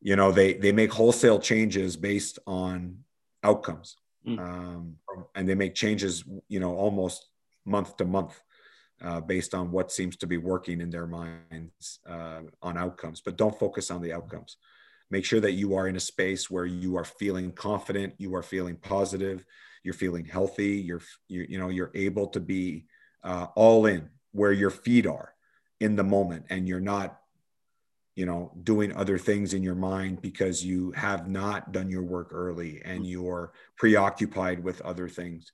you 0.00 0.16
know 0.16 0.30
they 0.30 0.54
they 0.54 0.72
make 0.72 0.92
wholesale 0.92 1.38
changes 1.38 1.96
based 1.96 2.38
on 2.46 2.98
outcomes 3.42 3.96
mm. 4.26 4.38
um, 4.38 4.96
and 5.34 5.48
they 5.48 5.54
make 5.54 5.74
changes 5.74 6.24
you 6.48 6.60
know 6.60 6.76
almost 6.76 7.26
month 7.64 7.96
to 7.96 8.04
month 8.04 8.40
uh, 9.02 9.20
based 9.20 9.54
on 9.54 9.70
what 9.70 9.92
seems 9.92 10.16
to 10.16 10.26
be 10.26 10.36
working 10.36 10.80
in 10.80 10.90
their 10.90 11.06
minds 11.06 12.00
uh, 12.08 12.40
on 12.62 12.76
outcomes, 12.76 13.20
but 13.20 13.36
don't 13.36 13.58
focus 13.58 13.90
on 13.90 14.02
the 14.02 14.12
outcomes. 14.12 14.56
Make 15.10 15.24
sure 15.24 15.40
that 15.40 15.52
you 15.52 15.74
are 15.74 15.88
in 15.88 15.96
a 15.96 16.00
space 16.00 16.50
where 16.50 16.66
you 16.66 16.96
are 16.96 17.04
feeling 17.04 17.52
confident, 17.52 18.14
you 18.18 18.34
are 18.34 18.42
feeling 18.42 18.76
positive, 18.76 19.44
you're 19.84 19.94
feeling 19.94 20.24
healthy, 20.24 20.76
you're 20.76 21.00
you, 21.28 21.46
you 21.48 21.58
know 21.58 21.68
you're 21.68 21.92
able 21.94 22.26
to 22.28 22.40
be 22.40 22.86
uh, 23.24 23.46
all 23.54 23.86
in 23.86 24.10
where 24.32 24.52
your 24.52 24.70
feet 24.70 25.06
are 25.06 25.32
in 25.80 25.96
the 25.96 26.04
moment, 26.04 26.46
and 26.50 26.68
you're 26.68 26.80
not 26.80 27.20
you 28.18 28.26
know 28.26 28.50
doing 28.64 28.90
other 28.96 29.16
things 29.16 29.54
in 29.54 29.62
your 29.62 29.76
mind 29.76 30.20
because 30.20 30.64
you 30.64 30.90
have 30.90 31.28
not 31.28 31.70
done 31.70 31.88
your 31.88 32.02
work 32.02 32.30
early 32.32 32.82
and 32.84 33.06
you're 33.06 33.52
preoccupied 33.76 34.58
with 34.64 34.80
other 34.80 35.08
things. 35.08 35.52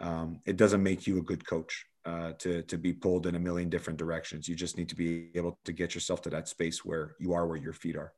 Um, 0.00 0.40
it 0.44 0.56
doesn't 0.56 0.82
make 0.82 1.06
you 1.06 1.18
a 1.18 1.22
good 1.22 1.46
coach 1.46 1.86
uh, 2.04 2.32
to 2.40 2.62
to 2.62 2.76
be 2.76 2.92
pulled 2.92 3.28
in 3.28 3.36
a 3.36 3.38
million 3.38 3.68
different 3.68 4.00
directions. 4.00 4.48
You 4.48 4.56
just 4.56 4.76
need 4.76 4.88
to 4.88 4.96
be 4.96 5.30
able 5.36 5.60
to 5.64 5.72
get 5.72 5.94
yourself 5.94 6.20
to 6.22 6.30
that 6.30 6.48
space 6.48 6.84
where 6.84 7.14
you 7.20 7.34
are 7.34 7.46
where 7.46 7.56
your 7.56 7.72
feet 7.72 7.96
are. 7.96 8.12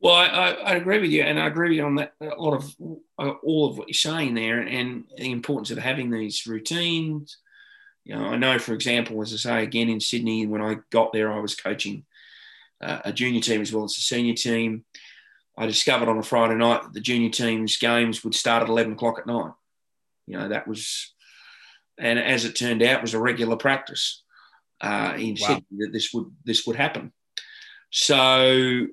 Well, 0.00 0.14
I, 0.14 0.26
I, 0.26 0.50
I 0.52 0.74
agree 0.76 0.98
with 0.98 1.10
you, 1.10 1.24
and 1.24 1.38
I 1.38 1.46
agree 1.46 1.68
with 1.68 1.76
you 1.76 1.84
on 1.84 1.96
that. 1.96 2.14
A 2.22 2.40
lot 2.40 2.54
of 2.54 2.74
uh, 3.18 3.34
all 3.42 3.68
of 3.68 3.76
what 3.76 3.88
you're 3.88 3.94
saying 4.12 4.32
there, 4.32 4.60
and 4.60 5.04
the 5.18 5.30
importance 5.30 5.70
of 5.70 5.76
having 5.76 6.10
these 6.10 6.46
routines. 6.46 7.36
You 8.04 8.14
know, 8.14 8.24
I 8.28 8.36
know, 8.38 8.58
for 8.58 8.72
example, 8.72 9.20
as 9.20 9.34
I 9.34 9.36
say 9.36 9.62
again 9.62 9.90
in 9.90 10.00
Sydney, 10.00 10.46
when 10.46 10.62
I 10.62 10.76
got 10.90 11.12
there, 11.12 11.30
I 11.30 11.40
was 11.40 11.54
coaching 11.54 12.06
uh, 12.82 13.00
a 13.04 13.12
junior 13.12 13.40
team 13.40 13.60
as 13.60 13.72
well 13.72 13.84
as 13.84 13.96
a 13.96 14.00
senior 14.00 14.34
team. 14.34 14.84
I 15.56 15.66
discovered 15.66 16.08
on 16.08 16.18
a 16.18 16.22
Friday 16.22 16.54
night 16.54 16.82
that 16.82 16.92
the 16.92 17.00
junior 17.00 17.30
team's 17.30 17.76
games 17.76 18.22
would 18.22 18.34
start 18.34 18.62
at 18.62 18.68
11 18.68 18.92
o'clock 18.92 19.18
at 19.18 19.26
night. 19.26 19.52
You 20.26 20.38
know, 20.38 20.48
that 20.48 20.68
was 20.68 21.12
and 21.98 22.18
as 22.18 22.44
it 22.44 22.54
turned 22.54 22.82
out, 22.82 23.02
was 23.02 23.14
a 23.14 23.20
regular 23.20 23.56
practice 23.56 24.22
uh, 24.80 25.14
in 25.16 25.36
wow. 25.40 25.48
Sydney 25.48 25.78
that 25.78 25.90
this 25.92 26.12
would 26.14 26.26
this 26.44 26.66
would 26.66 26.76
happen. 26.76 27.12
So, 27.90 28.86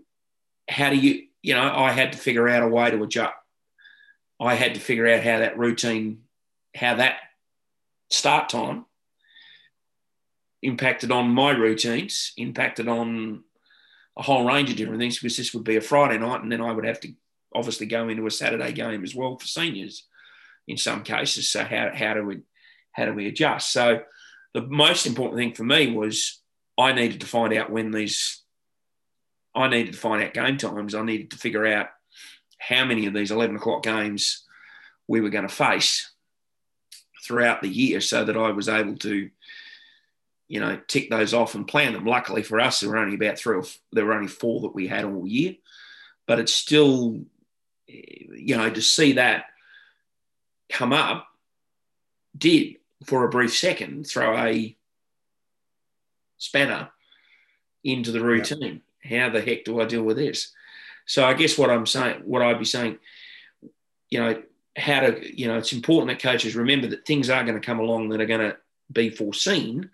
how 0.69 0.89
do 0.89 0.97
you? 0.97 1.23
You 1.41 1.53
know, 1.53 1.71
I 1.71 1.91
had 1.91 2.13
to 2.13 2.17
figure 2.17 2.49
out 2.49 2.63
a 2.63 2.67
way 2.67 2.89
to 2.89 3.03
adjust. 3.03 3.33
I 4.39 4.55
had 4.55 4.73
to 4.73 4.79
figure 4.79 5.07
out 5.07 5.23
how 5.23 5.39
that 5.39 5.57
routine, 5.57 6.23
how 6.75 6.95
that 6.95 7.17
start 8.09 8.49
time 8.49 8.85
impacted 10.61 11.11
on 11.11 11.29
my 11.29 11.51
routines, 11.51 12.33
impacted 12.35 12.87
on 12.87 13.43
a 14.17 14.23
whole 14.23 14.45
range 14.45 14.69
of 14.69 14.77
different 14.77 14.99
things 14.99 15.19
because 15.19 15.37
this 15.37 15.53
would 15.53 15.63
be 15.63 15.75
a 15.75 15.81
Friday 15.81 16.17
night 16.17 16.41
and 16.41 16.51
then 16.51 16.61
I 16.61 16.71
would 16.71 16.85
have 16.85 16.99
to 17.01 17.13
obviously 17.53 17.85
go 17.85 18.07
into 18.09 18.25
a 18.25 18.31
Saturday 18.31 18.71
game 18.71 19.03
as 19.03 19.15
well 19.15 19.37
for 19.37 19.47
seniors 19.47 20.05
in 20.67 20.77
some 20.77 21.03
cases. 21.03 21.49
So 21.49 21.63
how, 21.63 21.91
how 21.93 22.13
do 22.13 22.25
we 22.25 22.41
how 22.93 23.05
do 23.05 23.13
we 23.13 23.27
adjust? 23.27 23.71
So 23.71 24.01
the 24.53 24.61
most 24.61 25.05
important 25.05 25.37
thing 25.37 25.53
for 25.53 25.65
me 25.65 25.91
was 25.91 26.41
I 26.77 26.93
needed 26.93 27.21
to 27.21 27.27
find 27.27 27.53
out 27.53 27.69
when 27.69 27.91
these, 27.91 28.41
I 29.53 29.67
needed 29.67 29.93
to 29.93 29.99
find 29.99 30.23
out 30.23 30.33
game 30.33 30.57
times. 30.57 30.95
I 30.95 31.03
needed 31.03 31.31
to 31.31 31.37
figure 31.37 31.65
out 31.65 31.87
how 32.57 32.85
many 32.85 33.05
of 33.05 33.13
these 33.13 33.31
11 33.31 33.57
o'clock 33.57 33.83
games 33.83 34.45
we 35.07 35.21
were 35.21 35.29
going 35.29 35.47
to 35.47 35.53
face 35.53 36.11
throughout 37.23 37.61
the 37.61 37.69
year 37.69 37.99
so 38.01 38.23
that 38.23 38.37
I 38.37 38.51
was 38.51 38.69
able 38.69 38.95
to, 38.97 39.29
you 40.47 40.59
know, 40.59 40.79
tick 40.87 41.09
those 41.09 41.33
off 41.33 41.55
and 41.55 41.67
plan 41.67 41.93
them. 41.93 42.05
Luckily 42.05 42.43
for 42.43 42.59
us, 42.59 42.79
there 42.79 42.89
were 42.89 42.97
only 42.97 43.15
about 43.15 43.37
three 43.37 43.57
or 43.57 43.63
there 43.91 44.05
were 44.05 44.13
only 44.13 44.27
four 44.27 44.61
that 44.61 44.75
we 44.75 44.87
had 44.87 45.05
all 45.05 45.27
year, 45.27 45.55
but 46.27 46.39
it's 46.39 46.53
still, 46.53 47.21
you 47.87 48.55
know, 48.55 48.69
to 48.69 48.81
see 48.81 49.13
that 49.13 49.45
come 50.69 50.93
up 50.93 51.27
did 52.37 52.75
for 53.05 53.23
a 53.23 53.29
brief 53.29 53.55
second 53.55 54.05
throw 54.05 54.35
a 54.37 54.75
spanner 56.37 56.89
into 57.83 58.11
the 58.11 58.23
routine. 58.23 58.81
Yeah. 59.03 59.27
How 59.27 59.33
the 59.33 59.41
heck 59.41 59.65
do 59.65 59.79
I 59.79 59.85
deal 59.85 60.03
with 60.03 60.17
this? 60.17 60.51
So 61.05 61.23
I 61.23 61.33
guess 61.33 61.57
what 61.57 61.69
I'm 61.69 61.85
saying, 61.85 62.21
what 62.25 62.41
I'd 62.41 62.59
be 62.59 62.65
saying, 62.65 62.97
you 64.09 64.19
know, 64.19 64.41
how 64.75 65.01
to, 65.01 65.39
you 65.39 65.47
know, 65.47 65.57
it's 65.57 65.73
important 65.73 66.09
that 66.09 66.21
coaches 66.21 66.55
remember 66.55 66.87
that 66.87 67.05
things 67.05 67.29
are 67.29 67.43
going 67.43 67.59
to 67.59 67.65
come 67.65 67.79
along 67.79 68.09
that 68.09 68.21
are 68.21 68.25
going 68.25 68.51
to 68.51 68.57
be 68.91 69.09
foreseen, 69.09 69.89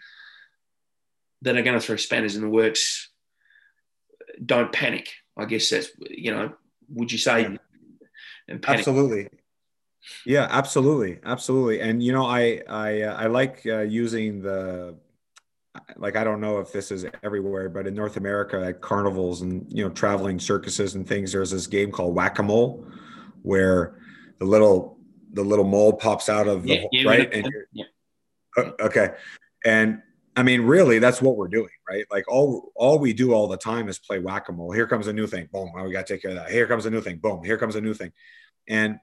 that 1.42 1.58
are 1.58 1.62
going 1.62 1.80
to 1.80 1.86
throw 1.86 1.96
spanners 1.96 2.36
in 2.36 2.42
the 2.42 2.50
works. 2.50 3.10
Don't 4.44 4.72
panic. 4.72 5.10
I 5.38 5.46
guess 5.46 5.70
that's, 5.70 5.90
you 6.10 6.32
know, 6.32 6.54
would 6.90 7.12
you 7.12 7.18
say? 7.18 7.42
Yeah. 7.42 8.58
Absolutely. 8.64 9.30
Yeah, 10.26 10.48
absolutely, 10.50 11.20
absolutely. 11.24 11.82
And 11.82 12.02
you 12.02 12.12
know, 12.12 12.26
I 12.26 12.62
I 12.68 13.02
uh, 13.04 13.16
I 13.16 13.28
like 13.28 13.62
uh, 13.66 13.82
using 13.82 14.42
the 14.42 14.98
like 15.96 16.16
I 16.16 16.24
don't 16.24 16.42
know 16.42 16.60
if 16.60 16.72
this 16.72 16.92
is 16.92 17.06
everywhere, 17.24 17.70
but 17.70 17.88
in 17.88 17.94
North 17.94 18.18
America 18.18 18.62
at 18.66 18.82
carnivals 18.82 19.42
and 19.42 19.66
you 19.70 19.84
know 19.84 19.90
traveling 19.90 20.40
circuses 20.40 20.96
and 20.96 21.08
things, 21.08 21.32
there's 21.32 21.52
this 21.52 21.68
game 21.68 21.92
called 21.92 22.16
whack 22.16 22.40
a 22.40 22.44
mole, 22.44 22.86
where 23.44 24.00
the 24.40 24.46
little 24.46 24.98
the 25.34 25.44
little 25.44 25.66
mole 25.66 25.94
pops 25.94 26.30
out 26.30 26.48
of 26.48 26.64
the 26.64 26.88
yeah, 26.92 27.08
right 27.08 27.34
and 27.34 27.50
yeah. 27.72 27.86
Uh, 28.58 28.72
okay, 28.82 29.10
and 29.64 30.02
I 30.36 30.44
mean 30.44 30.62
really 30.62 31.00
that's 31.00 31.22
what 31.22 31.36
we're 31.36 31.48
doing, 31.48 31.70
right? 31.90 32.06
Like 32.10 32.30
all 32.32 32.72
all 32.76 33.00
we 33.00 33.14
do 33.14 33.34
all 33.34 33.48
the 33.48 33.58
time 33.58 33.90
is 33.90 34.00
play 34.00 34.20
whack 34.20 34.50
a 34.50 34.52
mole. 34.52 34.72
Here 34.72 34.88
comes 34.88 35.08
a 35.08 35.14
new 35.14 35.28
thing, 35.28 35.50
boom, 35.52 35.72
well, 35.74 35.86
we 35.86 35.92
got 35.92 36.08
to 36.08 36.14
take 36.14 36.22
care 36.22 36.32
of 36.32 36.38
that. 36.38 36.52
Here 36.52 36.68
comes 36.68 36.86
a 36.86 36.90
new 36.90 37.02
thing, 37.02 37.18
boom. 37.18 37.44
Here 37.44 37.58
comes 37.58 37.76
a 37.76 37.82
new 37.82 37.94
thing, 37.94 38.12
and 38.68 39.00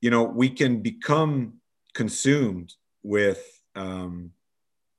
you 0.00 0.10
know, 0.10 0.24
we 0.24 0.50
can 0.50 0.80
become 0.80 1.54
consumed 1.94 2.74
with 3.02 3.62
um, 3.74 4.32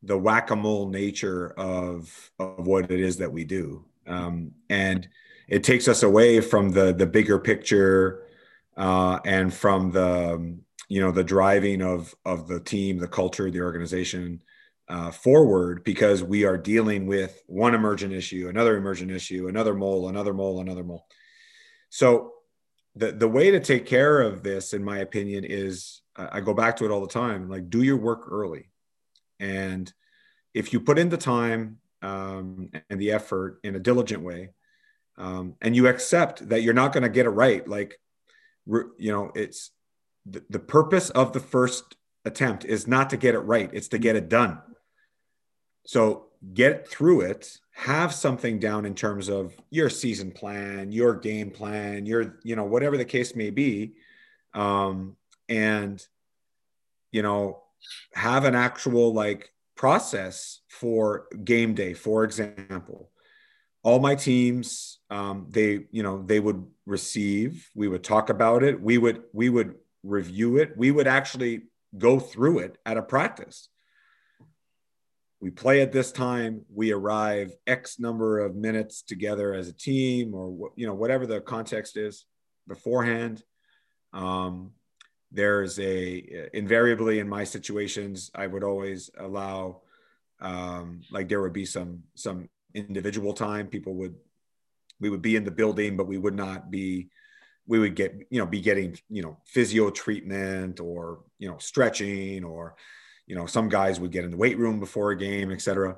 the 0.02 0.18
whack-a-mole 0.18 0.90
nature 0.90 1.54
of 1.58 2.32
of 2.40 2.68
what 2.68 2.92
it 2.92 3.00
is 3.00 3.18
that 3.18 3.32
we 3.32 3.44
do, 3.44 3.86
um, 4.08 4.52
and 4.70 5.08
it 5.48 5.64
takes 5.64 5.88
us 5.88 6.04
away 6.04 6.42
from 6.42 6.70
the 6.70 6.94
the 6.94 7.06
bigger 7.08 7.40
picture 7.40 8.24
uh, 8.78 9.20
and 9.26 9.54
from 9.54 9.92
the 9.92 10.58
you 10.90 11.02
know 11.02 11.12
the 11.12 11.24
driving 11.24 11.82
of 11.82 12.14
of 12.26 12.48
the 12.48 12.60
team, 12.60 12.98
the 13.00 13.08
culture, 13.08 13.50
the 13.50 13.62
organization 13.62 14.42
uh, 14.88 15.12
forward 15.12 15.84
because 15.84 16.24
we 16.24 16.46
are 16.46 16.58
dealing 16.58 17.08
with 17.08 17.42
one 17.48 17.74
emergent 17.74 18.14
issue, 18.14 18.48
another 18.50 18.78
emergent 18.78 19.12
issue, 19.12 19.48
another 19.48 19.74
mole, 19.74 20.10
another 20.10 20.34
mole, 20.34 20.62
another 20.62 20.84
mole. 20.84 21.08
So 21.90 22.34
the 22.96 23.12
the 23.12 23.28
way 23.28 23.52
to 23.52 23.60
take 23.60 23.86
care 23.86 24.22
of 24.22 24.42
this 24.44 24.74
in 24.74 24.84
my 24.84 25.00
opinion 25.00 25.44
is 25.44 26.02
i 26.16 26.40
go 26.40 26.54
back 26.54 26.78
to 26.78 26.86
it 26.86 26.92
all 26.92 27.02
the 27.02 27.08
time 27.08 27.50
like 27.50 27.70
do 27.70 27.82
your 27.82 27.98
work 27.98 28.28
early 28.30 28.70
and 29.40 29.94
if 30.54 30.72
you 30.72 30.80
put 30.80 30.98
in 30.98 31.10
the 31.10 31.18
time 31.18 31.78
um, 32.02 32.70
and 32.90 33.02
the 33.02 33.12
effort 33.12 33.60
in 33.64 33.76
a 33.76 33.80
diligent 33.80 34.22
way 34.22 34.52
um, 35.18 35.56
and 35.62 35.76
you 35.76 35.88
accept 35.88 36.48
that 36.50 36.62
you're 36.62 36.74
not 36.74 36.94
going 36.94 37.04
to 37.04 37.10
get 37.10 37.26
it 37.26 37.30
right 37.30 37.68
like 37.68 38.00
you 38.66 39.12
know 39.12 39.32
it's 39.36 39.72
the, 40.26 40.44
the 40.50 40.60
purpose 40.60 41.10
of 41.10 41.34
the 41.34 41.40
first 41.40 41.96
attempt 42.24 42.66
is 42.66 42.88
not 42.88 43.10
to 43.10 43.18
get 43.18 43.36
it 43.36 43.40
right 43.40 43.70
it's 43.74 43.90
to 43.90 43.98
get 43.98 44.16
it 44.16 44.30
done 44.30 44.60
so 45.86 46.28
get 46.54 46.88
through 46.88 47.22
it. 47.22 47.58
Have 47.72 48.14
something 48.14 48.60
down 48.60 48.86
in 48.86 48.96
terms 48.96 49.30
of 49.30 49.54
your 49.70 49.90
season 49.90 50.32
plan 50.32 50.92
your 50.92 51.14
game 51.14 51.52
plan 51.52 52.06
your 52.06 52.40
you 52.44 52.56
know 52.56 52.64
whatever 52.64 52.98
the 52.98 53.06
case 53.06 53.36
may 53.36 53.50
be. 53.50 53.94
Um, 54.54 55.16
and 55.50 56.06
you 57.12 57.22
know 57.22 57.62
have 58.14 58.46
an 58.46 58.56
actual 58.56 59.14
like 59.14 59.52
process 59.76 60.62
for 60.70 61.28
game 61.44 61.74
day. 61.74 61.94
For 61.94 62.24
example 62.24 63.12
all 63.84 64.00
my 64.00 64.16
teams 64.16 65.00
um, 65.12 65.46
they 65.50 65.86
you 65.92 66.02
know 66.02 66.24
they 66.24 66.40
would 66.40 66.66
receive 66.86 67.70
we 67.76 67.88
would 67.88 68.04
talk 68.04 68.30
about 68.30 68.64
it. 68.64 68.82
We 68.82 68.98
would 68.98 69.24
we 69.34 69.50
would 69.50 69.76
review 70.04 70.58
it. 70.58 70.78
We 70.78 70.92
would 70.92 71.08
actually 71.08 71.64
go 71.98 72.20
through 72.20 72.60
it 72.60 72.78
at 72.86 72.98
a 72.98 73.02
practice 73.02 73.70
we 75.46 75.52
play 75.52 75.82
at 75.82 75.92
this 75.92 76.12
time 76.12 76.66
we 76.74 76.92
arrive 76.92 77.54
x 77.68 78.00
number 78.00 78.40
of 78.40 78.56
minutes 78.56 79.04
together 79.04 79.54
as 79.54 79.68
a 79.68 79.74
team 79.74 80.34
or 80.34 80.72
you 80.76 80.88
know 80.88 80.96
whatever 80.96 81.28
the 81.28 81.40
context 81.40 81.98
is 81.98 82.26
beforehand. 82.68 83.44
Um, 84.12 84.72
there's 85.32 85.78
a 85.78 86.50
invariably 86.52 87.20
in 87.20 87.30
my 87.30 87.44
situations 87.44 88.32
i 88.34 88.48
would 88.48 88.64
always 88.64 89.12
allow 89.20 89.82
um, 90.40 91.02
like 91.12 91.30
there 91.30 91.42
would 91.44 91.54
be 91.54 91.66
some 91.66 92.02
some 92.16 92.50
individual 92.74 93.34
time. 93.34 93.68
People 93.68 93.94
would 93.96 94.16
we 95.00 95.12
would 95.12 95.22
be 95.22 95.36
in 95.36 95.44
the 95.44 95.52
building 95.52 95.96
but 95.96 96.08
we 96.08 96.18
would 96.18 96.36
not 96.36 96.72
be 96.72 97.10
we 97.68 97.78
would 97.78 97.96
get 97.96 98.16
you 98.32 98.40
know 98.40 98.48
be 98.48 98.62
getting 98.62 98.98
you 99.12 99.22
know 99.22 99.38
physio 99.46 99.92
treatment 99.92 100.80
or 100.80 101.20
you 101.38 101.48
know 101.48 101.60
stretching 101.60 102.44
or 102.44 102.76
you 103.28 103.36
know 103.36 103.46
some 103.46 103.70
guys 103.70 104.00
would 104.00 104.12
get 104.12 104.24
in 104.24 104.32
the 104.32 104.38
weight 104.38 104.58
room 104.58 104.80
before 104.80 105.12
a 105.12 105.18
game 105.18 105.52
etc 105.52 105.96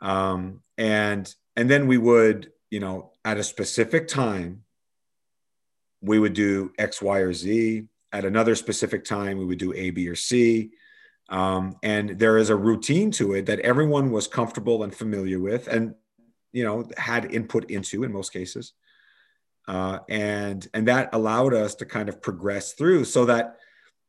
um, 0.00 0.60
and 0.76 1.34
and 1.56 1.70
then 1.70 1.86
we 1.86 1.98
would 1.98 2.52
you 2.70 2.80
know 2.80 3.12
at 3.24 3.38
a 3.38 3.44
specific 3.44 4.08
time 4.08 4.64
we 6.04 6.18
would 6.18 6.34
do 6.34 6.72
x 6.78 7.00
y 7.00 7.18
or 7.18 7.32
z. 7.32 7.84
At 8.12 8.24
another 8.24 8.54
specific 8.54 9.04
time 9.04 9.38
we 9.38 9.44
would 9.44 9.58
do 9.58 9.72
a 9.72 9.90
b 9.90 10.08
or 10.08 10.14
c. 10.14 10.70
Um, 11.30 11.76
and 11.82 12.10
there 12.18 12.36
is 12.36 12.50
a 12.50 12.56
routine 12.56 13.10
to 13.12 13.32
it 13.32 13.46
that 13.46 13.60
everyone 13.60 14.10
was 14.10 14.28
comfortable 14.28 14.82
and 14.82 14.94
familiar 14.94 15.40
with 15.40 15.66
and 15.66 15.94
you 16.52 16.62
know 16.62 16.86
had 16.96 17.32
input 17.32 17.70
into 17.70 18.04
in 18.04 18.12
most 18.12 18.32
cases. 18.32 18.74
Uh, 19.66 20.00
and 20.10 20.68
and 20.74 20.86
that 20.88 21.08
allowed 21.14 21.54
us 21.54 21.74
to 21.76 21.86
kind 21.86 22.10
of 22.10 22.20
progress 22.20 22.74
through 22.74 23.04
so 23.06 23.24
that 23.24 23.56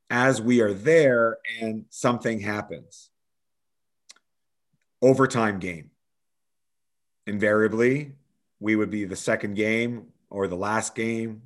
as 0.09 0.41
we 0.41 0.61
are 0.61 0.73
there 0.73 1.37
and 1.59 1.85
something 1.89 2.39
happens. 2.39 3.09
Overtime 5.01 5.59
game. 5.59 5.91
Invariably, 7.27 8.13
we 8.59 8.75
would 8.75 8.91
be 8.91 9.05
the 9.05 9.15
second 9.15 9.55
game 9.55 10.07
or 10.29 10.47
the 10.47 10.55
last 10.55 10.95
game. 10.95 11.41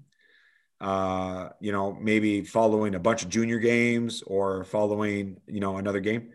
Uh, 0.82 1.49
you 1.60 1.72
know, 1.72 1.97
maybe 1.99 2.41
following 2.41 2.95
a 2.95 2.99
bunch 2.99 3.24
of 3.24 3.30
junior 3.30 3.60
games 3.60 4.22
or 4.26 4.64
following, 4.64 5.38
you 5.47 5.60
know, 5.60 5.78
another 5.78 5.99
game. 5.99 6.32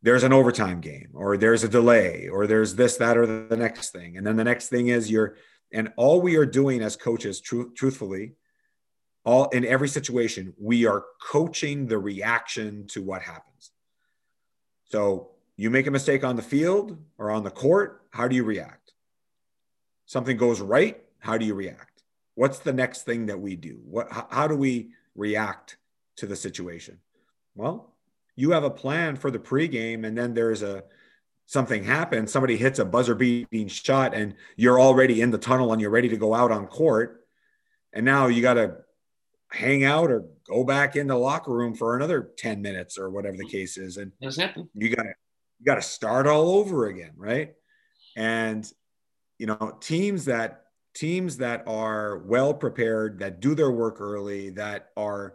There's 0.00 0.22
an 0.22 0.32
overtime 0.32 0.80
game, 0.80 1.10
or 1.12 1.36
there's 1.36 1.64
a 1.64 1.68
delay, 1.68 2.28
or 2.28 2.46
there's 2.46 2.76
this, 2.76 2.96
that, 2.98 3.18
or 3.18 3.26
the 3.26 3.56
next 3.56 3.90
thing. 3.90 4.16
And 4.16 4.26
then 4.26 4.36
the 4.36 4.44
next 4.44 4.68
thing 4.68 4.88
is 4.88 5.10
you're, 5.10 5.36
and 5.72 5.92
all 5.96 6.20
we 6.22 6.36
are 6.36 6.46
doing 6.46 6.82
as 6.82 6.96
coaches, 6.96 7.40
truth, 7.40 7.74
truthfully, 7.74 8.34
all 9.28 9.46
in 9.50 9.62
every 9.62 9.90
situation 9.90 10.54
we 10.58 10.86
are 10.86 11.04
coaching 11.20 11.86
the 11.86 11.98
reaction 11.98 12.86
to 12.86 13.02
what 13.02 13.20
happens. 13.20 13.72
So 14.84 15.32
you 15.58 15.68
make 15.68 15.86
a 15.86 15.90
mistake 15.90 16.24
on 16.24 16.34
the 16.34 16.40
field 16.40 16.96
or 17.18 17.30
on 17.30 17.44
the 17.44 17.50
court 17.50 18.06
how 18.10 18.26
do 18.26 18.34
you 18.34 18.42
react? 18.42 18.94
Something 20.06 20.38
goes 20.38 20.62
right 20.62 21.02
how 21.18 21.36
do 21.36 21.44
you 21.44 21.54
react? 21.54 22.04
What's 22.36 22.60
the 22.60 22.72
next 22.72 23.02
thing 23.02 23.26
that 23.26 23.38
we 23.38 23.54
do? 23.54 23.78
What 23.84 24.08
how 24.30 24.48
do 24.48 24.56
we 24.56 24.92
react 25.14 25.76
to 26.16 26.26
the 26.26 26.36
situation? 26.36 26.98
Well 27.54 27.94
you 28.34 28.52
have 28.52 28.64
a 28.64 28.70
plan 28.70 29.16
for 29.16 29.30
the 29.30 29.38
pregame 29.38 30.06
and 30.06 30.16
then 30.16 30.32
there's 30.32 30.62
a 30.62 30.84
something 31.44 31.84
happens 31.84 32.32
somebody 32.32 32.56
hits 32.56 32.78
a 32.78 32.84
buzzer 32.86 33.14
beating 33.14 33.68
shot 33.68 34.14
and 34.14 34.34
you're 34.56 34.80
already 34.80 35.20
in 35.20 35.30
the 35.30 35.44
tunnel 35.48 35.70
and 35.74 35.82
you're 35.82 35.90
ready 35.98 36.08
to 36.08 36.16
go 36.16 36.32
out 36.34 36.50
on 36.50 36.66
court 36.66 37.26
and 37.92 38.06
now 38.06 38.28
you 38.28 38.40
got 38.40 38.54
to 38.54 38.87
hang 39.50 39.84
out 39.84 40.10
or 40.10 40.26
go 40.46 40.64
back 40.64 40.96
in 40.96 41.06
the 41.06 41.16
locker 41.16 41.52
room 41.52 41.74
for 41.74 41.96
another 41.96 42.30
10 42.36 42.60
minutes 42.60 42.98
or 42.98 43.10
whatever 43.10 43.36
the 43.36 43.48
case 43.48 43.78
is. 43.78 43.96
And 43.96 44.12
you 44.74 44.94
got 44.94 45.04
to, 45.04 45.14
you 45.58 45.64
got 45.64 45.76
to 45.76 45.82
start 45.82 46.26
all 46.26 46.50
over 46.50 46.86
again. 46.86 47.12
Right. 47.16 47.54
And, 48.16 48.70
you 49.38 49.46
know, 49.46 49.76
teams 49.80 50.26
that, 50.26 50.64
teams 50.94 51.38
that 51.38 51.64
are 51.66 52.18
well 52.18 52.52
prepared, 52.52 53.20
that 53.20 53.40
do 53.40 53.54
their 53.54 53.70
work 53.70 54.00
early, 54.00 54.50
that 54.50 54.88
are, 54.96 55.34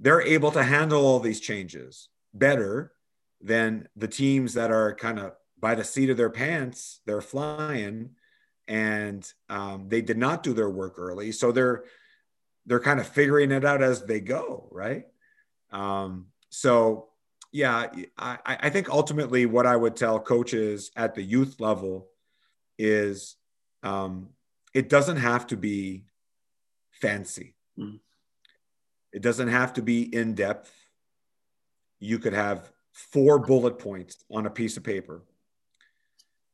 they're 0.00 0.22
able 0.22 0.50
to 0.52 0.62
handle 0.62 1.06
all 1.06 1.20
these 1.20 1.40
changes 1.40 2.08
better 2.32 2.92
than 3.40 3.88
the 3.96 4.08
teams 4.08 4.54
that 4.54 4.70
are 4.70 4.94
kind 4.94 5.18
of 5.18 5.32
by 5.60 5.74
the 5.74 5.84
seat 5.84 6.10
of 6.10 6.16
their 6.16 6.30
pants. 6.30 7.00
They're 7.06 7.20
flying 7.20 8.10
and 8.66 9.30
um, 9.48 9.88
they 9.88 10.02
did 10.02 10.18
not 10.18 10.42
do 10.42 10.52
their 10.52 10.70
work 10.70 10.94
early. 10.98 11.30
So 11.32 11.52
they're, 11.52 11.84
they're 12.66 12.80
kind 12.80 13.00
of 13.00 13.06
figuring 13.06 13.52
it 13.52 13.64
out 13.64 13.82
as 13.82 14.04
they 14.04 14.20
go, 14.20 14.68
right? 14.70 15.06
Um, 15.70 16.26
so, 16.50 17.08
yeah, 17.52 17.88
I, 18.18 18.38
I 18.46 18.70
think 18.70 18.88
ultimately 18.88 19.46
what 19.46 19.66
I 19.66 19.76
would 19.76 19.96
tell 19.96 20.18
coaches 20.18 20.90
at 20.96 21.14
the 21.14 21.22
youth 21.22 21.60
level 21.60 22.08
is 22.78 23.36
um, 23.82 24.30
it 24.72 24.88
doesn't 24.88 25.18
have 25.18 25.46
to 25.48 25.56
be 25.56 26.04
fancy. 26.90 27.54
Mm. 27.78 28.00
It 29.12 29.22
doesn't 29.22 29.48
have 29.48 29.74
to 29.74 29.82
be 29.82 30.02
in 30.02 30.34
depth. 30.34 30.72
You 32.00 32.18
could 32.18 32.32
have 32.32 32.72
four 32.92 33.38
bullet 33.38 33.78
points 33.78 34.24
on 34.30 34.46
a 34.46 34.50
piece 34.50 34.76
of 34.76 34.82
paper, 34.82 35.22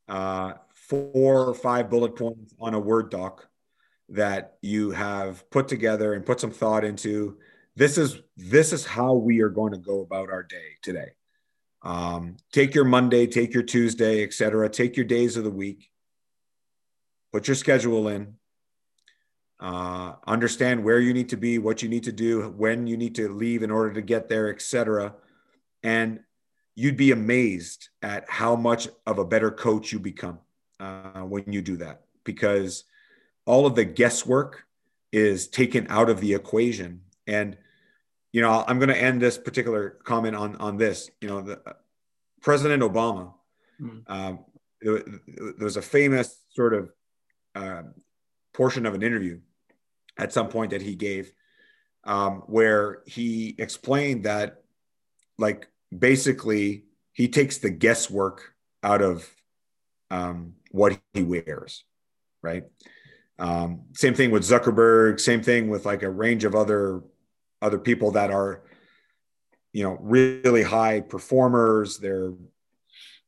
uh, 0.08 0.54
four 0.74 1.46
or 1.46 1.54
five 1.54 1.88
bullet 1.88 2.16
points 2.16 2.54
on 2.60 2.74
a 2.74 2.80
Word 2.80 3.10
doc 3.10 3.49
that 4.10 4.56
you 4.60 4.90
have 4.90 5.48
put 5.50 5.68
together 5.68 6.14
and 6.14 6.26
put 6.26 6.40
some 6.40 6.50
thought 6.50 6.84
into 6.84 7.38
this 7.76 7.96
is 7.96 8.20
this 8.36 8.72
is 8.72 8.84
how 8.84 9.14
we 9.14 9.40
are 9.40 9.48
going 9.48 9.72
to 9.72 9.78
go 9.78 10.00
about 10.00 10.30
our 10.30 10.42
day 10.42 10.76
today. 10.82 11.10
Um, 11.82 12.36
take 12.52 12.74
your 12.74 12.84
monday 12.84 13.26
take 13.26 13.54
your 13.54 13.62
tuesday 13.62 14.22
etc 14.22 14.68
take 14.68 14.96
your 14.96 15.06
days 15.06 15.36
of 15.36 15.44
the 15.44 15.50
week. 15.50 15.90
Put 17.32 17.48
your 17.48 17.54
schedule 17.54 18.08
in. 18.08 18.34
Uh, 19.58 20.14
understand 20.26 20.82
where 20.82 20.98
you 20.98 21.14
need 21.14 21.28
to 21.28 21.36
be 21.36 21.58
what 21.58 21.82
you 21.82 21.88
need 21.88 22.04
to 22.04 22.12
do 22.12 22.42
when 22.56 22.86
you 22.86 22.96
need 22.96 23.14
to 23.14 23.28
leave 23.28 23.62
in 23.62 23.70
order 23.70 23.92
to 23.92 24.02
get 24.02 24.28
there 24.28 24.48
etc 24.48 25.14
and 25.82 26.20
you'd 26.74 26.96
be 26.96 27.10
amazed 27.10 27.88
at 28.02 28.24
how 28.28 28.56
much 28.56 28.88
of 29.06 29.18
a 29.18 29.24
better 29.24 29.50
coach 29.50 29.92
you 29.92 29.98
become 29.98 30.38
uh, 30.78 31.20
when 31.20 31.44
you 31.46 31.62
do 31.62 31.76
that. 31.76 32.02
Because 32.24 32.84
all 33.46 33.66
of 33.66 33.74
the 33.74 33.84
guesswork 33.84 34.64
is 35.12 35.48
taken 35.48 35.86
out 35.88 36.08
of 36.08 36.20
the 36.20 36.34
equation. 36.34 37.02
And, 37.26 37.56
you 38.32 38.40
know, 38.40 38.64
I'm 38.66 38.78
going 38.78 38.88
to 38.90 39.00
end 39.00 39.20
this 39.20 39.38
particular 39.38 39.98
comment 40.04 40.36
on, 40.36 40.56
on 40.56 40.76
this, 40.76 41.10
you 41.20 41.28
know, 41.28 41.40
the, 41.40 41.60
uh, 41.66 41.72
President 42.40 42.82
Obama, 42.82 43.34
mm. 43.80 44.02
um, 44.06 44.38
there, 44.80 45.02
there, 45.26 45.54
was 45.64 45.76
a 45.76 45.82
famous 45.82 46.42
sort 46.50 46.72
of 46.72 46.90
uh, 47.54 47.82
portion 48.54 48.86
of 48.86 48.94
an 48.94 49.02
interview 49.02 49.40
at 50.18 50.32
some 50.32 50.48
point 50.48 50.70
that 50.70 50.80
he 50.80 50.94
gave 50.94 51.32
um, 52.04 52.42
where 52.46 53.02
he 53.06 53.54
explained 53.58 54.24
that 54.24 54.62
like 55.38 55.68
basically 55.96 56.84
he 57.12 57.28
takes 57.28 57.58
the 57.58 57.70
guesswork 57.70 58.54
out 58.82 59.02
of 59.02 59.28
um, 60.10 60.54
what 60.70 60.98
he 61.12 61.22
wears 61.22 61.84
right 62.42 62.64
um, 63.40 63.80
same 63.94 64.14
thing 64.14 64.30
with 64.30 64.42
Zuckerberg. 64.42 65.18
Same 65.18 65.42
thing 65.42 65.70
with 65.70 65.86
like 65.86 66.02
a 66.02 66.10
range 66.10 66.44
of 66.44 66.54
other 66.54 67.02
other 67.62 67.78
people 67.78 68.12
that 68.12 68.30
are, 68.30 68.62
you 69.72 69.82
know, 69.82 69.96
really 70.00 70.62
high 70.62 71.00
performers. 71.00 71.98
They're, 71.98 72.34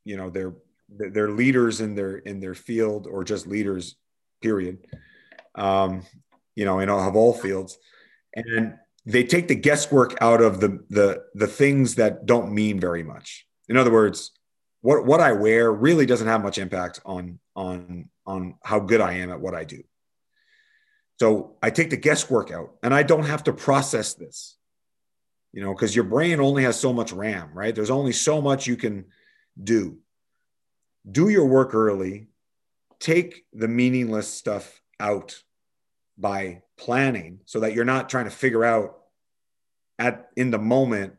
you 0.04 0.16
know, 0.16 0.28
they're 0.28 0.54
they're 0.88 1.30
leaders 1.30 1.80
in 1.80 1.94
their 1.94 2.18
in 2.18 2.40
their 2.40 2.54
field 2.54 3.06
or 3.06 3.24
just 3.24 3.46
leaders. 3.46 3.96
Period. 4.42 4.86
Um, 5.54 6.02
you 6.54 6.66
know, 6.66 6.80
in 6.80 6.90
all 6.90 7.08
of 7.08 7.16
all 7.16 7.32
fields, 7.32 7.78
and 8.34 8.74
they 9.06 9.24
take 9.24 9.48
the 9.48 9.54
guesswork 9.54 10.20
out 10.20 10.42
of 10.42 10.60
the 10.60 10.84
the 10.90 11.22
the 11.34 11.46
things 11.46 11.94
that 11.94 12.26
don't 12.26 12.52
mean 12.52 12.78
very 12.78 13.02
much. 13.02 13.46
In 13.68 13.78
other 13.78 13.92
words, 13.92 14.32
what 14.82 15.06
what 15.06 15.20
I 15.20 15.32
wear 15.32 15.72
really 15.72 16.04
doesn't 16.04 16.26
have 16.26 16.42
much 16.42 16.58
impact 16.58 17.00
on 17.06 17.38
on 17.56 18.10
on 18.26 18.56
how 18.62 18.80
good 18.80 19.00
I 19.00 19.14
am 19.14 19.30
at 19.30 19.40
what 19.40 19.54
I 19.54 19.64
do. 19.64 19.82
So 21.22 21.54
I 21.62 21.70
take 21.70 21.90
the 21.90 21.96
guesswork 21.96 22.50
out 22.50 22.72
and 22.82 22.92
I 22.92 23.04
don't 23.04 23.26
have 23.26 23.44
to 23.44 23.52
process 23.52 24.14
this, 24.14 24.56
you 25.52 25.62
know, 25.62 25.72
because 25.72 25.94
your 25.94 26.04
brain 26.04 26.40
only 26.40 26.64
has 26.64 26.80
so 26.80 26.92
much 26.92 27.12
RAM, 27.12 27.50
right? 27.54 27.72
There's 27.72 27.90
only 27.90 28.10
so 28.10 28.42
much 28.42 28.66
you 28.66 28.74
can 28.74 29.04
do. 29.62 29.98
do 31.08 31.28
your 31.28 31.46
work 31.46 31.76
early, 31.76 32.26
take 32.98 33.44
the 33.52 33.68
meaningless 33.68 34.26
stuff 34.26 34.82
out 34.98 35.40
by 36.18 36.62
planning 36.76 37.38
so 37.44 37.60
that 37.60 37.72
you're 37.72 37.84
not 37.84 38.08
trying 38.08 38.24
to 38.24 38.32
figure 38.32 38.64
out 38.64 38.98
at 40.00 40.26
in 40.36 40.50
the 40.50 40.58
moment 40.58 41.12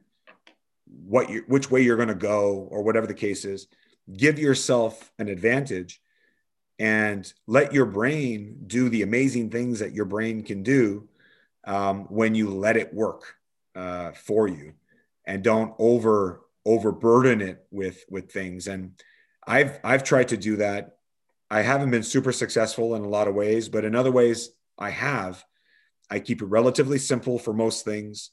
what 0.85 1.29
you 1.29 1.45
which 1.47 1.71
way 1.71 1.81
you're 1.81 1.95
going 1.95 2.09
to 2.09 2.13
go 2.13 2.67
or 2.71 2.83
whatever 2.83 3.07
the 3.07 3.13
case 3.13 3.45
is 3.45 3.67
give 4.17 4.37
yourself 4.37 5.13
an 5.17 5.29
advantage 5.29 6.01
and 6.79 7.31
let 7.47 7.73
your 7.73 7.85
brain 7.85 8.63
do 8.67 8.89
the 8.89 9.03
amazing 9.03 9.49
things 9.49 9.79
that 9.79 9.93
your 9.93 10.05
brain 10.05 10.43
can 10.43 10.63
do 10.63 11.07
um, 11.65 12.05
when 12.05 12.35
you 12.35 12.49
let 12.49 12.77
it 12.77 12.93
work 12.93 13.35
uh, 13.75 14.11
for 14.11 14.47
you 14.47 14.73
and 15.25 15.43
don't 15.43 15.73
over 15.79 16.41
overburden 16.65 17.41
it 17.41 17.65
with 17.71 18.03
with 18.09 18.31
things. 18.31 18.67
And 18.67 18.93
i've 19.45 19.79
i've 19.83 20.03
tried 20.03 20.29
to 20.29 20.37
do 20.37 20.57
that. 20.57 20.97
I 21.49 21.61
haven't 21.61 21.91
been 21.91 22.03
super 22.03 22.31
successful 22.31 22.95
in 22.95 23.03
a 23.03 23.09
lot 23.09 23.27
of 23.27 23.35
ways 23.35 23.69
but 23.69 23.85
in 23.85 23.95
other 23.95 24.11
ways 24.11 24.49
i 24.77 24.89
have. 24.89 25.43
I 26.09 26.19
keep 26.19 26.41
it 26.41 26.45
relatively 26.45 26.99
simple 26.99 27.39
for 27.39 27.53
most 27.53 27.85
things. 27.85 28.31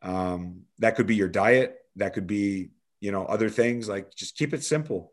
Um, 0.00 0.62
that 0.80 0.96
could 0.96 1.06
be 1.06 1.14
your 1.14 1.28
diet. 1.28 1.76
That 1.96 2.14
could 2.14 2.26
be 2.26 2.70
you 3.00 3.12
know 3.12 3.24
other 3.24 3.50
things. 3.50 3.88
Like 3.88 4.14
just 4.14 4.36
keep 4.36 4.54
it 4.54 4.64
simple 4.64 5.11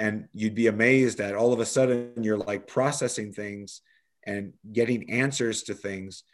and 0.00 0.28
you'd 0.32 0.54
be 0.54 0.66
amazed 0.66 1.18
that 1.18 1.34
all 1.34 1.52
of 1.52 1.60
a 1.60 1.66
sudden 1.66 2.14
you're 2.22 2.38
like 2.38 2.66
processing 2.66 3.34
things 3.34 3.82
and 4.26 4.54
getting 4.72 5.10
answers 5.10 5.62
to 5.64 5.74
things 5.74 6.24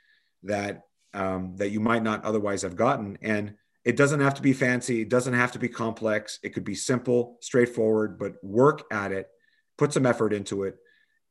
that 0.44 0.82
um, 1.12 1.56
that 1.56 1.70
you 1.70 1.80
might 1.80 2.04
not 2.04 2.24
otherwise 2.24 2.62
have 2.62 2.76
gotten. 2.76 3.18
And 3.22 3.54
it 3.84 3.96
doesn't 3.96 4.20
have 4.20 4.34
to 4.34 4.42
be 4.42 4.52
fancy. 4.52 5.00
It 5.00 5.08
doesn't 5.08 5.34
have 5.34 5.50
to 5.52 5.58
be 5.58 5.68
complex. 5.68 6.38
It 6.44 6.50
could 6.50 6.62
be 6.62 6.76
simple 6.76 7.38
straightforward 7.40 8.20
but 8.20 8.34
work 8.42 8.84
at 8.92 9.10
it. 9.10 9.26
Put 9.76 9.92
some 9.92 10.06
effort 10.06 10.32
into 10.32 10.62
it. 10.62 10.76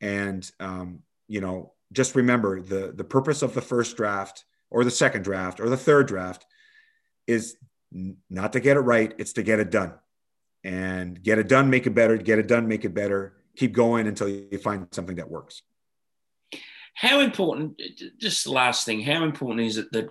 And 0.02 0.50
um, 0.60 1.00
you 1.30 1.40
know 1.40 1.72
just 1.94 2.16
remember 2.16 2.62
the 2.62 2.92
the 2.94 3.06
purpose 3.06 3.44
of 3.44 3.54
the 3.54 3.62
first 3.62 3.96
draft 3.96 4.44
or 4.70 4.84
the 4.84 4.92
second 4.92 5.24
draft 5.24 5.62
or 5.62 5.70
the 5.70 5.78
third 5.78 6.08
draft 6.08 6.46
is 7.28 7.56
not 8.30 8.52
to 8.54 8.60
get 8.60 8.76
it 8.76 8.82
right. 8.82 9.14
It's 9.18 9.34
to 9.34 9.44
get 9.44 9.62
it 9.62 9.72
done 9.72 9.94
and 10.66 11.22
get 11.22 11.38
it 11.38 11.48
done 11.48 11.70
make 11.70 11.86
it 11.86 11.92
better 11.92 12.18
get 12.18 12.40
it 12.40 12.48
done 12.48 12.68
make 12.68 12.84
it 12.84 12.94
better. 12.94 13.34
Keep 13.56 13.72
going 13.72 14.08
until 14.08 14.28
you 14.28 14.58
find 14.58 14.88
something 14.92 15.16
that 15.16 15.30
works. 15.30 15.62
How 16.96 17.22
important 17.22 17.80
just 18.18 18.44
the 18.44 18.52
last 18.52 18.86
thing 18.86 19.02
how 19.02 19.24
important 19.24 19.62
is 19.62 19.78
it 19.78 19.92
that 19.94 20.10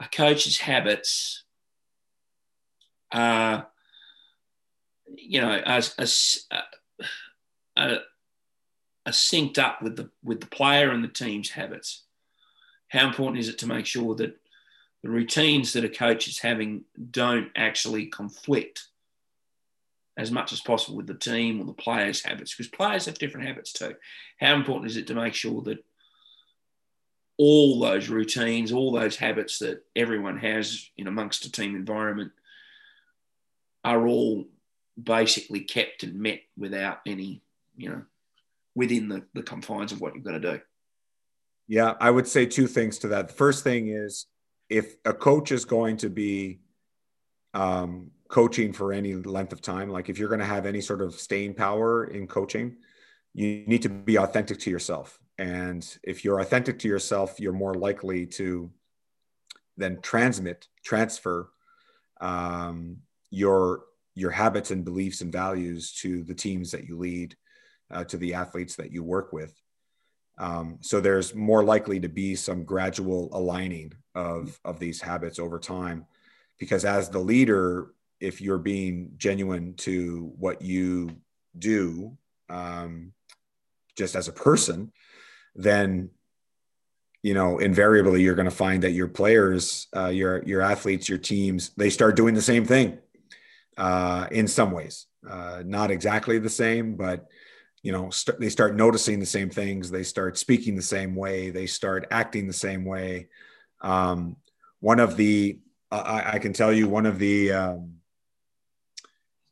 a 0.00 0.08
coach's 0.08 0.58
habits 0.58 1.44
are 3.12 3.68
you 5.14 5.40
know 5.40 5.62
are, 5.64 5.82
are 7.76 8.00
synced 9.10 9.58
up 9.58 9.80
with 9.80 9.96
the 9.96 10.10
with 10.24 10.40
the 10.40 10.46
player 10.46 10.90
and 10.90 11.04
the 11.04 11.08
team's 11.08 11.50
habits? 11.50 12.02
How 12.88 13.06
important 13.06 13.38
is 13.38 13.48
it 13.48 13.58
to 13.58 13.66
make 13.66 13.86
sure 13.86 14.14
that 14.16 14.36
the 15.02 15.10
routines 15.10 15.72
that 15.74 15.84
a 15.84 15.88
coach 15.88 16.26
is 16.26 16.40
having 16.40 16.84
don't 17.10 17.50
actually 17.54 18.06
conflict 18.06 18.88
as 20.18 20.32
much 20.32 20.52
as 20.52 20.60
possible 20.60 20.96
with 20.96 21.06
the 21.06 21.14
team 21.14 21.60
or 21.60 21.64
the 21.64 21.72
players' 21.72 22.24
habits 22.24 22.52
because 22.52 22.68
players 22.68 23.06
have 23.06 23.18
different 23.18 23.46
habits 23.46 23.72
too. 23.72 23.94
How 24.40 24.54
important 24.54 24.90
is 24.90 24.96
it 24.96 25.06
to 25.06 25.14
make 25.14 25.32
sure 25.32 25.62
that 25.62 25.78
all 27.38 27.78
those 27.78 28.08
routines, 28.08 28.72
all 28.72 28.90
those 28.90 29.16
habits 29.16 29.60
that 29.60 29.84
everyone 29.94 30.36
has 30.38 30.90
in 30.96 31.06
amongst 31.06 31.44
a 31.44 31.52
team 31.52 31.76
environment 31.76 32.32
are 33.84 34.08
all 34.08 34.44
basically 35.00 35.60
kept 35.60 36.02
and 36.02 36.16
met 36.16 36.40
without 36.56 36.98
any, 37.06 37.40
you 37.76 37.88
know, 37.88 38.02
within 38.74 39.08
the, 39.08 39.22
the 39.34 39.42
confines 39.42 39.92
of 39.92 40.00
what 40.00 40.16
you've 40.16 40.24
got 40.24 40.32
to 40.32 40.40
do. 40.40 40.60
Yeah, 41.68 41.94
I 42.00 42.10
would 42.10 42.26
say 42.26 42.44
two 42.44 42.66
things 42.66 42.98
to 42.98 43.08
that. 43.08 43.28
The 43.28 43.34
first 43.34 43.62
thing 43.62 43.86
is 43.88 44.26
if 44.68 44.96
a 45.04 45.12
coach 45.12 45.52
is 45.52 45.64
going 45.64 45.98
to 45.98 46.10
be 46.10 46.58
um, 47.54 48.10
coaching 48.28 48.72
for 48.72 48.92
any 48.92 49.14
length 49.14 49.52
of 49.52 49.60
time, 49.62 49.88
like 49.88 50.08
if 50.08 50.18
you're 50.18 50.28
going 50.28 50.40
to 50.40 50.46
have 50.46 50.66
any 50.66 50.80
sort 50.80 51.00
of 51.00 51.14
staying 51.14 51.54
power 51.54 52.04
in 52.04 52.26
coaching, 52.26 52.76
you 53.34 53.64
need 53.66 53.82
to 53.82 53.88
be 53.88 54.18
authentic 54.18 54.58
to 54.60 54.70
yourself. 54.70 55.18
And 55.38 55.86
if 56.02 56.24
you're 56.24 56.40
authentic 56.40 56.78
to 56.80 56.88
yourself, 56.88 57.40
you're 57.40 57.52
more 57.52 57.74
likely 57.74 58.26
to 58.26 58.70
then 59.76 60.00
transmit, 60.02 60.66
transfer 60.84 61.50
um, 62.20 62.98
your 63.30 63.84
your 64.14 64.32
habits 64.32 64.72
and 64.72 64.84
beliefs 64.84 65.20
and 65.20 65.32
values 65.32 65.92
to 65.92 66.24
the 66.24 66.34
teams 66.34 66.72
that 66.72 66.88
you 66.88 66.98
lead, 66.98 67.36
uh, 67.92 68.02
to 68.02 68.16
the 68.16 68.34
athletes 68.34 68.74
that 68.74 68.90
you 68.90 69.04
work 69.04 69.32
with. 69.32 69.54
Um, 70.38 70.78
so 70.80 71.00
there's 71.00 71.36
more 71.36 71.62
likely 71.62 72.00
to 72.00 72.08
be 72.08 72.34
some 72.34 72.64
gradual 72.64 73.28
aligning 73.32 73.92
of 74.16 74.58
of 74.64 74.80
these 74.80 75.00
habits 75.00 75.38
over 75.38 75.60
time, 75.60 76.04
because 76.58 76.84
as 76.84 77.08
the 77.08 77.20
leader, 77.20 77.92
if 78.20 78.40
you're 78.40 78.58
being 78.58 79.12
genuine 79.16 79.74
to 79.74 80.32
what 80.38 80.62
you 80.62 81.10
do, 81.58 82.16
um, 82.48 83.12
just 83.96 84.14
as 84.14 84.28
a 84.28 84.32
person, 84.32 84.92
then 85.54 86.10
you 87.22 87.34
know 87.34 87.58
invariably 87.58 88.22
you're 88.22 88.36
going 88.36 88.48
to 88.48 88.50
find 88.50 88.84
that 88.84 88.92
your 88.92 89.08
players 89.08 89.88
uh, 89.96 90.08
your 90.08 90.42
your 90.44 90.62
athletes 90.62 91.08
your 91.08 91.18
teams 91.18 91.70
they 91.76 91.90
start 91.90 92.14
doing 92.14 92.34
the 92.34 92.42
same 92.42 92.64
thing 92.64 92.98
uh, 93.76 94.26
in 94.30 94.46
some 94.46 94.70
ways. 94.70 95.06
Uh, 95.28 95.62
not 95.66 95.90
exactly 95.90 96.38
the 96.38 96.48
same 96.48 96.94
but 96.94 97.26
you 97.82 97.90
know 97.90 98.08
st- 98.08 98.38
they 98.38 98.48
start 98.48 98.76
noticing 98.76 99.18
the 99.18 99.26
same 99.26 99.50
things 99.50 99.90
they 99.90 100.04
start 100.04 100.38
speaking 100.38 100.76
the 100.76 100.80
same 100.80 101.16
way 101.16 101.50
they 101.50 101.66
start 101.66 102.06
acting 102.10 102.46
the 102.46 102.52
same 102.52 102.84
way. 102.84 103.26
Um, 103.80 104.36
one 104.80 105.00
of 105.00 105.16
the 105.16 105.58
I, 105.90 106.34
I, 106.34 106.38
can 106.38 106.52
tell 106.52 106.72
you 106.72 106.88
one 106.88 107.06
of 107.06 107.18
the 107.18 107.52
um, 107.52 107.97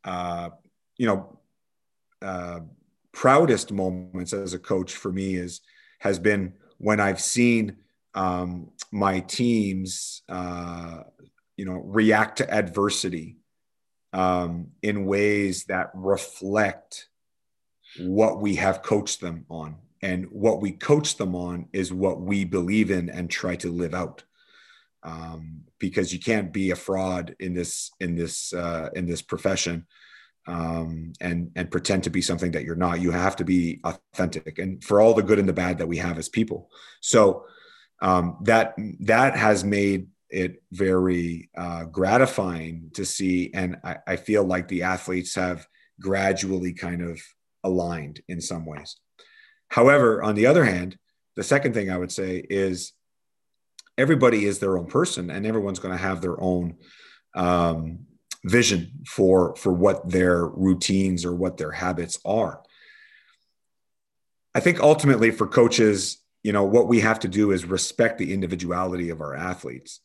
uh, 0.07 0.49
you 0.97 1.05
know 1.05 1.39
uh, 2.23 2.61
proudest 3.11 3.71
moments 3.71 4.33
as 4.33 4.53
a 4.53 4.59
coach 4.59 4.93
for 4.93 5.11
me 5.11 5.35
is 5.35 5.61
has 5.99 6.17
been 6.17 6.53
when 6.77 6.99
I've 6.99 7.21
seen 7.21 7.77
um, 8.13 8.71
my 8.91 9.19
teams, 9.19 10.23
uh, 10.27 11.03
you 11.55 11.65
know, 11.65 11.81
react 11.85 12.39
to 12.39 12.51
adversity 12.51 13.37
um, 14.13 14.69
in 14.81 15.05
ways 15.05 15.65
that 15.65 15.91
reflect 15.93 17.09
what 17.99 18.41
we 18.41 18.55
have 18.55 18.81
coached 18.81 19.21
them 19.21 19.45
on. 19.49 19.77
And 20.01 20.25
what 20.31 20.61
we 20.61 20.71
coach 20.71 21.17
them 21.17 21.35
on 21.35 21.67
is 21.73 21.91
what 21.91 22.21
we 22.21 22.43
believe 22.43 22.91
in 22.91 23.09
and 23.09 23.29
try 23.29 23.55
to 23.57 23.71
live 23.71 23.93
out. 23.93 24.23
Um, 25.03 25.61
because 25.79 26.11
you 26.11 26.19
can't 26.19 26.51
be 26.51 26.71
a 26.71 26.75
fraud 26.75 27.35
in 27.39 27.53
this 27.53 27.91
in 27.99 28.15
this 28.15 28.51
uh, 28.53 28.89
in 28.95 29.05
this 29.05 29.21
profession 29.21 29.85
um, 30.47 31.11
and 31.19 31.51
and 31.55 31.69
pretend 31.69 32.05
to 32.05 32.09
be 32.09 32.21
something 32.21 32.51
that 32.51 32.63
you're 32.63 32.75
not. 32.75 33.01
You 33.01 33.11
have 33.11 33.35
to 33.37 33.45
be 33.45 33.81
authentic, 33.83 34.57
and 34.59 34.83
for 34.83 35.01
all 35.01 35.13
the 35.13 35.23
good 35.23 35.39
and 35.39 35.47
the 35.47 35.53
bad 35.53 35.77
that 35.77 35.87
we 35.87 35.97
have 35.97 36.17
as 36.17 36.29
people. 36.29 36.71
So 37.01 37.45
um, 38.01 38.37
that 38.43 38.75
that 39.01 39.35
has 39.35 39.63
made 39.63 40.07
it 40.29 40.63
very 40.71 41.49
uh, 41.57 41.85
gratifying 41.85 42.91
to 42.93 43.05
see, 43.05 43.51
and 43.53 43.77
I, 43.83 43.97
I 44.07 44.15
feel 44.15 44.43
like 44.43 44.67
the 44.67 44.83
athletes 44.83 45.35
have 45.35 45.67
gradually 45.99 46.73
kind 46.73 47.01
of 47.01 47.21
aligned 47.63 48.21
in 48.27 48.39
some 48.39 48.65
ways. 48.65 48.97
However, 49.69 50.23
on 50.23 50.35
the 50.35 50.45
other 50.45 50.63
hand, 50.63 50.97
the 51.35 51.43
second 51.43 51.73
thing 51.73 51.91
I 51.91 51.97
would 51.97 52.11
say 52.11 52.37
is 52.49 52.93
everybody 53.97 54.45
is 54.45 54.59
their 54.59 54.77
own 54.77 54.85
person, 54.85 55.29
and 55.29 55.45
everyone's 55.45 55.79
going 55.79 55.95
to 55.95 56.01
have 56.01 56.21
their 56.21 56.39
own 56.41 56.77
um, 57.35 57.99
vision 58.43 58.91
for 59.07 59.55
for 59.55 59.73
what 59.73 60.09
their 60.09 60.45
routines 60.45 61.25
or 61.25 61.35
what 61.35 61.57
their 61.57 61.71
habits 61.71 62.19
are. 62.25 62.61
I 64.55 64.59
think 64.59 64.79
ultimately 64.79 65.31
for 65.31 65.47
coaches 65.47 66.17
you 66.47 66.53
know 66.53 66.63
what 66.63 66.87
we 66.87 67.01
have 67.01 67.19
to 67.19 67.27
do 67.27 67.51
is 67.51 67.65
respect 67.65 68.17
the 68.17 68.33
individuality 68.33 69.09
of 69.09 69.19
our 69.19 69.35
athletes 69.35 69.99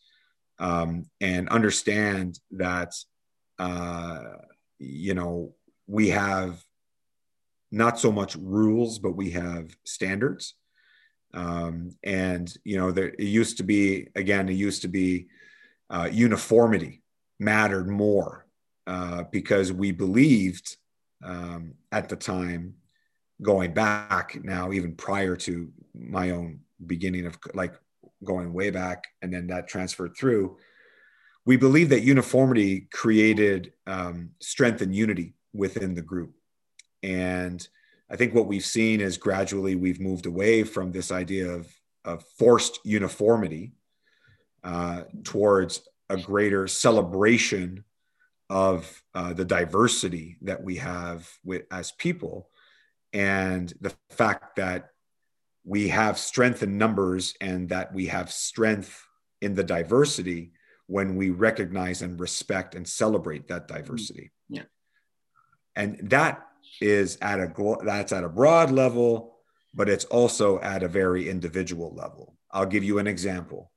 um, 0.58 1.04
and 1.20 1.48
understand 1.48 2.40
that 2.50 2.94
uh, 3.60 4.22
you 4.80 5.14
know 5.14 5.54
we 5.86 6.08
have 6.08 6.60
not 7.70 7.98
so 7.98 8.10
much 8.10 8.34
rules 8.34 8.98
but 8.98 9.12
we 9.14 9.30
have 9.30 9.70
standards 9.84 10.54
um, 11.34 11.90
and 12.02 12.54
you 12.64 12.76
know 12.76 12.90
there 12.92 13.08
it 13.08 13.20
used 13.20 13.56
to 13.56 13.62
be 13.62 14.08
again 14.14 14.48
it 14.48 14.54
used 14.54 14.82
to 14.82 14.88
be 14.88 15.28
uh, 15.90 16.08
uniformity 16.10 17.02
mattered 17.38 17.88
more 17.88 18.46
uh, 18.86 19.24
because 19.30 19.72
we 19.72 19.90
believed 19.92 20.76
um, 21.24 21.74
at 21.90 22.08
the 22.08 22.16
time, 22.16 22.74
going 23.40 23.72
back 23.72 24.38
now, 24.42 24.72
even 24.72 24.94
prior 24.94 25.36
to 25.36 25.70
my 25.94 26.30
own 26.30 26.60
beginning 26.86 27.26
of 27.26 27.38
like 27.54 27.74
going 28.24 28.52
way 28.52 28.70
back 28.70 29.04
and 29.20 29.32
then 29.32 29.46
that 29.48 29.68
transferred 29.68 30.16
through, 30.16 30.56
we 31.44 31.56
believed 31.56 31.90
that 31.90 32.02
uniformity 32.02 32.88
created 32.92 33.72
um, 33.86 34.30
strength 34.40 34.80
and 34.80 34.94
unity 34.94 35.34
within 35.52 35.94
the 35.94 36.02
group. 36.02 36.32
and 37.02 37.66
I 38.12 38.16
think 38.16 38.34
what 38.34 38.46
we've 38.46 38.64
seen 38.64 39.00
is 39.00 39.16
gradually 39.16 39.74
we've 39.74 40.00
moved 40.00 40.26
away 40.26 40.64
from 40.64 40.92
this 40.92 41.10
idea 41.10 41.50
of, 41.50 41.74
of 42.04 42.22
forced 42.38 42.78
uniformity 42.84 43.72
uh, 44.62 45.04
towards 45.24 45.88
a 46.10 46.18
greater 46.18 46.68
celebration 46.68 47.84
of 48.50 49.02
uh, 49.14 49.32
the 49.32 49.46
diversity 49.46 50.36
that 50.42 50.62
we 50.62 50.76
have 50.76 51.26
with, 51.42 51.62
as 51.70 51.92
people 51.92 52.50
and 53.14 53.72
the 53.80 53.94
fact 54.10 54.56
that 54.56 54.90
we 55.64 55.88
have 55.88 56.18
strength 56.18 56.62
in 56.62 56.76
numbers 56.76 57.34
and 57.40 57.70
that 57.70 57.94
we 57.94 58.06
have 58.06 58.30
strength 58.30 59.06
in 59.40 59.54
the 59.54 59.64
diversity 59.64 60.52
when 60.86 61.16
we 61.16 61.30
recognize 61.30 62.02
and 62.02 62.20
respect 62.20 62.74
and 62.74 62.86
celebrate 62.86 63.48
that 63.48 63.68
diversity. 63.68 64.32
Yeah. 64.50 64.64
And 65.74 66.10
that 66.10 66.46
is 66.80 67.18
at 67.20 67.40
a 67.40 67.76
that's 67.84 68.12
at 68.12 68.24
a 68.24 68.28
broad 68.28 68.70
level, 68.70 69.36
but 69.74 69.88
it's 69.88 70.04
also 70.06 70.60
at 70.60 70.82
a 70.82 70.88
very 70.88 71.28
individual 71.28 71.94
level. 71.94 72.36
I'll 72.50 72.66
give 72.66 72.84
you 72.84 72.98
an 72.98 73.06
example. 73.06 73.70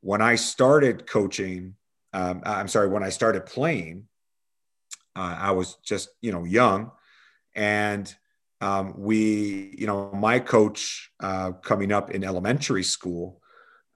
When 0.00 0.20
I 0.20 0.36
started 0.36 1.06
coaching, 1.06 1.76
um, 2.12 2.42
I'm 2.44 2.68
sorry, 2.68 2.88
when 2.88 3.02
I 3.02 3.08
started 3.08 3.46
playing, 3.46 4.06
uh, 5.16 5.36
I 5.38 5.50
was 5.52 5.76
just 5.84 6.08
you 6.20 6.32
know 6.32 6.44
young, 6.44 6.90
and 7.54 8.14
um, 8.60 8.94
we 8.96 9.74
you 9.78 9.86
know 9.86 10.10
my 10.12 10.38
coach 10.38 11.10
uh, 11.20 11.52
coming 11.52 11.92
up 11.92 12.10
in 12.10 12.24
elementary 12.24 12.82
school 12.82 13.40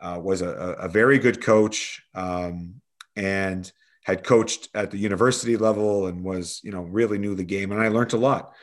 uh, 0.01 0.19
was 0.23 0.43
a, 0.43 0.49
a, 0.49 0.89
very 0.89 1.19
good 1.19 1.43
coach 1.43 2.03
um, 2.15 2.81
and 3.17 3.73
had 4.09 4.25
coached 4.25 4.71
at 4.75 4.91
the 4.91 4.97
university 4.97 5.59
level 5.59 6.07
and 6.07 6.25
was 6.25 6.63
you 6.65 6.73
know 6.73 6.81
really 6.81 7.19
knew 7.19 7.35
the 7.35 7.45
game 7.45 7.71
and 7.71 7.81
i 7.81 7.89
learned 7.89 8.15
a 8.15 8.17
lot. 8.17 8.55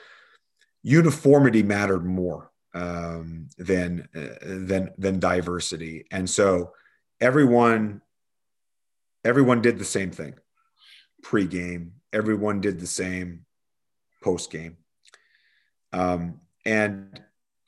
Uniformity 0.82 1.62
mattered 1.62 2.04
more 2.04 2.52
um, 2.74 3.48
than 3.60 4.10
uh, 4.16 4.38
than 4.42 4.92
than 4.98 5.20
diversity. 5.20 6.06
And 6.12 6.28
so 6.28 6.72
everyone 7.22 8.02
everyone 9.24 9.62
did 9.62 9.78
the 9.78 9.86
same 9.86 10.10
thing. 10.10 10.34
Pre-game 11.22 11.94
everyone 12.12 12.60
did 12.60 12.80
the 12.80 12.88
same 12.88 13.46
post-game. 14.24 14.78
Um, 15.94 16.42
and 16.66 17.22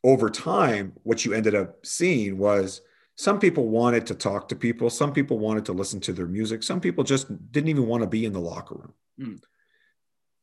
over 0.03 0.31
time 0.31 0.93
what 1.03 1.25
you 1.25 1.33
ended 1.33 1.53
up 1.53 1.85
seeing 1.85 2.39
was 2.39 2.81
some 3.17 3.39
people 3.39 3.67
wanted 3.67 4.05
to 4.07 4.15
talk 4.15 4.47
to 4.49 4.55
people. 4.55 4.91
Some 4.91 5.11
people 5.11 5.39
wanted 5.39 5.65
to 5.65 5.73
listen 5.73 5.99
to 6.01 6.13
their 6.13 6.27
music. 6.27 6.61
Some 6.61 6.79
people 6.79 7.03
just 7.03 7.27
didn't 7.51 7.69
even 7.69 7.87
want 7.87 8.03
to 8.03 8.07
be 8.07 8.25
in 8.25 8.31
the 8.31 8.39
locker 8.39 8.75
room. 8.75 8.93
Mm. 9.19 9.39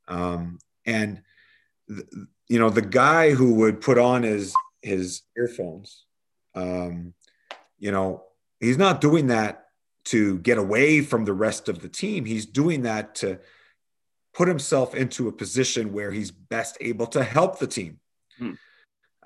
um, 0.09 0.59
and 0.85 1.22
th- 1.89 2.09
you 2.49 2.59
know 2.59 2.70
the 2.70 2.83
guy 2.83 3.31
who 3.31 3.55
would 3.55 3.81
put 3.81 3.99
on 3.99 4.25
his 4.25 4.53
his 4.83 5.22
earphones 5.39 6.07
um, 6.57 7.14
you 7.79 7.93
know 7.93 8.25
he's 8.59 8.77
not 8.77 9.01
doing 9.01 9.29
that 9.29 9.66
to 10.07 10.39
get 10.39 10.59
away 10.59 11.01
from 11.01 11.25
the 11.25 11.33
rest 11.33 11.68
of 11.68 11.81
the 11.81 11.89
team. 11.89 12.25
He's 12.25 12.47
doing 12.47 12.83
that 12.83 13.14
to 13.16 13.39
put 14.35 14.49
himself 14.49 14.95
into 14.95 15.29
a 15.29 15.33
position 15.33 15.93
where 15.93 16.11
he's 16.11 16.31
best 16.33 16.77
able 16.81 17.07
to 17.07 17.22
help 17.22 17.59
the 17.59 17.66
team. 17.66 18.01
Mm. 18.41 18.59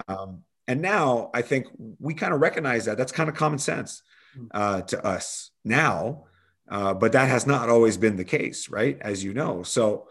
um, 0.07 0.43
and 0.69 0.83
now 0.83 1.31
I 1.35 1.43
think 1.43 1.67
we 1.99 2.15
kind 2.15 2.35
of 2.35 2.41
recognize 2.41 2.85
that. 2.85 2.99
That's 2.99 3.11
kind 3.11 3.29
of 3.29 3.35
common 3.35 3.59
sense 3.59 4.03
hmm. 4.35 4.47
uh, 4.53 4.83
to 4.83 5.05
us 5.05 5.51
now. 5.65 6.27
Uh, 6.71 6.93
but 6.93 7.13
that 7.13 7.29
has 7.31 7.47
not 7.47 7.71
always 7.71 7.97
been 7.97 8.17
the 8.17 8.25
case, 8.25 8.69
right? 8.69 8.99
As 9.01 9.25
you 9.25 9.33
know. 9.33 9.63
So 9.63 10.09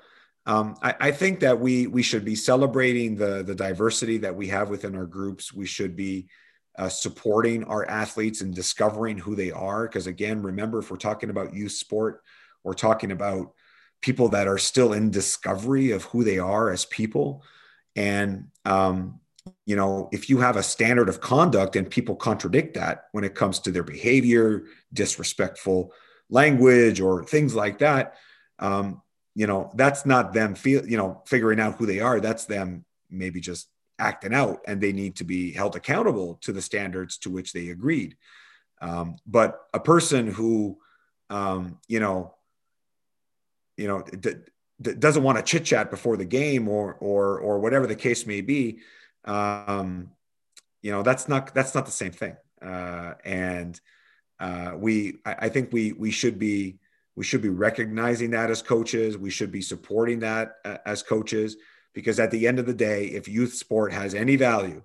um, 0.48 0.76
I, 0.82 0.96
I, 1.00 1.12
think 1.12 1.42
that 1.42 1.60
we 1.60 1.86
we 1.86 2.02
should 2.02 2.26
be 2.26 2.36
celebrating 2.36 3.16
the 3.16 3.44
the 3.44 3.54
diversity 3.54 4.18
that 4.20 4.36
we 4.36 4.48
have 4.48 4.70
within 4.70 4.96
our 4.96 5.06
groups. 5.06 5.54
We 5.54 5.68
should 5.68 5.96
be 5.96 6.30
uh, 6.78 6.90
supporting 6.90 7.64
our 7.66 7.88
athletes 7.88 8.42
and 8.42 8.56
discovering 8.56 9.20
who 9.20 9.36
they 9.36 9.52
are. 9.52 9.88
Because 9.88 10.08
again, 10.08 10.42
remember, 10.42 10.80
if 10.80 10.90
we're 10.90 10.98
talking 10.98 11.30
about 11.30 11.54
youth 11.54 11.74
sport, 11.74 12.24
we're 12.64 12.74
talking 12.74 13.12
about 13.12 13.54
people 14.02 14.30
that 14.30 14.48
are 14.48 14.58
still 14.58 14.94
in 14.94 15.12
discovery 15.12 15.92
of 15.92 16.04
who 16.06 16.24
they 16.24 16.40
are 16.40 16.72
as 16.72 16.86
people. 16.86 17.44
And 17.96 18.48
um, 18.66 19.20
you 19.66 19.76
know, 19.76 20.10
if 20.12 20.30
you 20.30 20.40
have 20.40 20.56
a 20.56 20.64
standard 20.64 21.10
of 21.10 21.22
conduct 21.22 21.76
and 21.76 21.90
people 21.90 22.16
contradict 22.16 22.76
that 22.76 23.06
when 23.12 23.24
it 23.24 23.36
comes 23.36 23.60
to 23.60 23.72
their 23.72 23.84
behavior, 23.84 24.64
disrespectful 24.94 25.94
language, 26.30 27.00
or 27.00 27.24
things 27.24 27.56
like 27.56 27.80
that, 27.80 28.16
um, 28.60 29.02
you 29.36 29.48
know, 29.48 29.72
that's 29.76 30.06
not 30.06 30.34
them 30.34 30.56
feel, 30.56 30.86
you 30.88 30.98
know, 30.98 31.22
figuring 31.28 31.60
out 31.60 31.76
who 31.76 31.86
they 31.86 32.00
are. 32.00 32.20
That's 32.20 32.46
them 32.46 32.86
maybe 33.10 33.40
just 33.40 33.70
acting 34.00 34.34
out, 34.34 34.62
and 34.68 34.82
they 34.82 34.94
need 34.94 35.16
to 35.18 35.24
be 35.24 35.52
held 35.52 35.76
accountable 35.76 36.36
to 36.42 36.52
the 36.52 36.62
standards 36.62 37.18
to 37.20 37.30
which 37.30 37.54
they 37.54 37.70
agreed. 37.70 38.18
Um, 38.82 39.18
but 39.26 39.60
a 39.74 39.80
person 39.80 40.28
who, 40.28 40.78
um, 41.30 41.80
you 41.88 42.00
know, 42.00 42.36
you 43.76 43.88
know, 43.88 44.02
d- 44.02 44.36
d- 44.82 44.94
doesn't 44.94 45.24
want 45.24 45.38
to 45.38 45.44
chit 45.44 45.66
chat 45.66 45.92
before 45.92 46.18
the 46.18 46.26
game 46.26 46.68
or 46.68 46.96
or 46.96 47.40
or 47.40 47.60
whatever 47.60 47.88
the 47.88 47.96
case 47.96 48.26
may 48.26 48.42
be 48.42 48.80
um, 49.26 50.12
you 50.82 50.92
know 50.92 51.04
that's 51.04 51.28
not 51.28 51.54
that's 51.54 51.76
not 51.76 51.86
the 51.86 51.92
same 51.92 52.12
thing. 52.12 52.36
Uh, 52.62 53.14
and 53.24 53.80
uh, 54.40 54.74
we 54.76 55.18
I, 55.26 55.36
I, 55.42 55.50
think 55.50 55.72
we 55.72 55.92
we 55.94 56.12
should 56.12 56.40
be 56.40 56.80
we 57.16 57.24
should 57.24 57.42
be 57.42 57.50
recognizing 57.50 58.32
that 58.32 58.50
as 58.50 58.62
coaches. 58.62 59.18
We 59.18 59.30
should 59.30 59.52
be 59.52 59.62
supporting 59.62 60.20
that 60.20 60.56
uh, 60.66 60.78
as 60.86 61.04
coaches 61.04 61.58
because 61.98 62.20
at 62.20 62.30
the 62.30 62.48
end 62.48 62.60
of 62.60 62.68
the 62.68 62.76
day 62.76 63.06
if 63.06 63.28
youth 63.28 63.56
sport 63.56 63.92
has 63.92 64.14
any 64.14 64.36
value 64.36 64.84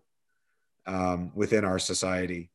um, 0.87 1.31
within 1.35 1.63
our 1.63 1.79
society 1.79 2.51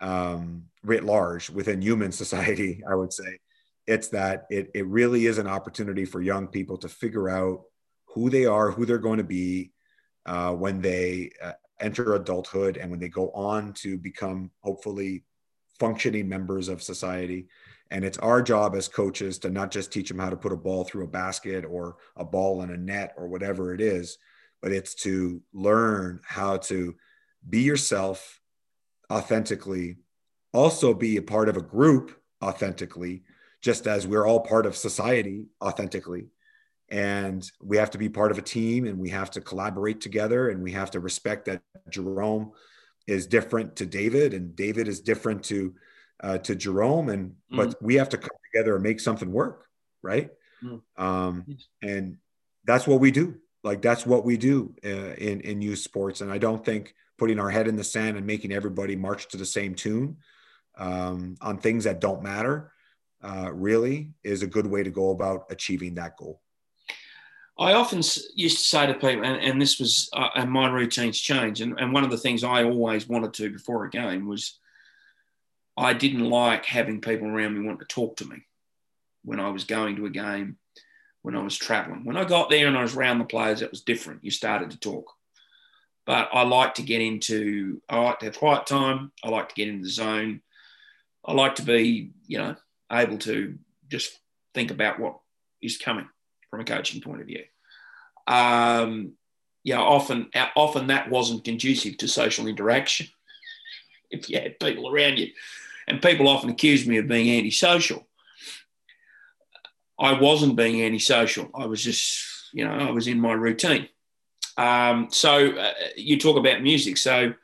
um, 0.00 0.66
writ 0.84 1.02
large 1.02 1.50
within 1.50 1.82
human 1.82 2.12
society 2.12 2.84
i 2.90 2.94
would 2.94 3.12
say 3.12 3.40
it's 3.84 4.08
that 4.08 4.46
it, 4.48 4.70
it 4.74 4.86
really 4.86 5.26
is 5.26 5.38
an 5.38 5.48
opportunity 5.48 6.04
for 6.04 6.20
young 6.20 6.46
people 6.46 6.78
to 6.78 6.88
figure 6.88 7.28
out 7.28 7.62
who 8.14 8.30
they 8.30 8.46
are 8.46 8.70
who 8.70 8.86
they're 8.86 8.98
going 8.98 9.18
to 9.18 9.24
be 9.24 9.72
uh, 10.26 10.52
when 10.52 10.80
they 10.80 11.30
uh, 11.42 11.52
enter 11.80 12.14
adulthood 12.14 12.76
and 12.76 12.90
when 12.90 13.00
they 13.00 13.08
go 13.08 13.30
on 13.30 13.72
to 13.74 13.96
become 13.96 14.50
hopefully 14.60 15.24
functioning 15.78 16.28
members 16.28 16.68
of 16.68 16.82
society. 16.82 17.46
And 17.90 18.04
it's 18.04 18.18
our 18.18 18.42
job 18.42 18.74
as 18.74 18.88
coaches 18.88 19.38
to 19.40 19.50
not 19.50 19.70
just 19.70 19.92
teach 19.92 20.08
them 20.08 20.18
how 20.18 20.30
to 20.30 20.36
put 20.36 20.52
a 20.52 20.56
ball 20.56 20.84
through 20.84 21.04
a 21.04 21.08
basket 21.08 21.64
or 21.64 21.96
a 22.16 22.24
ball 22.24 22.62
in 22.62 22.70
a 22.70 22.76
net 22.76 23.14
or 23.16 23.28
whatever 23.28 23.72
it 23.72 23.80
is, 23.80 24.18
but 24.60 24.72
it's 24.72 24.94
to 24.94 25.40
learn 25.52 26.20
how 26.24 26.56
to 26.56 26.96
be 27.48 27.60
yourself 27.60 28.40
authentically, 29.12 29.98
also 30.52 30.92
be 30.92 31.16
a 31.16 31.22
part 31.22 31.48
of 31.48 31.56
a 31.56 31.62
group 31.62 32.18
authentically, 32.42 33.22
just 33.62 33.86
as 33.86 34.06
we're 34.06 34.26
all 34.26 34.40
part 34.40 34.66
of 34.66 34.76
society 34.76 35.46
authentically 35.62 36.26
and 36.88 37.50
we 37.60 37.76
have 37.76 37.90
to 37.90 37.98
be 37.98 38.08
part 38.08 38.30
of 38.30 38.38
a 38.38 38.42
team 38.42 38.86
and 38.86 38.98
we 38.98 39.10
have 39.10 39.30
to 39.32 39.40
collaborate 39.40 40.00
together 40.00 40.50
and 40.50 40.62
we 40.62 40.72
have 40.72 40.90
to 40.92 41.00
respect 41.00 41.46
that 41.46 41.62
Jerome 41.90 42.52
is 43.06 43.26
different 43.26 43.76
to 43.76 43.86
David 43.86 44.34
and 44.34 44.54
David 44.54 44.88
is 44.88 45.00
different 45.00 45.44
to 45.44 45.74
uh, 46.22 46.38
to 46.38 46.54
Jerome. 46.54 47.08
And 47.08 47.30
mm. 47.52 47.56
but 47.56 47.82
we 47.82 47.96
have 47.96 48.08
to 48.10 48.18
come 48.18 48.30
together 48.52 48.74
and 48.74 48.82
make 48.82 49.00
something 49.00 49.32
work 49.32 49.66
right? 50.06 50.30
Mm. 50.62 50.80
um, 50.96 51.58
and 51.82 52.16
that's 52.64 52.86
what 52.86 53.00
we 53.00 53.10
do. 53.10 53.36
Like 53.62 53.82
that's 53.82 54.06
what 54.06 54.24
we 54.24 54.36
do 54.36 54.74
uh, 54.84 55.14
in 55.14 55.40
in 55.40 55.60
youth 55.60 55.80
sports. 55.80 56.20
And 56.20 56.32
I 56.32 56.38
don't 56.38 56.64
think 56.64 56.94
putting 57.18 57.38
our 57.40 57.50
head 57.50 57.68
in 57.68 57.76
the 57.76 57.84
sand 57.84 58.16
and 58.16 58.26
making 58.26 58.52
everybody 58.52 58.96
march 58.96 59.28
to 59.28 59.36
the 59.36 59.46
same 59.46 59.74
tune 59.74 60.16
um, 60.78 61.36
on 61.40 61.58
things 61.58 61.84
that 61.84 62.00
don't 62.00 62.22
matter 62.22 62.72
uh, 63.22 63.50
really 63.52 64.12
is 64.22 64.42
a 64.42 64.46
good 64.46 64.66
way 64.66 64.82
to 64.82 64.90
go 64.90 65.10
about 65.10 65.46
achieving 65.50 65.94
that 65.94 66.16
goal 66.16 66.40
I 67.58 67.72
often 67.72 67.98
used 68.34 68.58
to 68.58 68.64
say 68.64 68.86
to 68.86 68.94
people, 68.94 69.24
and, 69.24 69.42
and 69.42 69.60
this 69.60 69.78
was, 69.78 70.10
uh, 70.12 70.28
and 70.34 70.50
my 70.50 70.68
routines 70.68 71.18
change. 71.18 71.62
And, 71.62 71.78
and 71.80 71.92
one 71.92 72.04
of 72.04 72.10
the 72.10 72.18
things 72.18 72.44
I 72.44 72.64
always 72.64 73.08
wanted 73.08 73.32
to 73.34 73.50
before 73.50 73.84
a 73.84 73.90
game 73.90 74.26
was 74.26 74.58
I 75.76 75.94
didn't 75.94 76.28
like 76.28 76.66
having 76.66 77.00
people 77.00 77.28
around 77.28 77.58
me 77.58 77.66
want 77.66 77.78
to 77.80 77.86
talk 77.86 78.16
to 78.16 78.26
me 78.26 78.46
when 79.24 79.40
I 79.40 79.48
was 79.48 79.64
going 79.64 79.96
to 79.96 80.06
a 80.06 80.10
game, 80.10 80.58
when 81.22 81.34
I 81.34 81.42
was 81.42 81.56
traveling. 81.56 82.04
When 82.04 82.16
I 82.16 82.24
got 82.24 82.50
there 82.50 82.66
and 82.66 82.76
I 82.76 82.82
was 82.82 82.94
around 82.94 83.18
the 83.18 83.24
players, 83.24 83.62
it 83.62 83.70
was 83.70 83.80
different. 83.80 84.24
You 84.24 84.30
started 84.30 84.70
to 84.72 84.78
talk. 84.78 85.10
But 86.04 86.28
I 86.32 86.42
like 86.42 86.74
to 86.74 86.82
get 86.82 87.00
into, 87.00 87.80
I 87.88 88.00
like 88.00 88.18
to 88.20 88.26
have 88.26 88.38
quiet 88.38 88.66
time. 88.66 89.12
I 89.24 89.30
like 89.30 89.48
to 89.48 89.54
get 89.54 89.68
into 89.68 89.84
the 89.84 89.90
zone. 89.90 90.42
I 91.24 91.32
like 91.32 91.56
to 91.56 91.62
be, 91.62 92.10
you 92.26 92.38
know, 92.38 92.54
able 92.92 93.18
to 93.18 93.58
just 93.88 94.18
think 94.54 94.70
about 94.70 95.00
what 95.00 95.18
is 95.60 95.78
coming 95.78 96.08
from 96.56 96.62
a 96.62 96.76
coaching 96.76 97.02
point 97.02 97.20
of 97.20 97.26
view. 97.26 97.44
Um, 98.26 99.12
yeah, 99.62 99.80
often 99.80 100.30
often 100.54 100.86
that 100.86 101.10
wasn't 101.10 101.44
conducive 101.44 101.98
to 101.98 102.08
social 102.08 102.46
interaction 102.46 103.08
if 104.10 104.30
you 104.30 104.40
had 104.40 104.58
people 104.58 104.88
around 104.88 105.18
you. 105.18 105.32
And 105.88 106.02
people 106.02 106.28
often 106.28 106.50
accuse 106.50 106.86
me 106.86 106.96
of 106.96 107.08
being 107.08 107.36
antisocial. 107.36 108.06
I 109.98 110.18
wasn't 110.18 110.56
being 110.56 110.82
antisocial. 110.82 111.50
I 111.54 111.66
was 111.66 111.82
just, 111.82 112.52
you 112.52 112.64
know, 112.64 112.72
I 112.72 112.90
was 112.90 113.06
in 113.06 113.20
my 113.20 113.32
routine. 113.32 113.88
Um, 114.56 115.08
so 115.10 115.50
uh, 115.50 115.72
you 115.96 116.18
talk 116.18 116.36
about 116.36 116.62
music. 116.62 116.96
So 116.96 117.34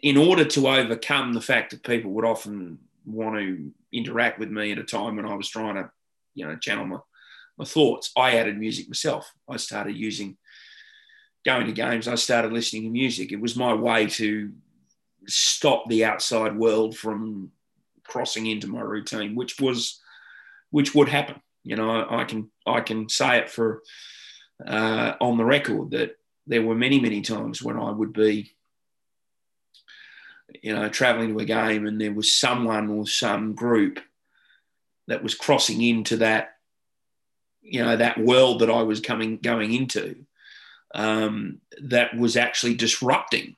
in 0.00 0.16
order 0.16 0.44
to 0.44 0.68
overcome 0.68 1.32
the 1.32 1.40
fact 1.40 1.70
that 1.70 1.82
people 1.82 2.12
would 2.12 2.24
often 2.24 2.78
want 3.04 3.36
to 3.36 3.70
interact 3.92 4.38
with 4.38 4.50
me 4.50 4.72
at 4.72 4.78
a 4.78 4.84
time 4.84 5.16
when 5.16 5.26
I 5.26 5.34
was 5.34 5.48
trying 5.48 5.74
to, 5.74 5.90
you 6.34 6.46
know, 6.46 6.56
channel 6.56 6.86
my, 6.86 6.98
my 7.60 7.66
thoughts, 7.66 8.10
I 8.16 8.38
added 8.38 8.58
music 8.58 8.88
myself. 8.88 9.30
I 9.46 9.58
started 9.58 9.94
using 9.94 10.38
going 11.44 11.66
to 11.66 11.72
games. 11.72 12.08
I 12.08 12.14
started 12.14 12.54
listening 12.54 12.84
to 12.84 12.90
music. 12.90 13.32
It 13.32 13.40
was 13.40 13.54
my 13.54 13.74
way 13.74 14.06
to 14.06 14.50
stop 15.26 15.84
the 15.86 16.06
outside 16.06 16.56
world 16.56 16.96
from 16.96 17.50
crossing 18.02 18.46
into 18.46 18.66
my 18.66 18.80
routine, 18.80 19.34
which 19.34 19.60
was 19.60 20.00
which 20.70 20.94
would 20.94 21.10
happen. 21.10 21.36
You 21.62 21.76
know, 21.76 22.06
I, 22.08 22.24
can 22.24 22.50
I 22.66 22.80
can 22.80 23.10
say 23.10 23.36
it 23.36 23.50
for 23.50 23.82
uh, 24.66 25.12
on 25.20 25.36
the 25.36 25.44
record 25.44 25.90
that 25.90 26.16
there 26.46 26.62
were 26.62 26.74
many 26.74 26.98
many 26.98 27.20
times 27.20 27.62
when 27.62 27.78
I 27.78 27.90
would 27.90 28.14
be 28.14 28.52
you 30.62 30.74
know 30.74 30.88
traveling 30.88 31.34
to 31.34 31.38
a 31.40 31.44
game 31.44 31.86
and 31.86 32.00
there 32.00 32.14
was 32.14 32.32
someone 32.32 32.88
or 32.88 33.06
some 33.06 33.52
group 33.54 34.00
that 35.08 35.22
was 35.22 35.34
crossing 35.34 35.82
into 35.82 36.16
that 36.16 36.54
you 37.62 37.84
know 37.84 37.96
that 37.96 38.18
world 38.18 38.60
that 38.60 38.70
I 38.70 38.82
was 38.82 39.00
coming 39.00 39.38
going 39.38 39.72
into 39.72 40.24
um, 40.94 41.60
that 41.82 42.16
was 42.16 42.36
actually 42.36 42.74
disrupting 42.74 43.56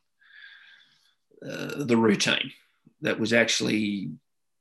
uh, 1.45 1.85
the 1.85 1.97
routine 1.97 2.53
that 3.01 3.19
was 3.19 3.33
actually 3.33 4.11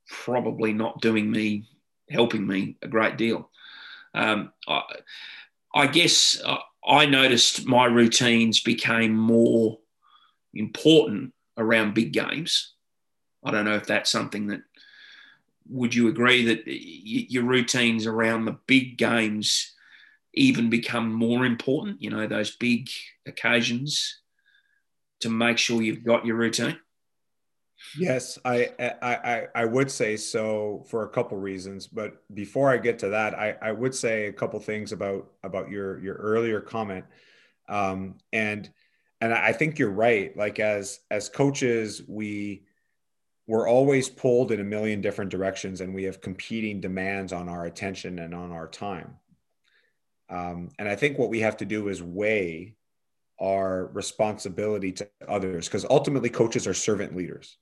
probably 0.08 0.74
not 0.74 1.02
doing 1.02 1.30
me 1.30 1.66
helping 2.10 2.46
me 2.46 2.78
a 2.82 2.88
great 2.88 3.18
deal 3.18 3.50
um, 4.14 4.52
I, 4.68 4.82
I, 5.74 5.88
guess 5.88 6.42
uh, 6.44 6.58
I 6.86 7.06
noticed 7.06 7.66
my 7.66 7.86
routines 7.86 8.60
became 8.60 9.16
more 9.16 9.78
important 10.54 11.34
around 11.58 11.94
big 11.94 12.12
games. 12.14 12.74
I 13.44 13.52
don't 13.52 13.66
know 13.66 13.76
if 13.76 13.88
that's 13.88 14.10
something 14.10 14.48
that 14.48 14.62
would 15.70 15.96
you 15.96 16.08
agree 16.08 16.46
that 16.46 16.64
your 16.66 17.44
routines 17.44 18.06
around 18.06 18.46
the 18.46 18.58
big 18.68 18.98
games 18.98 19.74
even 20.34 20.70
become 20.70 21.14
more 21.14 21.46
important? 21.46 22.02
You 22.02 22.10
know, 22.10 22.28
those 22.28 22.56
big 22.56 22.90
occasions 23.26 24.22
to 25.22 25.30
make 25.30 25.58
sure 25.58 25.82
you've 25.82 26.04
got 26.04 26.26
your 26.26 26.36
routine. 26.36 26.78
Yes, 27.98 28.38
I, 28.46 28.72
I 29.02 29.48
I 29.56 29.66
would 29.66 29.90
say 29.90 30.16
so 30.16 30.86
for 30.88 31.04
a 31.04 31.10
couple 31.10 31.38
reasons. 31.38 31.88
But 31.88 32.22
before 32.34 32.70
I 32.70 32.78
get 32.78 33.00
to 33.00 33.10
that, 33.10 33.34
I, 33.34 33.56
I 33.62 33.72
would 33.72 33.96
say 33.96 34.28
a 34.28 34.34
couple 34.34 34.60
things 34.60 34.92
about 34.92 35.32
about 35.44 35.70
your 35.70 36.00
your 36.00 36.16
earlier 36.16 36.62
comment. 36.62 37.06
Um, 37.68 38.18
and 38.32 38.70
and 39.20 39.34
I 39.34 39.52
think 39.52 39.80
you're 39.80 39.90
right. 39.90 40.36
Like 40.38 40.60
as 40.60 41.00
as 41.10 41.28
coaches, 41.28 42.04
we 42.08 42.66
we're 43.52 43.68
always 43.68 44.08
pulled 44.08 44.54
in 44.54 44.62
a 44.62 44.64
million 44.64 45.02
different 45.02 45.30
directions, 45.30 45.82
and 45.82 45.94
we 45.94 46.04
have 46.04 46.22
competing 46.22 46.80
demands 46.80 47.34
on 47.34 47.50
our 47.50 47.66
attention 47.66 48.20
and 48.20 48.34
on 48.34 48.50
our 48.54 48.66
time. 48.66 49.16
Um, 50.30 50.70
and 50.80 50.88
I 50.88 50.96
think 50.96 51.18
what 51.18 51.30
we 51.30 51.42
have 51.42 51.58
to 51.58 51.66
do 51.66 51.90
is 51.90 52.02
weigh 52.02 52.76
our 53.42 53.88
responsibility 53.88 54.94
to 54.94 55.10
others, 55.28 55.68
because 55.68 55.86
ultimately 55.90 56.30
coaches 56.30 56.66
are 56.66 56.74
servant 56.74 57.14
leaders, 57.14 57.58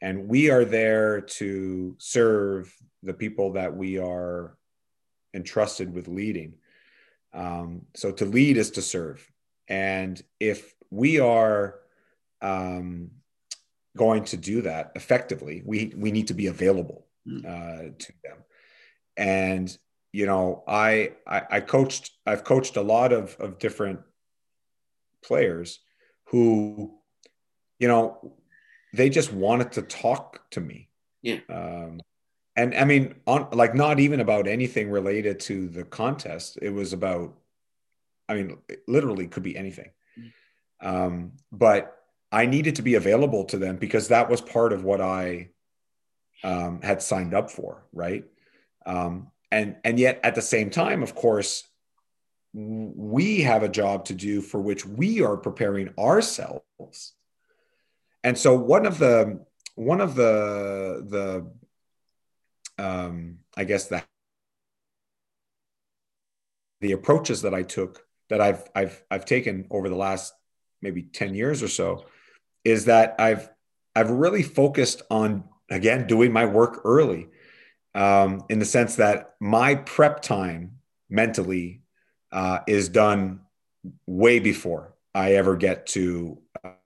and 0.00 0.26
we 0.26 0.50
are 0.50 0.64
there 0.64 1.20
to 1.20 1.94
serve 1.98 2.74
the 3.04 3.14
people 3.14 3.52
that 3.52 3.76
we 3.76 3.98
are 3.98 4.58
entrusted 5.32 5.94
with 5.94 6.08
leading. 6.08 6.54
Um, 7.32 7.82
so 7.94 8.10
to 8.10 8.24
lead 8.24 8.56
is 8.56 8.72
to 8.72 8.82
serve 8.82 9.24
and 9.68 10.20
if 10.40 10.74
we 10.90 11.20
are 11.20 11.80
um, 12.40 13.10
going 13.96 14.24
to 14.24 14.36
do 14.36 14.62
that 14.62 14.92
effectively, 14.94 15.62
we 15.64 15.92
we 15.96 16.10
need 16.10 16.28
to 16.28 16.34
be 16.34 16.46
available 16.46 17.06
hmm. 17.26 17.40
uh, 17.46 17.90
to 17.98 18.12
them. 18.22 18.38
And 19.16 19.76
you 20.12 20.26
know, 20.26 20.62
I, 20.66 21.12
I 21.26 21.42
I 21.50 21.60
coached 21.60 22.12
I've 22.26 22.44
coached 22.44 22.76
a 22.76 22.82
lot 22.82 23.12
of 23.12 23.36
of 23.40 23.58
different 23.58 24.00
players 25.22 25.80
who, 26.26 26.94
you 27.78 27.88
know, 27.88 28.34
they 28.92 29.10
just 29.10 29.32
wanted 29.32 29.72
to 29.72 29.82
talk 29.82 30.48
to 30.50 30.60
me. 30.60 30.88
Yeah. 31.22 31.40
Um, 31.48 32.00
and 32.54 32.74
I 32.74 32.84
mean, 32.84 33.16
on 33.26 33.48
like 33.52 33.74
not 33.74 34.00
even 34.00 34.20
about 34.20 34.46
anything 34.46 34.90
related 34.90 35.40
to 35.40 35.68
the 35.68 35.84
contest. 35.84 36.58
It 36.62 36.70
was 36.70 36.92
about 36.92 37.36
I 38.28 38.34
mean, 38.34 38.56
literally 38.88 39.28
could 39.28 39.42
be 39.42 39.56
anything. 39.56 39.90
Um, 40.80 41.32
but 41.52 41.95
I 42.32 42.46
needed 42.46 42.76
to 42.76 42.82
be 42.82 42.94
available 42.94 43.44
to 43.46 43.58
them 43.58 43.76
because 43.76 44.08
that 44.08 44.28
was 44.28 44.40
part 44.40 44.72
of 44.72 44.84
what 44.84 45.00
I 45.00 45.50
um, 46.42 46.80
had 46.82 47.02
signed 47.02 47.34
up 47.34 47.50
for, 47.50 47.84
right? 47.92 48.24
Um, 48.84 49.28
and 49.50 49.76
and 49.84 49.98
yet 49.98 50.20
at 50.22 50.34
the 50.34 50.42
same 50.42 50.70
time, 50.70 51.02
of 51.02 51.14
course, 51.14 51.64
we 52.52 53.42
have 53.42 53.62
a 53.62 53.68
job 53.68 54.06
to 54.06 54.14
do 54.14 54.40
for 54.40 54.60
which 54.60 54.84
we 54.84 55.22
are 55.22 55.36
preparing 55.36 55.92
ourselves. 55.98 57.12
And 58.24 58.36
so 58.36 58.54
one 58.54 58.86
of 58.86 58.98
the 58.98 59.44
one 59.76 60.00
of 60.00 60.14
the 60.14 61.04
the 62.78 62.82
um, 62.82 63.38
I 63.56 63.64
guess 63.64 63.86
the 63.86 64.02
the 66.80 66.92
approaches 66.92 67.42
that 67.42 67.54
I 67.54 67.62
took 67.62 68.06
that 68.28 68.40
I've 68.40 68.68
I've 68.74 69.02
I've 69.10 69.24
taken 69.24 69.66
over 69.70 69.88
the 69.88 69.96
last 69.96 70.34
maybe 70.82 71.02
10 71.02 71.34
years 71.34 71.62
or 71.62 71.68
so 71.68 72.04
is 72.66 72.86
that 72.86 73.14
I've 73.20 73.48
I've 73.94 74.10
really 74.10 74.42
focused 74.42 75.02
on 75.08 75.44
again 75.70 76.08
doing 76.08 76.32
my 76.32 76.46
work 76.46 76.80
early 76.84 77.28
um, 77.94 78.42
in 78.48 78.58
the 78.58 78.64
sense 78.64 78.96
that 78.96 79.36
my 79.40 79.76
prep 79.76 80.20
time 80.20 80.78
mentally 81.08 81.82
uh, 82.32 82.58
is 82.66 82.88
done 82.88 83.40
way 84.06 84.40
before 84.40 84.94
I 85.14 85.34
ever 85.34 85.54
get 85.56 85.86
to 85.88 86.38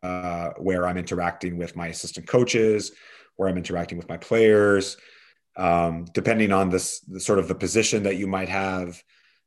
uh, 0.02 0.50
where 0.58 0.86
I'm 0.86 0.98
interacting 0.98 1.56
with 1.56 1.74
my 1.76 1.86
assistant 1.86 2.26
coaches, 2.26 2.92
where 3.36 3.48
I'm 3.48 3.56
interacting 3.56 3.96
with 3.96 4.08
my 4.10 4.18
players, 4.18 4.98
um, 5.56 6.04
depending 6.12 6.52
on 6.52 6.68
this 6.68 7.00
the 7.00 7.20
sort 7.20 7.38
of 7.38 7.48
the 7.48 7.54
position 7.54 8.02
that 8.02 8.16
you 8.16 8.26
might 8.26 8.50
have 8.50 9.02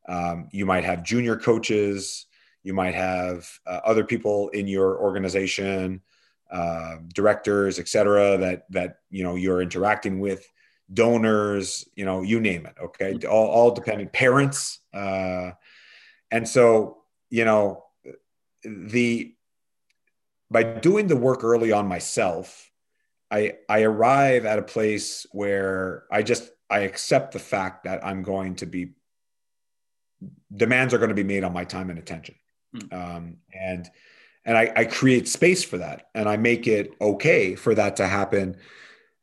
um, 0.09 0.49
you 0.51 0.65
might 0.65 0.84
have 0.84 1.03
junior 1.03 1.38
coaches, 1.38 2.25
you 2.63 2.73
might 2.73 2.95
have 2.95 3.47
uh, 3.67 3.81
other 3.86 4.03
people 4.03 4.49
in 4.49 4.67
your 4.67 4.99
organization, 4.99 6.01
uh, 6.54 6.97
directors, 7.14 7.80
et 7.80 7.88
cetera, 7.88 8.38
that 8.38 8.66
that 8.70 8.97
you 9.10 9.24
know 9.24 9.36
you're 9.36 9.62
interacting 9.62 10.20
with, 10.20 10.47
donors, 10.93 11.89
you 11.95 12.06
know, 12.06 12.22
you 12.22 12.39
name 12.39 12.66
it. 12.66 12.76
Okay, 12.82 13.18
all, 13.28 13.47
all 13.47 13.72
depending, 13.72 14.08
parents, 14.08 14.80
uh, 14.93 15.51
and 16.30 16.47
so 16.47 16.97
you 17.30 17.43
know 17.43 17.84
the 18.64 19.34
by 20.51 20.64
doing 20.64 21.08
the 21.08 21.16
work 21.16 21.43
early 21.43 21.72
on 21.72 21.88
myself, 21.88 22.70
I 23.32 23.56
I 23.68 23.82
arrive 23.82 24.45
at 24.45 24.60
a 24.60 24.64
place 24.64 25.26
where 25.32 26.04
I 26.12 26.22
just 26.22 26.51
I 26.70 26.82
accept 26.82 27.34
the 27.34 27.39
fact 27.39 27.86
that 27.86 28.06
I'm 28.06 28.22
going 28.22 28.56
to 28.58 28.68
be 28.68 28.93
demands 30.56 30.93
are 30.93 30.99
going 30.99 31.10
to 31.10 31.16
be 31.16 31.24
made 31.24 31.43
on 31.43 31.51
my 31.51 31.66
time 31.66 31.89
and 31.89 31.97
attention. 31.97 32.36
Mm. 32.76 32.93
Um, 32.93 33.38
and 33.54 33.89
and 34.46 34.58
I, 34.58 34.72
I, 34.76 34.86
create 34.86 35.28
space 35.28 35.64
for 35.64 35.78
that 35.78 36.08
and 36.14 36.28
I 36.28 36.38
make 36.38 36.68
it 36.68 36.94
okay 37.00 37.56
for 37.56 37.74
that 37.76 37.96
to 37.98 38.08
happen. 38.08 38.58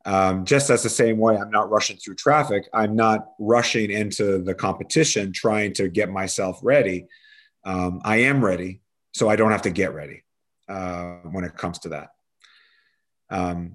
Um, 0.05 0.45
just 0.45 0.69
as 0.69 0.81
the 0.81 0.89
same 0.89 1.19
way, 1.19 1.37
I'm 1.37 1.51
not 1.51 1.69
rushing 1.69 1.97
through 1.97 2.15
traffic. 2.15 2.67
I'm 2.73 2.95
not 2.95 3.27
rushing 3.39 3.91
into 3.91 4.41
the 4.41 4.55
competition 4.55 5.31
trying 5.31 5.73
to 5.73 5.89
get 5.89 6.09
myself 6.09 6.59
ready. 6.63 7.05
Um, 7.63 8.01
I 8.03 8.17
am 8.17 8.43
ready, 8.43 8.81
so 9.13 9.29
I 9.29 9.35
don't 9.35 9.51
have 9.51 9.61
to 9.63 9.69
get 9.69 9.93
ready 9.93 10.23
uh, 10.67 11.17
when 11.31 11.43
it 11.43 11.55
comes 11.55 11.79
to 11.79 11.89
that. 11.89 12.09
Um, 13.29 13.73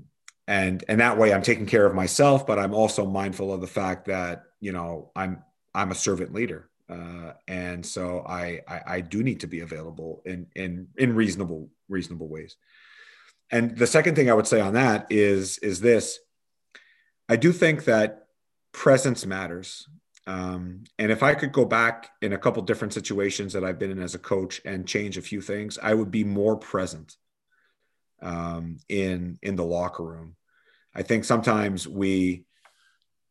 and 0.48 0.84
and 0.88 1.00
that 1.00 1.18
way, 1.18 1.32
I'm 1.32 1.42
taking 1.42 1.66
care 1.66 1.86
of 1.86 1.94
myself, 1.94 2.46
but 2.46 2.58
I'm 2.58 2.74
also 2.74 3.06
mindful 3.06 3.52
of 3.52 3.60
the 3.60 3.66
fact 3.66 4.06
that 4.06 4.42
you 4.60 4.72
know 4.72 5.10
I'm 5.14 5.42
I'm 5.74 5.92
a 5.92 5.94
servant 5.94 6.34
leader 6.34 6.68
uh, 6.88 7.32
and 7.48 7.84
so 7.84 8.24
I, 8.26 8.60
I, 8.68 8.80
I 8.86 9.00
do 9.00 9.22
need 9.22 9.40
to 9.40 9.46
be 9.46 9.60
available 9.60 10.22
in 10.24 10.46
in 10.54 10.88
in 10.96 11.14
reasonable 11.14 11.68
reasonable 11.88 12.28
ways. 12.28 12.56
And 13.50 13.76
the 13.76 13.86
second 13.86 14.14
thing 14.14 14.30
I 14.30 14.34
would 14.34 14.46
say 14.46 14.60
on 14.60 14.74
that 14.74 15.06
is 15.10 15.58
is 15.58 15.80
this: 15.80 16.18
I 17.28 17.36
do 17.36 17.52
think 17.52 17.84
that 17.84 18.26
presence 18.72 19.26
matters. 19.26 19.88
Um, 20.28 20.84
and 20.98 21.12
if 21.12 21.22
I 21.22 21.34
could 21.34 21.52
go 21.52 21.64
back 21.64 22.10
in 22.20 22.32
a 22.32 22.38
couple 22.38 22.62
different 22.62 22.92
situations 22.92 23.52
that 23.52 23.64
I've 23.64 23.78
been 23.78 23.92
in 23.92 24.02
as 24.02 24.16
a 24.16 24.18
coach 24.18 24.60
and 24.64 24.86
change 24.86 25.16
a 25.16 25.22
few 25.22 25.40
things, 25.40 25.78
I 25.80 25.94
would 25.94 26.10
be 26.10 26.24
more 26.24 26.56
present 26.56 27.16
um, 28.22 28.78
in 28.88 29.38
in 29.42 29.56
the 29.56 29.64
locker 29.64 30.04
room. 30.04 30.36
I 30.94 31.02
think 31.02 31.24
sometimes 31.24 31.86
we 31.86 32.45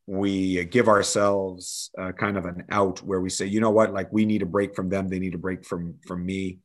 we 0.08 0.64
give 0.66 0.88
ourselves 0.88 1.90
uh, 1.98 2.12
kind 2.12 2.38
of 2.38 2.46
an 2.46 2.64
out 2.70 3.00
where 3.00 3.22
we 3.22 3.30
say, 3.30 3.46
you 3.46 3.60
know 3.60 3.72
what, 3.72 3.94
like 3.94 4.12
we 4.12 4.26
need 4.26 4.44
a 4.44 4.46
break 4.46 4.76
from 4.76 4.90
them, 4.90 5.08
they 5.08 5.20
need 5.20 5.34
a 5.36 5.40
break 5.40 5.66
from 5.66 5.96
from 6.06 6.26
me. 6.26 6.60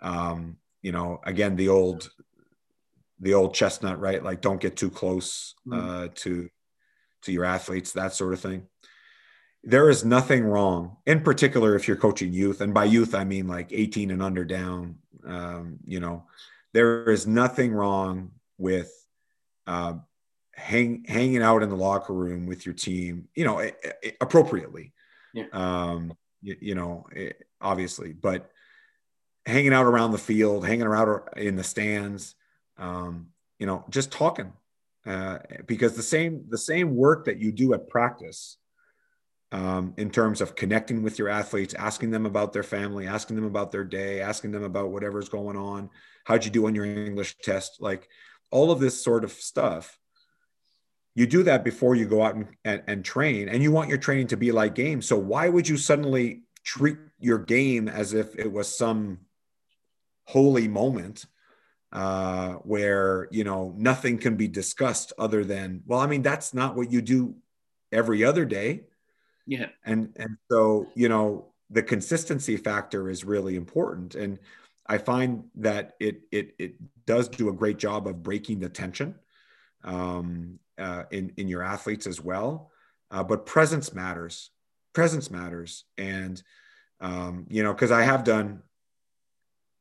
um, 0.00 0.56
you 0.82 0.92
know, 0.92 1.18
again, 1.24 1.56
the 1.56 1.70
old, 1.70 2.10
the 3.18 3.32
old 3.32 3.54
chestnut, 3.54 3.98
right? 3.98 4.22
Like, 4.22 4.42
don't 4.42 4.60
get 4.60 4.76
too 4.76 4.90
close 4.90 5.54
hmm. 5.64 5.72
uh, 5.72 6.08
to 6.16 6.48
to 7.22 7.32
your 7.32 7.46
athletes, 7.46 7.92
that 7.92 8.12
sort 8.12 8.34
of 8.34 8.40
thing. 8.40 8.66
There 9.62 9.88
is 9.88 10.04
nothing 10.04 10.44
wrong, 10.44 10.98
in 11.06 11.22
particular, 11.22 11.74
if 11.74 11.88
you're 11.88 11.96
coaching 11.96 12.34
youth, 12.34 12.60
and 12.60 12.74
by 12.74 12.84
youth 12.84 13.14
I 13.14 13.24
mean 13.24 13.48
like 13.48 13.72
18 13.72 14.10
and 14.10 14.22
under 14.22 14.44
down. 14.44 14.96
Um, 15.26 15.78
you 15.86 16.00
know, 16.00 16.26
there 16.74 17.08
is 17.08 17.26
nothing 17.26 17.72
wrong 17.72 18.32
with 18.58 18.92
uh, 19.66 19.94
hang, 20.56 21.04
hanging 21.06 21.42
out 21.42 21.62
in 21.62 21.68
the 21.68 21.76
locker 21.76 22.12
room 22.12 22.46
with 22.46 22.66
your 22.66 22.74
team, 22.74 23.28
you 23.34 23.44
know, 23.44 23.70
appropriately. 24.20 24.92
Yeah. 25.32 25.46
Um, 25.52 26.16
you, 26.42 26.56
you 26.60 26.74
know, 26.74 27.06
obviously, 27.60 28.12
but 28.12 28.50
hanging 29.46 29.72
out 29.72 29.86
around 29.86 30.12
the 30.12 30.18
field, 30.18 30.66
hanging 30.66 30.86
around 30.86 31.22
in 31.36 31.56
the 31.56 31.64
stands, 31.64 32.34
um, 32.78 33.28
you 33.58 33.66
know, 33.66 33.84
just 33.90 34.12
talking. 34.12 34.52
Uh, 35.06 35.38
because 35.66 35.94
the 35.94 36.02
same 36.02 36.46
the 36.48 36.56
same 36.56 36.96
work 36.96 37.26
that 37.26 37.38
you 37.38 37.52
do 37.52 37.74
at 37.74 37.88
practice 37.88 38.56
um, 39.52 39.92
in 39.98 40.10
terms 40.10 40.40
of 40.40 40.56
connecting 40.56 41.02
with 41.02 41.18
your 41.18 41.28
athletes, 41.28 41.74
asking 41.74 42.10
them 42.10 42.24
about 42.24 42.54
their 42.54 42.62
family, 42.62 43.06
asking 43.06 43.36
them 43.36 43.44
about 43.44 43.70
their 43.70 43.84
day, 43.84 44.20
asking 44.20 44.50
them 44.50 44.64
about 44.64 44.90
whatever's 44.90 45.28
going 45.28 45.56
on, 45.56 45.90
how'd 46.24 46.44
you 46.44 46.50
do 46.50 46.66
on 46.66 46.74
your 46.74 46.86
English 46.86 47.36
test, 47.42 47.76
like 47.80 48.08
all 48.50 48.70
of 48.70 48.80
this 48.80 49.02
sort 49.02 49.24
of 49.24 49.32
stuff. 49.32 49.98
You 51.14 51.26
do 51.26 51.44
that 51.44 51.62
before 51.62 51.94
you 51.94 52.06
go 52.06 52.22
out 52.22 52.34
and, 52.34 52.48
and, 52.64 52.82
and 52.86 53.04
train, 53.04 53.48
and 53.48 53.62
you 53.62 53.70
want 53.70 53.88
your 53.88 53.98
training 53.98 54.28
to 54.28 54.36
be 54.36 54.50
like 54.52 54.74
games. 54.74 55.06
So 55.06 55.16
why 55.16 55.48
would 55.48 55.68
you 55.68 55.76
suddenly 55.76 56.42
treat 56.64 56.98
your 57.18 57.38
game 57.38 57.88
as 57.88 58.14
if 58.14 58.36
it 58.36 58.50
was 58.50 58.76
some 58.76 59.18
holy 60.24 60.66
moment 60.66 61.26
uh, 61.92 62.54
where 62.64 63.28
you 63.30 63.44
know 63.44 63.74
nothing 63.76 64.18
can 64.18 64.36
be 64.36 64.48
discussed 64.48 65.12
other 65.16 65.44
than 65.44 65.82
well 65.86 66.00
i 66.00 66.06
mean 66.06 66.22
that's 66.22 66.52
not 66.52 66.74
what 66.74 66.90
you 66.90 67.00
do 67.00 67.36
every 67.94 68.24
other 68.24 68.44
day. 68.44 68.82
Yeah. 69.46 69.68
And 69.84 70.12
and 70.16 70.36
so 70.50 70.88
you 70.94 71.08
know 71.08 71.52
the 71.70 71.82
consistency 71.82 72.56
factor 72.56 73.08
is 73.08 73.24
really 73.24 73.56
important. 73.56 74.14
And 74.14 74.38
i 74.86 74.98
find 74.98 75.44
that 75.54 75.94
it 76.00 76.22
it 76.30 76.54
it 76.58 76.74
does 77.06 77.28
do 77.28 77.48
a 77.48 77.52
great 77.52 77.78
job 77.78 78.06
of 78.06 78.22
breaking 78.22 78.60
the 78.60 78.68
tension. 78.68 79.14
Um, 79.82 80.58
uh, 80.78 81.04
in 81.10 81.32
in 81.36 81.48
your 81.48 81.62
athletes 81.62 82.06
as 82.06 82.20
well. 82.20 82.70
Uh, 83.10 83.22
but 83.22 83.46
presence 83.46 83.94
matters. 83.94 84.50
Presence 84.92 85.30
matters. 85.30 85.84
And 85.98 86.42
um, 87.00 87.46
you 87.48 87.62
know 87.62 87.72
because 87.72 87.90
i 87.90 88.02
have 88.02 88.24
done 88.24 88.62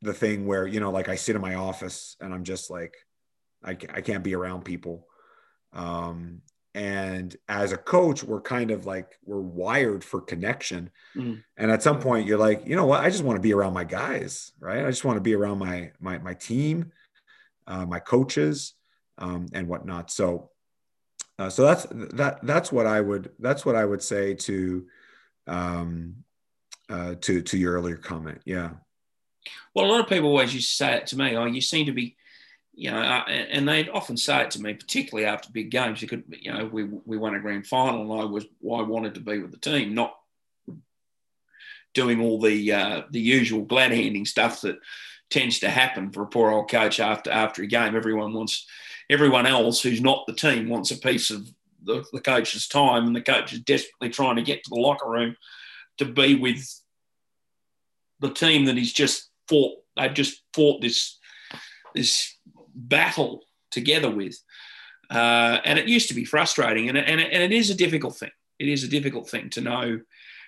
the 0.02 0.14
thing 0.14 0.46
where 0.46 0.68
you 0.68 0.80
know 0.80 0.92
like 0.92 1.10
i 1.10 1.16
sit 1.16 1.36
in 1.36 1.42
my 1.42 1.56
office 1.56 2.18
and 2.20 2.34
i'm 2.34 2.44
just 2.44 2.70
like 2.70 2.96
i, 3.64 3.72
I 3.72 4.02
can't 4.02 4.24
be 4.24 4.36
around 4.36 4.66
people. 4.66 5.08
Um, 5.72 6.42
and 6.76 7.36
as 7.48 7.72
a 7.72 7.78
coach 7.78 8.24
we're 8.24 8.42
kind 8.42 8.72
of 8.72 8.86
like 8.86 9.18
we're 9.24 9.40
wired 9.40 10.04
for 10.04 10.22
connection. 10.22 10.90
Mm. 11.16 11.44
and 11.56 11.72
at 11.72 11.84
some 11.84 12.00
point 12.00 12.28
you're 12.28 12.38
like 12.38 12.66
you 12.66 12.76
know 12.76 12.86
what? 12.86 13.02
I 13.02 13.10
just 13.10 13.24
want 13.24 13.38
to 13.38 13.42
be 13.42 13.54
around 13.54 13.74
my 13.74 13.84
guys 13.84 14.52
right? 14.60 14.86
I 14.86 14.90
just 14.90 15.06
want 15.06 15.18
to 15.18 15.22
be 15.22 15.36
around 15.36 15.60
my 15.60 15.92
my, 16.00 16.18
my 16.18 16.34
team 16.34 16.92
uh, 17.68 17.86
my 17.86 18.00
coaches 18.00 18.74
um, 19.18 19.48
and 19.54 19.68
whatnot. 19.68 20.12
So 20.12 20.50
uh, 21.40 21.50
so 21.50 21.64
that's 21.64 21.86
that 21.92 22.40
that's 22.44 22.72
what 22.72 22.86
i 22.86 23.00
would 23.00 23.32
that's 23.40 23.66
what 23.66 23.76
i 23.76 23.84
would 23.84 24.02
say 24.02 24.34
to 24.34 24.86
um 25.48 26.16
uh 26.90 27.16
to 27.22 27.42
to 27.42 27.58
your 27.58 27.74
earlier 27.74 27.98
comment 27.98 28.42
yeah 28.46 28.72
well, 29.74 29.86
a 29.86 29.88
lot 29.88 30.00
of 30.00 30.08
people 30.08 30.30
always 30.30 30.54
used 30.54 30.70
to 30.70 30.76
say 30.76 30.96
it 30.96 31.08
to 31.08 31.18
me. 31.18 31.36
Oh, 31.36 31.46
you 31.46 31.62
seem 31.62 31.86
to 31.88 31.92
be, 31.92 32.16
you 32.74 32.92
know, 32.92 33.00
uh, 33.00 33.24
and 33.28 33.68
they'd 33.68 33.90
often 33.90 34.18
say 34.18 34.42
it 34.42 34.52
to 34.52 34.62
me, 34.62 34.74
particularly 34.74 35.28
after 35.28 35.52
big 35.52 35.72
games. 35.72 36.02
You 36.02 36.08
could, 36.08 36.24
you 36.30 36.54
know, 36.54 36.66
we 36.66 36.84
we 36.84 37.18
won 37.18 37.36
a 37.36 37.40
grand 37.40 37.68
final, 37.68 38.12
and 38.12 38.22
I 38.22 38.26
was 38.26 38.46
I 38.46 38.82
wanted 38.82 39.16
to 39.16 39.22
be 39.22 39.40
with 39.40 39.52
the 39.52 39.58
team, 39.58 39.94
not 39.94 40.16
doing 41.94 42.22
all 42.22 42.40
the 42.40 42.72
uh, 42.72 43.02
the 43.10 43.20
usual 43.20 43.64
glad 43.64 43.92
handing 43.92 44.26
stuff 44.26 44.62
that 44.62 44.78
tends 45.30 45.60
to 45.60 45.70
happen 45.70 46.12
for 46.12 46.24
a 46.24 46.28
poor 46.28 46.52
old 46.52 46.70
coach 46.70 47.00
after 47.00 47.32
after 47.32 47.64
a 47.64 47.68
game. 47.68 47.96
Everyone 47.96 48.34
wants 48.34 48.68
everyone 49.10 49.46
else 49.46 49.82
who's 49.82 50.02
not 50.02 50.26
the 50.28 50.34
team 50.34 50.70
wants 50.70 50.92
a 50.92 50.98
piece 50.98 51.30
of 51.30 51.48
the, 51.84 52.04
the 52.14 52.22
coach's 52.22 52.68
time, 52.68 53.08
and 53.08 53.16
the 53.16 53.22
coach 53.22 53.54
is 53.54 53.60
desperately 53.60 54.10
trying 54.10 54.36
to 54.38 54.42
get 54.42 54.64
to 54.64 54.70
the 54.70 54.80
locker 54.80 55.10
room 55.10 55.36
to 55.98 56.06
be 56.06 56.36
with 56.36 56.66
the 58.20 58.32
team 58.32 58.66
that 58.66 58.78
he's 58.78 58.94
just 58.94 59.30
fought. 59.48 59.78
They've 59.96 60.14
just 60.14 60.42
fought 60.54 60.82
this 60.82 61.20
this 61.94 62.36
battle 62.74 63.42
together 63.70 64.10
with, 64.10 64.36
uh, 65.12 65.60
and 65.66 65.78
it 65.78 65.88
used 65.88 66.08
to 66.08 66.16
be 66.16 66.26
frustrating, 66.26 66.90
and 66.90 66.98
and, 66.98 67.20
and 67.20 67.44
it 67.44 67.52
is 67.52 67.70
a 67.70 67.76
difficult 67.76 68.16
thing. 68.16 68.32
It 68.60 68.68
is 68.68 68.84
a 68.84 68.88
difficult 68.88 69.30
thing 69.30 69.50
to 69.52 69.62
know 69.62 70.00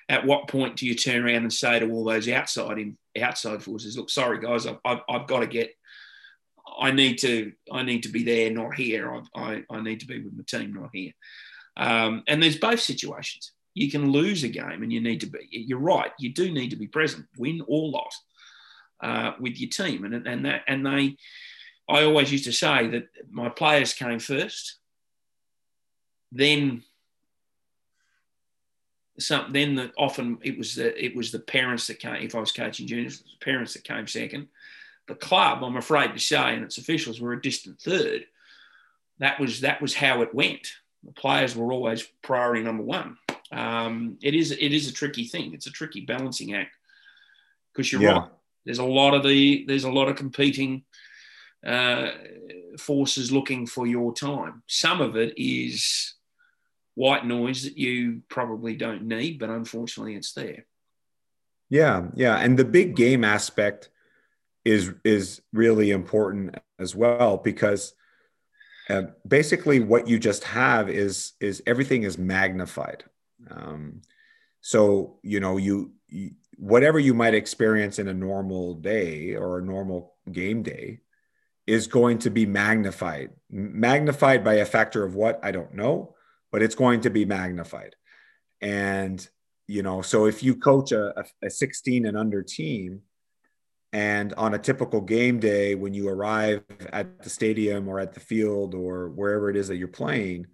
at 0.07 0.25
what 0.25 0.47
point 0.47 0.77
do 0.77 0.85
you 0.85 0.95
turn 0.95 1.25
around 1.25 1.41
and 1.41 1.53
say 1.53 1.79
to 1.79 1.89
all 1.89 2.03
those 2.03 2.29
outside 2.29 2.77
in, 2.77 2.97
outside 3.21 3.61
forces, 3.61 3.97
"Look, 3.97 4.09
sorry 4.09 4.39
guys, 4.39 4.65
I've, 4.65 4.79
I've, 4.85 5.01
I've 5.09 5.27
got 5.27 5.39
to 5.39 5.47
get." 5.47 5.71
I 6.79 6.91
need 6.91 7.17
to 7.19 7.51
I 7.71 7.83
need 7.83 8.03
to 8.03 8.09
be 8.09 8.23
there, 8.23 8.51
not 8.51 8.75
here. 8.75 9.13
I, 9.13 9.39
I, 9.39 9.63
I 9.69 9.81
need 9.81 9.99
to 10.01 10.07
be 10.07 10.21
with 10.21 10.33
my 10.33 10.43
team, 10.45 10.73
not 10.73 10.89
here. 10.93 11.11
Um, 11.77 12.23
and 12.27 12.41
there's 12.41 12.57
both 12.57 12.79
situations. 12.79 13.51
You 13.73 13.91
can 13.91 14.11
lose 14.11 14.43
a 14.43 14.47
game, 14.47 14.83
and 14.83 14.91
you 14.91 15.01
need 15.01 15.21
to 15.21 15.27
be. 15.27 15.39
You're 15.51 15.79
right. 15.79 16.11
You 16.19 16.33
do 16.33 16.51
need 16.51 16.69
to 16.69 16.77
be 16.77 16.87
present, 16.87 17.25
win 17.37 17.61
or 17.67 17.89
loss 17.89 18.21
uh, 19.01 19.33
with 19.39 19.59
your 19.59 19.69
team. 19.69 20.05
And, 20.05 20.25
and 20.27 20.45
that 20.45 20.61
and 20.67 20.85
they, 20.85 21.17
I 21.89 22.03
always 22.03 22.31
used 22.31 22.45
to 22.45 22.53
say 22.53 22.87
that 22.87 23.07
my 23.29 23.49
players 23.49 23.93
came 23.93 24.19
first, 24.19 24.77
then 26.31 26.83
some 29.19 29.51
then 29.53 29.75
the, 29.75 29.91
often 29.97 30.37
it 30.41 30.57
was 30.57 30.75
the 30.75 31.03
it 31.03 31.15
was 31.15 31.31
the 31.31 31.39
parents 31.39 31.87
that 31.87 31.99
came. 31.99 32.15
If 32.15 32.35
I 32.35 32.39
was 32.39 32.51
coaching 32.51 32.87
juniors, 32.87 33.23
parents 33.41 33.73
that 33.73 33.83
came 33.83 34.07
second. 34.07 34.47
The 35.07 35.15
club, 35.15 35.63
I'm 35.63 35.77
afraid 35.77 36.13
to 36.13 36.19
say, 36.19 36.55
and 36.55 36.63
its 36.63 36.77
officials 36.77 37.21
were 37.21 37.33
a 37.33 37.41
distant 37.41 37.79
third. 37.79 38.25
That 39.19 39.39
was 39.39 39.61
that 39.61 39.81
was 39.81 39.93
how 39.95 40.21
it 40.21 40.33
went. 40.33 40.67
The 41.03 41.13
players 41.13 41.55
were 41.55 41.71
always 41.71 42.03
priority 42.21 42.63
number 42.63 42.83
one. 42.83 43.17
Um, 43.51 44.17
it 44.21 44.33
is 44.33 44.51
it 44.51 44.73
is 44.73 44.89
a 44.89 44.93
tricky 44.93 45.25
thing. 45.25 45.53
It's 45.53 45.67
a 45.67 45.71
tricky 45.71 46.01
balancing 46.01 46.53
act 46.53 46.75
because 47.71 47.91
you're 47.91 48.01
yeah. 48.01 48.19
right 48.19 48.29
there's 48.65 48.79
a 48.79 48.83
lot 48.83 49.13
of 49.13 49.23
the 49.23 49.63
there's 49.67 49.83
a 49.83 49.91
lot 49.91 50.09
of 50.09 50.15
competing 50.15 50.83
uh, 51.65 52.09
forces 52.77 53.31
looking 53.31 53.67
for 53.67 53.87
your 53.87 54.13
time. 54.13 54.63
Some 54.67 55.01
of 55.01 55.15
it 55.15 55.33
is 55.37 56.15
white 56.95 57.25
noise 57.25 57.63
that 57.63 57.77
you 57.77 58.21
probably 58.29 58.75
don't 58.75 59.03
need, 59.03 59.39
but 59.39 59.49
unfortunately, 59.49 60.15
it's 60.15 60.33
there. 60.33 60.65
Yeah, 61.69 62.07
yeah, 62.15 62.37
and 62.37 62.57
the 62.57 62.65
big 62.65 62.95
game 62.95 63.23
aspect 63.23 63.89
is 64.65 64.91
is 65.03 65.41
really 65.53 65.91
important 65.91 66.57
as 66.79 66.95
well 66.95 67.37
because 67.37 67.93
uh, 68.89 69.03
basically 69.27 69.79
what 69.79 70.07
you 70.07 70.19
just 70.19 70.43
have 70.43 70.89
is 70.89 71.33
is 71.39 71.61
everything 71.65 72.03
is 72.03 72.17
magnified. 72.17 73.03
Um, 73.49 74.01
so 74.61 75.19
you 75.23 75.39
know 75.39 75.57
you, 75.57 75.93
you 76.07 76.31
whatever 76.57 76.99
you 76.99 77.13
might 77.13 77.33
experience 77.33 77.99
in 77.99 78.07
a 78.07 78.13
normal 78.13 78.75
day 78.75 79.35
or 79.35 79.59
a 79.59 79.65
normal 79.65 80.15
game 80.31 80.63
day 80.63 80.99
is 81.67 81.87
going 81.87 82.19
to 82.19 82.29
be 82.29 82.45
magnified. 82.45 83.31
Magnified 83.49 84.43
by 84.43 84.55
a 84.55 84.65
factor 84.65 85.03
of 85.03 85.15
what? 85.15 85.39
I 85.43 85.51
don't 85.51 85.73
know 85.75 86.15
but 86.55 86.63
it's 86.63 86.75
going 86.75 87.01
to 87.01 87.09
be 87.09 87.25
magnified. 87.25 87.97
And 88.61 89.27
you 89.67 89.83
know 89.83 90.01
so 90.01 90.25
if 90.25 90.41
you 90.41 90.55
coach 90.55 90.93
a, 90.93 91.25
a 91.43 91.49
16 91.49 92.05
and 92.05 92.15
under 92.15 92.41
team 92.41 93.01
and 93.95 94.33
on 94.33 94.53
a 94.53 94.59
typical 94.59 94.99
game 95.01 95.39
day 95.39 95.75
when 95.75 95.93
you 95.93 96.09
arrive 96.09 96.63
at 96.91 97.23
the 97.23 97.29
stadium 97.29 97.87
or 97.87 97.99
at 97.99 98.13
the 98.13 98.19
field 98.19 98.75
or 98.75 99.09
wherever 99.09 99.49
it 99.49 99.55
is 99.55 99.67
that 99.69 99.77
you're 99.77 99.87
playing 99.87 100.45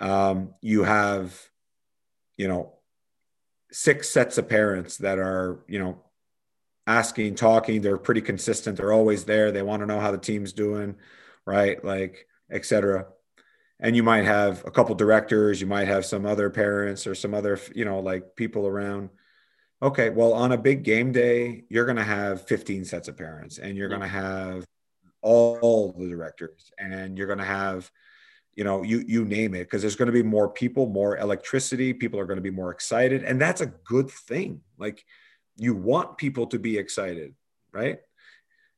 um, 0.00 0.54
you 0.62 0.84
have 0.84 1.38
you 2.36 2.46
know 2.46 2.78
six 3.70 4.08
sets 4.08 4.38
of 4.38 4.48
parents 4.48 4.96
that 4.98 5.18
are, 5.18 5.64
you 5.68 5.78
know, 5.78 5.98
asking, 6.86 7.34
talking. 7.34 7.82
They're 7.82 7.98
pretty 7.98 8.22
consistent. 8.22 8.76
They're 8.76 8.92
always 8.92 9.24
there. 9.24 9.52
They 9.52 9.62
want 9.62 9.80
to 9.80 9.86
know 9.86 10.00
how 10.00 10.10
the 10.10 10.18
team's 10.18 10.52
doing, 10.52 10.96
right? 11.46 11.82
Like, 11.84 12.26
etc. 12.50 13.06
And 13.80 13.94
you 13.94 14.02
might 14.02 14.24
have 14.24 14.64
a 14.66 14.70
couple 14.70 14.94
directors. 14.94 15.60
You 15.60 15.66
might 15.66 15.88
have 15.88 16.04
some 16.04 16.26
other 16.26 16.50
parents 16.50 17.06
or 17.06 17.14
some 17.14 17.34
other, 17.34 17.60
you 17.74 17.84
know, 17.84 18.00
like 18.00 18.36
people 18.36 18.66
around. 18.66 19.10
Okay, 19.80 20.10
well, 20.10 20.32
on 20.32 20.52
a 20.52 20.58
big 20.58 20.82
game 20.82 21.12
day, 21.12 21.64
you're 21.68 21.84
going 21.84 21.96
to 21.96 22.04
have 22.04 22.46
15 22.48 22.84
sets 22.84 23.06
of 23.06 23.16
parents, 23.16 23.58
and 23.58 23.76
you're 23.76 23.88
going 23.88 24.00
to 24.00 24.08
have 24.08 24.64
all 25.22 25.92
the 25.96 26.08
directors, 26.08 26.72
and 26.78 27.16
you're 27.16 27.28
going 27.28 27.38
to 27.38 27.44
have 27.44 27.90
you 28.54 28.64
know 28.64 28.82
you 28.82 29.04
you 29.06 29.24
name 29.24 29.54
it 29.54 29.64
because 29.64 29.82
there's 29.82 29.94
going 29.94 30.06
to 30.06 30.12
be 30.12 30.22
more 30.22 30.48
people 30.48 30.86
more 30.86 31.16
electricity 31.18 31.94
people 31.94 32.18
are 32.18 32.24
going 32.24 32.38
to 32.38 32.42
be 32.42 32.50
more 32.50 32.72
excited 32.72 33.22
and 33.22 33.40
that's 33.40 33.60
a 33.60 33.66
good 33.66 34.10
thing. 34.10 34.60
Like 34.78 35.04
you 35.56 35.74
want 35.74 36.18
people 36.18 36.48
to 36.48 36.58
be 36.58 36.76
excited 36.76 37.36
right? 37.72 37.98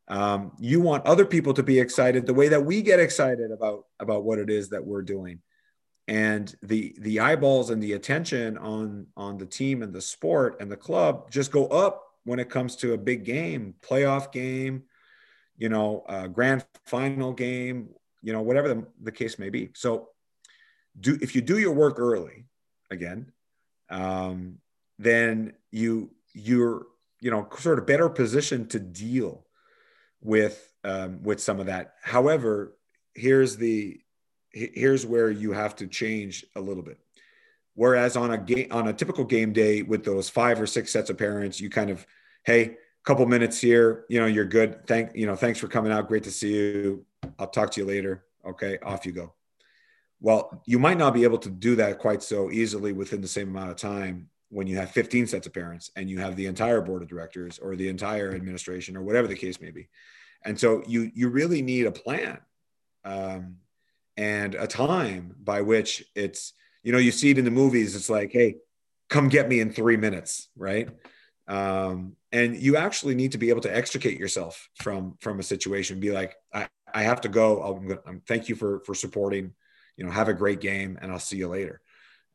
Um, 0.09 0.53
you 0.59 0.81
want 0.81 1.07
other 1.07 1.25
people 1.25 1.55
to 1.55 1.63
be 1.63 1.79
excited 1.79 2.27
the 2.27 2.35
way 2.35 2.49
that 2.49 2.65
we 2.65 2.83
get 2.83 3.01
excited 3.01 3.51
about 3.53 3.85
about 3.99 4.25
what 4.25 4.39
it 4.39 4.51
is 4.51 4.71
that 4.71 4.85
we're 4.85 5.03
doing 5.03 5.41
and 6.11 6.57
the 6.63 6.95
the 6.99 7.21
eyeballs 7.21 7.71
and 7.71 7.83
the 7.83 7.93
attention 7.93 8.59
on 8.59 9.07
on 9.17 9.39
the 9.39 9.47
team 9.47 9.83
and 9.83 9.93
the 9.93 10.01
sport 10.03 10.61
and 10.61 10.71
the 10.71 10.77
club 10.77 11.31
just 11.31 11.53
go 11.53 11.67
up 11.69 12.05
when 12.25 12.39
it 12.39 12.51
comes 12.51 12.77
to 12.77 12.93
a 12.93 12.99
big 12.99 13.25
game 13.25 13.75
playoff 13.81 14.33
game 14.33 14.83
you 15.57 15.69
know 15.69 16.05
grand 16.35 16.67
final 16.85 17.33
game 17.33 17.89
you 18.23 18.33
know 18.33 18.43
whatever 18.43 18.69
the, 18.69 18.87
the 19.03 19.13
case 19.13 19.39
may 19.39 19.51
be. 19.51 19.71
So 19.75 20.09
do 20.99 21.17
if 21.23 21.35
you 21.35 21.41
do 21.41 21.59
your 21.59 21.73
work 21.73 21.99
early 21.99 22.47
again 22.91 23.33
um, 23.89 24.59
then 24.99 25.53
you 25.71 26.11
you're 26.35 26.87
you 27.21 27.31
know 27.31 27.49
sort 27.59 27.79
of 27.79 27.87
better 27.87 28.09
positioned 28.09 28.71
to 28.71 28.81
deal 28.81 29.47
with 30.21 30.73
um, 30.83 31.23
with 31.23 31.41
some 31.41 31.61
of 31.61 31.67
that. 31.67 31.95
However 32.03 32.77
here's 33.15 33.57
the 33.57 34.01
here's 34.53 35.07
where 35.07 35.31
you 35.31 35.53
have 35.53 35.77
to 35.77 35.87
change 35.87 36.45
a 36.57 36.61
little 36.61 36.83
bit. 36.83 36.99
Whereas 37.75 38.17
on 38.17 38.33
a 38.33 38.39
game 38.39 38.69
on 38.71 38.89
a 38.89 38.93
typical 38.93 39.25
game 39.25 39.53
day 39.53 39.83
with 39.83 40.05
those 40.05 40.29
five 40.29 40.61
or 40.61 40.67
six 40.67 40.93
sets 40.93 41.11
of 41.11 41.19
parents, 41.19 41.61
you 41.61 41.71
kind 41.71 41.91
of, 41.91 42.07
hey, 42.45 42.77
couple 43.05 43.25
minutes 43.27 43.61
here, 43.61 44.05
you 44.09 44.21
know, 44.21 44.27
you're 44.27 44.45
good. 44.45 44.87
Thank 44.87 45.17
you 45.17 45.27
know, 45.27 45.37
thanks 45.37 45.59
for 45.59 45.69
coming 45.69 45.93
out. 45.93 46.09
Great 46.09 46.25
to 46.25 46.31
see 46.31 46.53
you. 46.53 47.07
I'll 47.39 47.47
talk 47.47 47.71
to 47.73 47.81
you 47.81 47.87
later. 47.87 48.25
Okay, 48.45 48.79
off 48.83 49.07
you 49.07 49.13
go. 49.13 49.33
Well, 50.21 50.63
you 50.67 50.79
might 50.79 50.99
not 50.99 51.15
be 51.15 51.25
able 51.25 51.39
to 51.39 51.51
do 51.51 51.77
that 51.77 51.99
quite 51.99 52.23
so 52.23 52.51
easily 52.51 52.93
within 52.93 53.23
the 53.23 53.29
same 53.29 53.49
amount 53.49 53.71
of 53.71 53.77
time 53.77 54.29
when 54.51 54.67
you 54.67 54.77
have 54.77 54.91
15 54.91 55.27
sets 55.29 55.47
of 55.47 55.55
parents 55.55 55.91
and 55.97 56.11
you 56.11 56.19
have 56.19 56.37
the 56.37 56.47
entire 56.47 56.81
board 56.83 57.03
of 57.03 57.09
directors 57.09 57.59
or 57.59 57.77
the 57.77 57.89
entire 57.89 58.35
administration 58.35 58.97
or 58.97 59.03
whatever 59.03 59.27
the 59.27 59.37
case 59.37 59.61
may 59.61 59.71
be. 59.71 59.89
And 60.45 60.59
so 60.59 60.83
you 60.87 61.11
you 61.15 61.29
really 61.29 61.63
need 61.63 61.87
a 61.87 61.93
plan. 61.93 62.39
Um, 63.05 63.57
and 64.17 64.55
a 64.55 64.67
time 64.67 65.35
by 65.43 65.63
which 65.63 66.05
it's 66.15 66.53
you 66.83 66.93
know 66.93 66.99
you 66.99 67.11
see 67.11 67.31
it 67.31 67.39
in 67.39 67.45
the 67.45 67.51
movies 67.51 67.95
it's 67.97 68.11
like 68.11 68.33
hey 68.33 68.57
come 69.09 69.29
get 69.29 69.49
me 69.49 69.61
in 69.61 69.73
three 69.73 69.97
minutes 69.97 70.49
right? 70.57 70.89
Um, 71.49 72.15
and 72.31 72.57
you 72.57 72.77
actually 72.77 73.17
need 73.17 73.33
to 73.33 73.39
be 73.39 73.51
able 73.51 73.63
to 73.63 73.77
extricate 73.77 74.21
yourself 74.21 74.69
from 74.77 75.17
from 75.21 75.41
a 75.41 75.43
situation 75.43 75.99
be 75.99 76.13
like 76.13 76.37
i, 76.55 76.69
I 76.95 77.03
have 77.03 77.23
to 77.23 77.29
go 77.29 77.61
I'm 77.63 77.89
gonna, 77.89 78.01
I'm, 78.07 78.21
thank 78.21 78.49
you 78.49 78.55
for 78.55 78.81
for 78.87 78.95
supporting 78.95 79.53
you 79.97 80.05
know 80.05 80.13
have 80.13 80.29
a 80.29 80.35
great 80.35 80.61
game 80.61 80.97
and 81.03 81.11
i'll 81.11 81.19
see 81.19 81.39
you 81.39 81.49
later. 81.49 81.81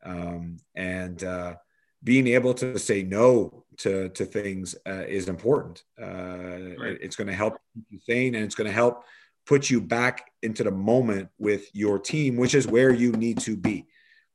Um, 0.04 0.58
and 0.74 1.22
uh, 1.24 1.56
being 2.04 2.28
able 2.28 2.54
to 2.54 2.78
say 2.78 3.02
no 3.02 3.64
to 3.78 4.08
to 4.10 4.24
things 4.24 4.74
uh, 4.86 5.04
is 5.06 5.28
important. 5.28 5.82
Uh, 6.00 6.76
right. 6.78 6.98
it's 7.00 7.16
going 7.16 7.26
to 7.26 7.34
help 7.34 7.58
you 7.90 7.98
sane 7.98 8.34
and 8.34 8.44
it's 8.44 8.54
going 8.54 8.68
to 8.68 8.72
help 8.72 9.04
put 9.46 9.70
you 9.70 9.80
back 9.80 10.30
into 10.42 10.64
the 10.64 10.70
moment 10.70 11.28
with 11.38 11.68
your 11.72 11.98
team, 11.98 12.36
which 12.36 12.54
is 12.54 12.66
where 12.66 12.92
you 12.92 13.12
need 13.12 13.38
to 13.40 13.56
be. 13.56 13.86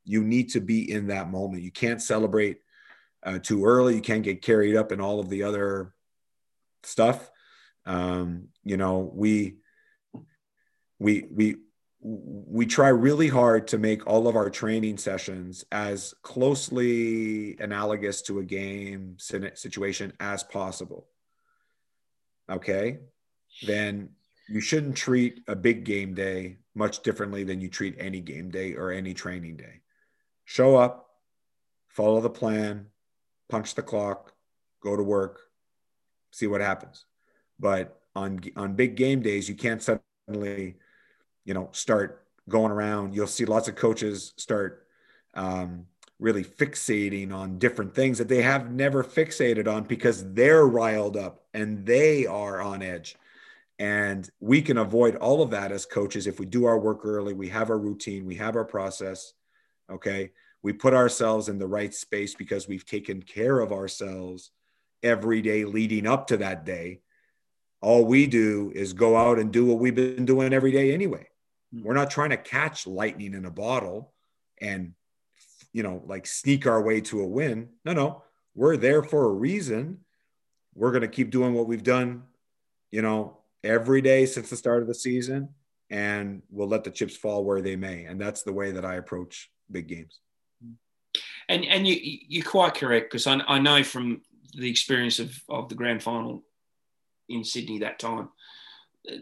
You 0.04 0.24
need 0.24 0.52
to 0.52 0.62
be 0.62 0.92
in 0.92 1.08
that 1.08 1.30
moment. 1.30 1.64
You 1.64 1.72
can't 1.72 2.02
celebrate 2.02 2.58
uh, 3.24 3.40
too 3.40 3.66
early. 3.66 3.96
You 3.96 4.02
can't 4.02 4.24
get 4.24 4.42
carried 4.42 4.76
up 4.76 4.92
in 4.92 5.02
all 5.02 5.20
of 5.20 5.30
the 5.30 5.44
other 5.44 5.94
stuff. 6.84 7.30
Um, 7.86 8.48
you 8.64 8.78
know, 8.78 9.12
we 9.14 9.58
we 10.98 11.26
we 11.32 11.56
we 12.04 12.66
try 12.66 12.90
really 12.90 13.28
hard 13.28 13.68
to 13.68 13.78
make 13.78 14.08
all 14.08 14.28
of 14.28 14.36
our 14.36 14.50
training 14.50 14.98
sessions 14.98 15.64
as 15.72 16.16
closely 16.24 17.58
analogous 17.60 18.24
to 18.24 18.40
a 18.40 18.44
game 18.44 19.18
situation 19.20 20.14
as 20.20 20.44
possible. 20.44 21.08
Okay, 22.50 23.00
then 23.64 24.10
you 24.52 24.60
shouldn't 24.60 24.98
treat 24.98 25.42
a 25.48 25.56
big 25.56 25.86
game 25.86 26.14
day 26.14 26.58
much 26.76 27.04
differently 27.04 27.44
than 27.44 27.62
you 27.62 27.70
treat 27.70 27.96
any 27.98 28.20
game 28.20 28.50
day 28.50 28.74
or 28.74 28.92
any 28.92 29.14
training 29.14 29.56
day. 29.56 29.82
Show 30.44 30.76
up, 30.76 31.10
follow 31.88 32.20
the 32.20 32.30
plan, 32.30 32.88
punch 33.50 33.76
the 33.76 33.82
clock, 33.82 34.34
go 34.84 34.96
to 34.96 35.04
work, 35.04 35.40
see 36.32 36.48
what 36.48 36.60
happens. 36.60 37.06
But 37.60 38.02
on 38.14 38.42
on 38.58 38.76
big 38.76 38.96
game 38.96 39.22
days, 39.22 39.48
you 39.48 39.56
can't 39.56 39.82
suddenly, 39.82 40.76
you 41.46 41.54
know, 41.54 41.70
start 41.72 42.26
going 42.50 42.72
around. 42.72 43.16
You'll 43.16 43.28
see 43.28 43.46
lots 43.46 43.70
of 43.70 43.76
coaches 43.76 44.34
start 44.36 44.86
um, 45.34 45.86
really 46.20 46.44
fixating 46.44 47.34
on 47.34 47.58
different 47.58 47.96
things 47.96 48.18
that 48.18 48.28
they 48.28 48.42
have 48.42 48.72
never 48.72 49.04
fixated 49.04 49.68
on 49.68 49.84
because 49.84 50.34
they're 50.34 50.68
riled 50.68 51.16
up 51.16 51.46
and 51.54 51.86
they 51.86 52.26
are 52.26 52.62
on 52.62 52.82
edge 52.82 53.16
and 53.82 54.30
we 54.40 54.62
can 54.62 54.78
avoid 54.78 55.16
all 55.16 55.42
of 55.42 55.50
that 55.50 55.72
as 55.72 55.88
coaches 55.88 56.28
if 56.28 56.40
we 56.40 56.46
do 56.46 56.66
our 56.66 56.78
work 56.78 57.04
early, 57.04 57.34
we 57.34 57.50
have 57.50 57.72
our 57.72 57.80
routine, 57.80 58.28
we 58.28 58.36
have 58.36 58.56
our 58.56 58.64
process. 58.64 59.34
Okay. 59.92 60.34
We 60.62 60.72
put 60.72 60.94
ourselves 60.94 61.50
in 61.50 61.58
the 61.58 61.66
right 61.66 61.92
space 61.92 62.36
because 62.36 62.68
we've 62.68 62.86
taken 62.86 63.24
care 63.24 63.60
of 63.60 63.72
ourselves 63.72 64.52
every 65.02 65.42
day 65.42 65.66
leading 65.66 66.06
up 66.06 66.28
to 66.28 66.38
that 66.38 66.64
day. 66.64 67.00
All 67.82 68.06
we 68.06 68.28
do 68.28 68.72
is 68.76 68.94
go 68.94 69.18
out 69.18 69.40
and 69.40 69.52
do 69.52 69.66
what 69.66 69.80
we've 69.80 69.96
been 69.96 70.26
doing 70.26 70.54
every 70.54 70.72
day 70.72 70.94
anyway. 70.94 71.28
Hmm. 71.74 71.82
We're 71.82 71.96
not 71.96 72.12
trying 72.12 72.30
to 72.30 72.38
catch 72.38 72.86
lightning 72.86 73.34
in 73.34 73.46
a 73.46 73.52
bottle 73.52 74.14
and, 74.62 74.94
you 75.74 75.82
know, 75.82 76.04
like 76.06 76.28
sneak 76.28 76.68
our 76.68 76.84
way 76.84 77.02
to 77.02 77.22
a 77.22 77.26
win. 77.26 77.70
No, 77.84 77.94
no, 77.94 78.24
we're 78.54 78.78
there 78.78 79.02
for 79.02 79.26
a 79.26 79.34
reason. 79.34 80.02
We're 80.76 80.92
going 80.92 81.02
to 81.02 81.08
keep 81.08 81.32
doing 81.32 81.56
what 81.56 81.66
we've 81.66 81.82
done, 81.82 82.26
you 82.92 83.02
know, 83.02 83.41
every 83.64 84.02
day 84.02 84.26
since 84.26 84.50
the 84.50 84.56
start 84.56 84.82
of 84.82 84.88
the 84.88 84.94
season 84.94 85.50
and 85.92 86.42
we'll 86.50 86.70
let 86.70 86.84
the 86.84 86.90
chips 86.90 87.16
fall 87.16 87.44
where 87.44 87.62
they 87.62 87.76
may. 87.76 88.06
And 88.06 88.20
that's 88.20 88.44
the 88.44 88.54
way 88.54 88.72
that 88.72 88.86
I 88.86 88.96
approach 88.96 89.52
big 89.70 89.88
games. 89.88 90.20
And 91.50 91.66
and 91.66 91.86
you 91.86 91.98
you're 92.02 92.46
quite 92.46 92.76
correct 92.76 93.12
because 93.12 93.28
I, 93.28 93.42
I 93.48 93.60
know 93.60 93.84
from 93.84 94.22
the 94.54 94.70
experience 94.70 95.20
of, 95.20 95.38
of 95.50 95.68
the 95.68 95.76
grand 95.76 96.02
final 96.02 96.44
in 97.28 97.44
Sydney 97.44 97.80
that 97.80 98.00
time, 98.00 98.30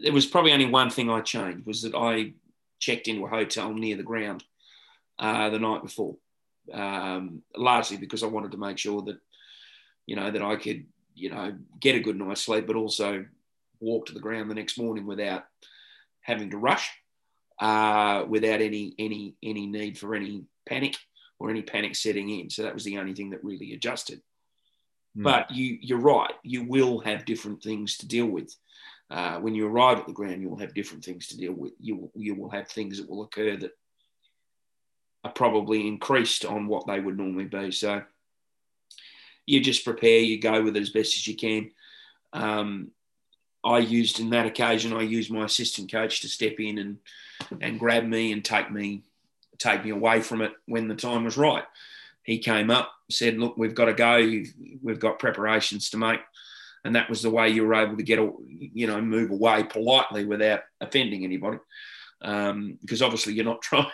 there 0.02 0.12
was 0.12 0.26
probably 0.26 0.52
only 0.52 0.66
one 0.66 0.90
thing 0.90 1.10
I 1.10 1.20
changed 1.22 1.66
was 1.66 1.82
that 1.82 1.94
I 1.94 2.34
checked 2.78 3.08
into 3.08 3.26
a 3.26 3.28
hotel 3.28 3.72
near 3.72 3.96
the 3.96 4.02
ground 4.04 4.44
uh, 5.18 5.50
the 5.50 5.58
night 5.58 5.82
before, 5.82 6.16
um, 6.72 7.42
largely 7.56 7.96
because 7.96 8.22
I 8.22 8.26
wanted 8.26 8.52
to 8.52 8.58
make 8.58 8.78
sure 8.78 9.02
that 9.02 9.18
you 10.06 10.14
know 10.14 10.30
that 10.30 10.42
I 10.42 10.54
could 10.54 10.86
you 11.14 11.30
know 11.30 11.56
get 11.80 11.96
a 11.96 12.00
good 12.00 12.16
night's 12.16 12.42
sleep, 12.42 12.68
but 12.68 12.76
also 12.76 13.24
walk 13.80 14.06
to 14.06 14.14
the 14.14 14.20
ground 14.20 14.50
the 14.50 14.54
next 14.54 14.78
morning 14.78 15.06
without 15.06 15.44
having 16.20 16.50
to 16.50 16.58
rush, 16.58 16.90
uh, 17.60 18.24
without 18.28 18.60
any 18.60 18.94
any 18.98 19.34
any 19.42 19.66
need 19.66 19.98
for 19.98 20.14
any 20.14 20.44
panic 20.68 20.96
or 21.38 21.50
any 21.50 21.62
panic 21.62 21.96
setting 21.96 22.28
in. 22.30 22.50
So 22.50 22.62
that 22.62 22.74
was 22.74 22.84
the 22.84 22.98
only 22.98 23.14
thing 23.14 23.30
that 23.30 23.44
really 23.44 23.72
adjusted. 23.74 24.20
Mm. 25.16 25.24
But 25.24 25.50
you 25.50 25.78
you're 25.80 25.98
right. 25.98 26.34
You 26.42 26.64
will 26.64 27.00
have 27.00 27.24
different 27.24 27.62
things 27.62 27.96
to 27.98 28.08
deal 28.08 28.26
with. 28.26 28.54
Uh, 29.10 29.40
when 29.40 29.56
you 29.56 29.66
arrive 29.66 29.98
at 29.98 30.06
the 30.06 30.12
ground, 30.12 30.40
you 30.40 30.48
will 30.48 30.58
have 30.58 30.72
different 30.72 31.04
things 31.04 31.26
to 31.28 31.36
deal 31.36 31.52
with. 31.52 31.72
You 31.80 31.96
will, 31.96 32.12
you 32.14 32.34
will 32.36 32.50
have 32.50 32.68
things 32.68 32.98
that 32.98 33.10
will 33.10 33.24
occur 33.24 33.56
that 33.56 33.72
are 35.24 35.32
probably 35.32 35.86
increased 35.86 36.44
on 36.44 36.68
what 36.68 36.86
they 36.86 37.00
would 37.00 37.18
normally 37.18 37.44
be. 37.44 37.72
So 37.72 38.02
you 39.46 39.60
just 39.60 39.84
prepare, 39.84 40.20
you 40.20 40.40
go 40.40 40.62
with 40.62 40.76
it 40.76 40.80
as 40.80 40.90
best 40.90 41.16
as 41.16 41.26
you 41.26 41.36
can. 41.36 41.72
Um, 42.32 42.92
I 43.64 43.78
used 43.78 44.20
in 44.20 44.30
that 44.30 44.46
occasion, 44.46 44.92
I 44.92 45.02
used 45.02 45.30
my 45.30 45.44
assistant 45.44 45.90
coach 45.92 46.20
to 46.20 46.28
step 46.28 46.58
in 46.58 46.78
and 46.78 46.98
and 47.60 47.78
grab 47.78 48.04
me 48.04 48.32
and 48.32 48.44
take 48.44 48.70
me 48.70 49.02
take 49.58 49.84
me 49.84 49.90
away 49.90 50.22
from 50.22 50.40
it 50.40 50.52
when 50.66 50.88
the 50.88 50.94
time 50.94 51.24
was 51.24 51.36
right. 51.36 51.64
He 52.22 52.38
came 52.38 52.70
up, 52.70 52.92
said, 53.10 53.38
"Look, 53.38 53.56
we've 53.56 53.74
got 53.74 53.86
to 53.86 53.94
go. 53.94 54.42
We've 54.82 55.00
got 55.00 55.18
preparations 55.18 55.90
to 55.90 55.98
make." 55.98 56.20
And 56.84 56.96
that 56.96 57.10
was 57.10 57.20
the 57.22 57.30
way 57.30 57.50
you 57.50 57.66
were 57.66 57.74
able 57.74 57.96
to 57.96 58.02
get, 58.02 58.18
you 58.48 58.86
know, 58.86 59.00
move 59.02 59.30
away 59.30 59.64
politely 59.64 60.24
without 60.24 60.60
offending 60.80 61.24
anybody, 61.24 61.58
um, 62.22 62.78
because 62.80 63.02
obviously 63.02 63.34
you're 63.34 63.44
not 63.44 63.62
trying. 63.62 63.86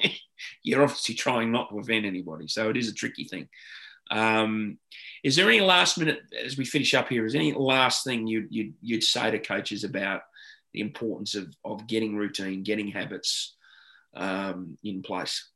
you're 0.62 0.82
obviously 0.82 1.14
trying 1.14 1.52
not 1.52 1.68
to 1.68 1.78
offend 1.78 2.06
anybody, 2.06 2.48
so 2.48 2.70
it 2.70 2.76
is 2.76 2.88
a 2.88 2.94
tricky 2.94 3.24
thing. 3.24 3.48
Um, 4.10 4.78
is 5.22 5.36
there 5.36 5.48
any 5.48 5.60
last 5.60 5.98
minute 5.98 6.20
as 6.44 6.56
we 6.56 6.64
finish 6.64 6.94
up 6.94 7.08
here? 7.08 7.24
Is 7.24 7.34
any 7.34 7.52
last 7.52 8.04
thing 8.04 8.26
you, 8.26 8.46
you'd, 8.50 8.74
you'd 8.80 9.04
say 9.04 9.30
to 9.30 9.38
coaches 9.38 9.84
about 9.84 10.22
the 10.72 10.80
importance 10.80 11.34
of, 11.34 11.54
of 11.64 11.86
getting 11.86 12.16
routine, 12.16 12.62
getting 12.62 12.88
habits 12.88 13.56
um, 14.14 14.76
in 14.84 15.02
place? 15.02 15.48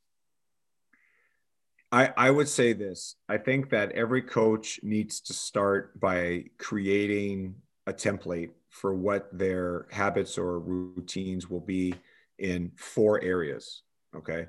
I, 1.91 2.13
I 2.17 2.31
would 2.31 2.49
say 2.49 2.73
this. 2.73 3.17
I 3.29 3.39
think 3.39 3.71
that 3.71 3.93
every 3.93 4.23
coach 4.23 4.81
needs 4.83 5.21
to 5.23 5.33
start 5.33 5.99
by 5.99 6.45
creating 6.59 7.55
a 7.87 7.93
template 7.93 8.51
for 8.69 8.95
what 8.95 9.29
their 9.37 9.87
habits 9.91 10.37
or 10.37 10.59
routines 10.59 11.49
will 11.49 11.61
be 11.61 11.95
in 12.39 12.73
four 12.77 13.23
areas. 13.23 13.83
Okay. 14.15 14.47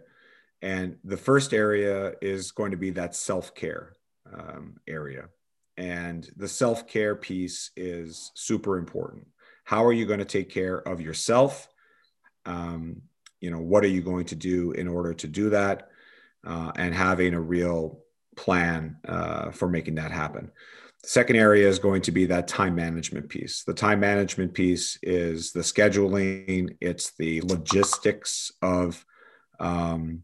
And 0.61 0.97
the 1.03 1.17
first 1.17 1.53
area 1.53 2.13
is 2.21 2.51
going 2.51 2.71
to 2.71 2.77
be 2.77 2.91
that 2.91 3.15
self 3.15 3.55
care 3.55 3.93
um, 4.33 4.75
area. 4.87 5.29
And 5.77 6.29
the 6.35 6.47
self 6.47 6.87
care 6.87 7.15
piece 7.15 7.71
is 7.75 8.31
super 8.35 8.77
important. 8.77 9.27
how 9.63 9.85
are 9.85 9.93
you 9.93 10.05
going 10.07 10.19
to 10.19 10.25
take 10.25 10.49
care 10.49 10.77
of 10.87 10.99
yourself 10.99 11.67
um, 12.45 13.01
you 13.39 13.51
know 13.51 13.59
what 13.59 13.83
are 13.83 13.87
you 13.89 14.01
going 14.01 14.25
to 14.25 14.35
do 14.35 14.71
in 14.71 14.87
order 14.87 15.13
to 15.13 15.27
do 15.27 15.49
that 15.51 15.89
uh, 16.45 16.71
and 16.75 16.93
having 16.95 17.33
a 17.33 17.39
real 17.41 17.99
plan 18.35 18.97
uh, 19.07 19.51
for 19.51 19.67
making 19.69 19.95
that 19.95 20.11
happen 20.11 20.51
The 21.03 21.09
second 21.09 21.35
area 21.35 21.67
is 21.67 21.79
going 21.79 22.01
to 22.03 22.11
be 22.11 22.25
that 22.27 22.47
time 22.47 22.75
management 22.75 23.29
piece 23.29 23.63
the 23.63 23.73
time 23.73 23.99
management 23.99 24.53
piece 24.53 24.97
is 25.03 25.51
the 25.51 25.61
scheduling 25.61 26.75
it's 26.81 27.11
the 27.17 27.41
logistics 27.41 28.51
of 28.61 29.05
um, 29.59 30.23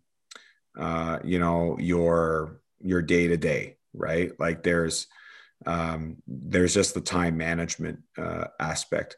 uh, 0.78 1.20
you 1.24 1.40
know 1.40 1.78
your 1.80 2.62
your 2.82 3.02
day 3.02 3.28
to 3.28 3.38
day 3.38 3.76
right? 3.98 4.32
Like 4.40 4.64
there's 4.64 5.08
um, 5.66 6.18
there's 6.28 6.74
just 6.74 6.94
the 6.94 7.02
time 7.02 7.38
management 7.38 8.00
uh, 8.18 8.46
aspect. 8.60 9.18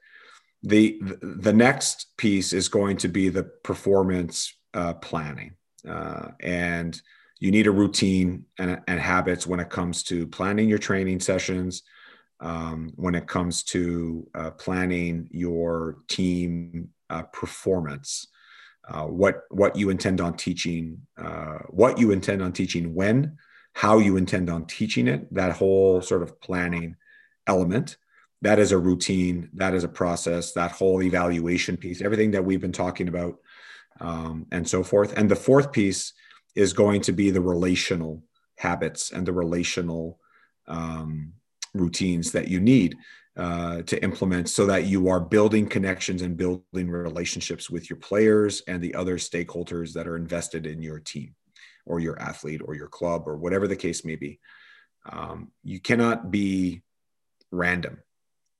The 0.64 1.00
the 1.22 1.54
next 1.54 2.16
piece 2.18 2.54
is 2.54 2.68
going 2.68 2.98
to 2.98 3.08
be 3.08 3.30
the 3.30 3.44
performance 3.44 4.54
uh, 4.74 4.94
planning 4.94 5.54
uh, 5.88 6.30
and 6.40 7.00
you 7.40 7.52
need 7.52 7.68
a 7.68 7.72
routine 7.72 8.46
and, 8.58 8.82
and, 8.88 9.00
habits 9.00 9.46
when 9.46 9.60
it 9.60 9.70
comes 9.70 10.04
to 10.04 10.26
planning 10.28 10.68
your 10.68 10.80
training 10.80 11.20
sessions 11.20 11.84
um, 12.40 12.92
when 12.96 13.16
it 13.16 13.28
comes 13.28 13.64
to 13.64 14.28
uh, 14.36 14.52
planning 14.52 15.30
your 15.32 16.00
team 16.08 16.90
uh, 17.10 17.24
performance 17.24 18.28
uh, 18.90 19.04
what 19.04 19.44
what 19.50 19.76
you 19.76 19.90
intend 19.90 20.22
on 20.22 20.36
teaching 20.36 21.02
uh, 21.18 21.60
what 21.70 22.00
you 22.00 22.12
intend 22.12 22.42
on 22.42 22.54
teaching 22.54 22.94
when 22.94 23.38
how 23.74 23.98
you 24.00 24.18
intend 24.18 24.50
on 24.50 24.66
teaching 24.66 25.08
it 25.08 25.32
that 25.34 25.52
whole 25.52 26.02
sort 26.02 26.24
of 26.24 26.40
planning 26.42 26.96
element. 27.46 27.98
That 28.42 28.60
is 28.60 28.72
a 28.72 28.78
routine 28.78 29.50
that 29.54 29.74
is 29.74 29.84
a 29.84 29.90
process 29.90 30.54
that 30.54 30.72
whole 30.72 31.02
evaluation 31.02 31.76
piece 31.78 32.02
everything 32.02 32.32
that 32.32 32.46
we've 32.46 32.62
been 32.62 32.72
talking 32.72 33.08
about 33.08 33.36
um, 34.00 34.46
and 34.52 34.68
so 34.68 34.84
forth. 34.84 35.18
And 35.18 35.30
the 35.30 35.36
fourth 35.36 35.72
piece 35.72 36.14
is 36.56 36.74
going 36.74 37.02
to 37.02 37.12
be 37.12 37.30
the 37.32 37.42
relational 37.42 38.24
habits 38.58 39.12
and 39.12 39.26
the 39.26 39.34
relational 39.34 40.20
um, 40.68 41.34
routines 41.78 42.32
that 42.32 42.48
you 42.48 42.60
need 42.60 42.96
uh, 43.36 43.82
to 43.84 44.02
implement 44.04 44.50
so 44.50 44.66
that 44.66 44.86
you 44.86 45.10
are 45.10 45.20
building 45.20 45.68
connections 45.68 46.22
and 46.22 46.38
building 46.38 46.90
relationships 46.90 47.70
with 47.70 47.90
your 47.90 47.98
players 47.98 48.62
and 48.68 48.82
the 48.82 48.96
other 48.96 49.18
stakeholders 49.18 49.94
that 49.94 50.08
are 50.08 50.16
invested 50.16 50.66
in 50.66 50.82
your 50.82 51.00
team 51.00 51.36
or 51.86 52.00
your 52.00 52.20
athlete 52.20 52.62
or 52.66 52.76
your 52.76 52.88
club 52.88 53.24
or 53.28 53.38
whatever 53.38 53.68
the 53.68 53.76
case 53.76 54.04
may 54.04 54.16
be 54.16 54.40
um, 55.10 55.52
you 55.64 55.80
cannot 55.80 56.32
be 56.32 56.82
random 57.52 58.00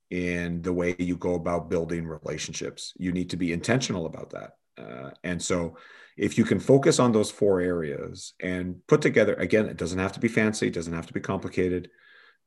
in 0.10 0.62
the 0.62 0.72
way 0.72 0.96
you 0.98 1.18
go 1.18 1.36
about 1.36 1.70
building 1.70 2.08
relationships. 2.08 2.94
You 2.98 3.12
need 3.12 3.30
to 3.32 3.38
be 3.38 3.52
intentional 3.52 4.06
about 4.06 4.32
that. 4.32 4.52
Uh, 4.78 5.12
and 5.24 5.42
so, 5.42 5.78
if 6.18 6.38
you 6.38 6.46
can 6.46 6.60
focus 6.60 6.98
on 6.98 7.12
those 7.12 7.30
four 7.30 7.60
areas 7.60 8.34
and 8.42 8.76
put 8.88 9.02
together, 9.02 9.36
again, 9.36 9.68
it 9.68 9.78
doesn't 9.78 10.00
have 10.00 10.14
to 10.14 10.20
be 10.20 10.28
fancy, 10.28 10.68
it 10.68 10.74
doesn't 10.74 10.94
have 10.94 11.06
to 11.08 11.14
be 11.14 11.20
complicated, 11.20 11.92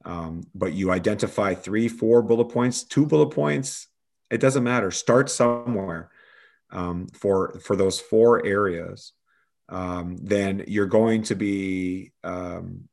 um, 0.05 0.43
but 0.55 0.73
you 0.73 0.91
identify 0.91 1.55
three, 1.55 1.89
four 1.89 2.23
bullet 2.23 2.47
points, 2.47 2.85
two 2.85 3.07
bullet 3.07 3.31
points, 3.31 3.89
it 4.31 4.41
doesn't 4.41 4.65
matter. 4.65 4.91
Start 4.91 5.29
somewhere 5.31 6.11
um, 6.71 7.09
for 7.09 7.59
for 7.61 7.77
those 7.77 8.01
four 8.01 8.45
areas. 8.45 9.13
Um, 9.69 10.17
then 10.21 10.65
you're 10.67 10.87
going 10.87 11.23
to 11.25 11.37
be, 11.37 12.13
um, 12.25 12.89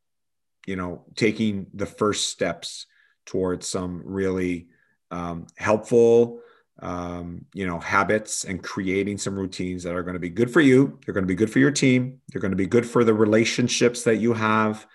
you 0.67 0.75
know, 0.75 1.05
taking 1.15 1.67
the 1.73 1.85
first 1.85 2.29
steps 2.29 2.85
towards 3.25 3.67
some 3.67 4.01
really 4.05 4.67
um, 5.11 5.47
helpful 5.57 6.41
um, 6.79 7.45
you 7.53 7.65
know 7.65 7.79
habits 7.79 8.43
and 8.43 8.63
creating 8.63 9.17
some 9.17 9.37
routines 9.37 9.83
that 9.83 9.95
are 9.95 10.03
going 10.03 10.13
to 10.13 10.19
be 10.19 10.29
good 10.29 10.51
for 10.51 10.61
you 10.61 10.99
they're 11.05 11.13
going 11.13 11.23
to 11.23 11.27
be 11.27 11.35
good 11.35 11.49
for 11.49 11.59
your 11.59 11.71
team 11.71 12.19
they're 12.29 12.41
going 12.41 12.51
to 12.51 12.57
be 12.57 12.67
good 12.67 12.85
for 12.85 13.03
the 13.03 13.13
relationships 13.13 14.03
that 14.03 14.17
you 14.17 14.33
have 14.33 14.85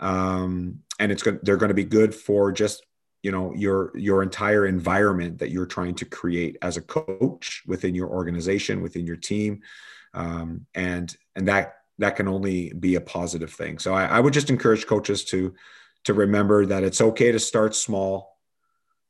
um, 0.00 0.80
and 1.02 1.12
it's 1.12 1.22
going 1.22 1.38
they're 1.42 1.56
going 1.56 1.68
to 1.68 1.74
be 1.74 1.84
good 1.84 2.14
for 2.14 2.52
just 2.52 2.86
you 3.22 3.30
know 3.30 3.52
your 3.54 3.92
your 3.96 4.22
entire 4.22 4.66
environment 4.66 5.38
that 5.38 5.50
you're 5.50 5.66
trying 5.66 5.94
to 5.96 6.04
create 6.04 6.56
as 6.62 6.76
a 6.76 6.82
coach 6.82 7.62
within 7.66 7.94
your 7.94 8.08
organization 8.08 8.80
within 8.80 9.06
your 9.06 9.16
team 9.16 9.60
um, 10.14 10.66
and 10.74 11.16
and 11.36 11.48
that 11.48 11.74
that 11.98 12.16
can 12.16 12.28
only 12.28 12.72
be 12.72 12.94
a 12.94 13.00
positive 13.00 13.52
thing 13.52 13.78
so 13.78 13.92
I, 13.94 14.04
I 14.06 14.20
would 14.20 14.32
just 14.32 14.48
encourage 14.48 14.86
coaches 14.86 15.24
to 15.26 15.54
to 16.04 16.14
remember 16.14 16.66
that 16.66 16.82
it's 16.82 17.00
okay 17.00 17.32
to 17.32 17.38
start 17.38 17.74
small. 17.74 18.36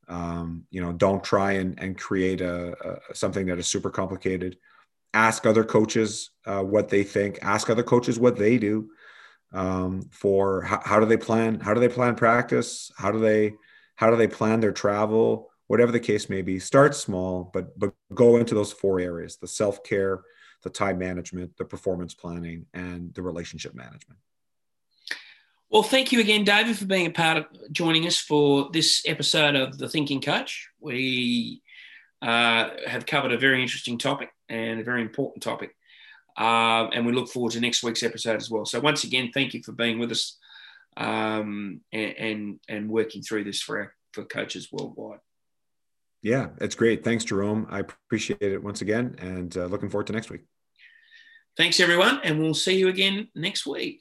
Um, 0.09 0.67
you 0.71 0.83
know, 0.83 0.93
don't 0.93 1.25
try 1.25 1.53
and, 1.53 1.79
and 1.79 1.97
create 1.97 2.41
a, 2.41 2.77
a, 3.11 3.15
something 3.15 3.47
that 3.47 3.59
is 3.59 3.67
super 3.67 3.91
complicated. 3.91 4.59
Ask 5.15 5.47
other 5.47 5.65
coaches 5.65 6.31
uh, 6.47 6.63
what 6.63 6.89
they 6.89 7.03
think. 7.03 7.39
Ask 7.43 7.71
other 7.71 7.83
coaches 7.83 8.19
what 8.19 8.37
they 8.37 8.59
do 8.59 8.91
um, 9.53 10.09
for 10.11 10.63
how, 10.63 10.81
how 10.85 11.01
do 11.01 11.07
they 11.07 11.17
plan? 11.17 11.61
How 11.61 11.75
do 11.75 11.81
they 11.81 11.89
plan 11.89 12.15
practice? 12.15 12.91
How 12.97 13.11
do 13.11 13.19
they 13.19 13.55
how 13.97 14.11
do 14.11 14.17
they 14.17 14.29
plan 14.29 14.61
their 14.61 14.73
travel? 14.73 15.51
Whatever 15.67 15.93
the 15.93 16.01
case 16.01 16.29
may 16.29 16.43
be, 16.43 16.59
start 16.59 16.95
small, 16.95 17.51
but 17.53 17.79
but 17.79 17.95
go 18.15 18.37
into 18.37 18.55
those 18.55 18.73
four 18.73 19.01
areas: 19.01 19.37
the 19.37 19.49
self 19.49 19.85
care, 19.85 20.23
the 20.63 20.71
time 20.71 20.99
management, 20.99 21.57
the 21.57 21.65
performance 21.65 22.15
planning, 22.15 22.67
and 22.75 23.15
the 23.15 23.23
relationship 23.23 23.75
management. 23.75 24.19
Well, 25.71 25.83
thank 25.83 26.13
you 26.13 26.21
again, 26.21 26.45
David, 26.45 26.77
for 26.77 26.85
being 26.85 27.07
a 27.07 27.11
part 27.11 27.39
of 27.39 27.47
joining 27.73 28.07
us 28.07 28.19
for 28.19 28.69
this 28.75 29.03
episode 29.07 29.55
of 29.55 29.79
The 29.79 29.89
Thinking 29.89 30.21
Coach. 30.21 30.69
We 30.81 31.63
uh, 32.21 32.69
have 32.87 33.07
covered 33.07 33.33
a 33.33 33.39
very 33.39 33.63
interesting 33.63 33.97
topic 33.97 34.29
and 34.51 34.81
a 34.81 34.85
very 34.85 35.01
important 35.01 35.43
topic. 35.43 35.75
Uh, 36.37 36.89
and 36.93 37.05
we 37.05 37.13
look 37.13 37.29
forward 37.29 37.53
to 37.53 37.61
next 37.61 37.83
week's 37.83 38.03
episode 38.03 38.37
as 38.37 38.51
well. 38.51 38.65
So, 38.65 38.81
once 38.81 39.05
again, 39.05 39.31
thank 39.33 39.55
you 39.55 39.63
for 39.63 39.73
being 39.73 39.99
with 39.99 40.13
us 40.13 40.39
um, 40.97 41.81
and, 41.93 42.15
and, 42.19 42.61
and 42.69 42.91
working 42.91 43.23
through 43.23 43.45
this 43.45 43.61
for, 43.61 43.79
our, 43.79 43.95
for 44.13 44.25
coaches 44.25 44.69
worldwide. 44.73 45.21
Yeah, 46.23 46.51
it's 46.61 46.75
great. 46.75 47.03
Thanks, 47.03 47.25
Jerome. 47.25 47.67
I 47.69 47.81
appreciate 47.81 48.41
it 48.41 48.63
once 48.63 48.81
again 48.81 49.17
and 49.19 49.57
uh, 49.57 49.67
looking 49.67 49.91
forward 49.91 50.07
to 50.07 50.13
next 50.13 50.31
week. 50.31 50.43
Thanks, 51.57 51.81
everyone. 51.81 52.21
And 52.23 52.41
we'll 52.41 52.55
see 52.55 52.79
you 52.79 52.89
again 52.89 53.29
next 53.35 53.67
week. 53.67 54.01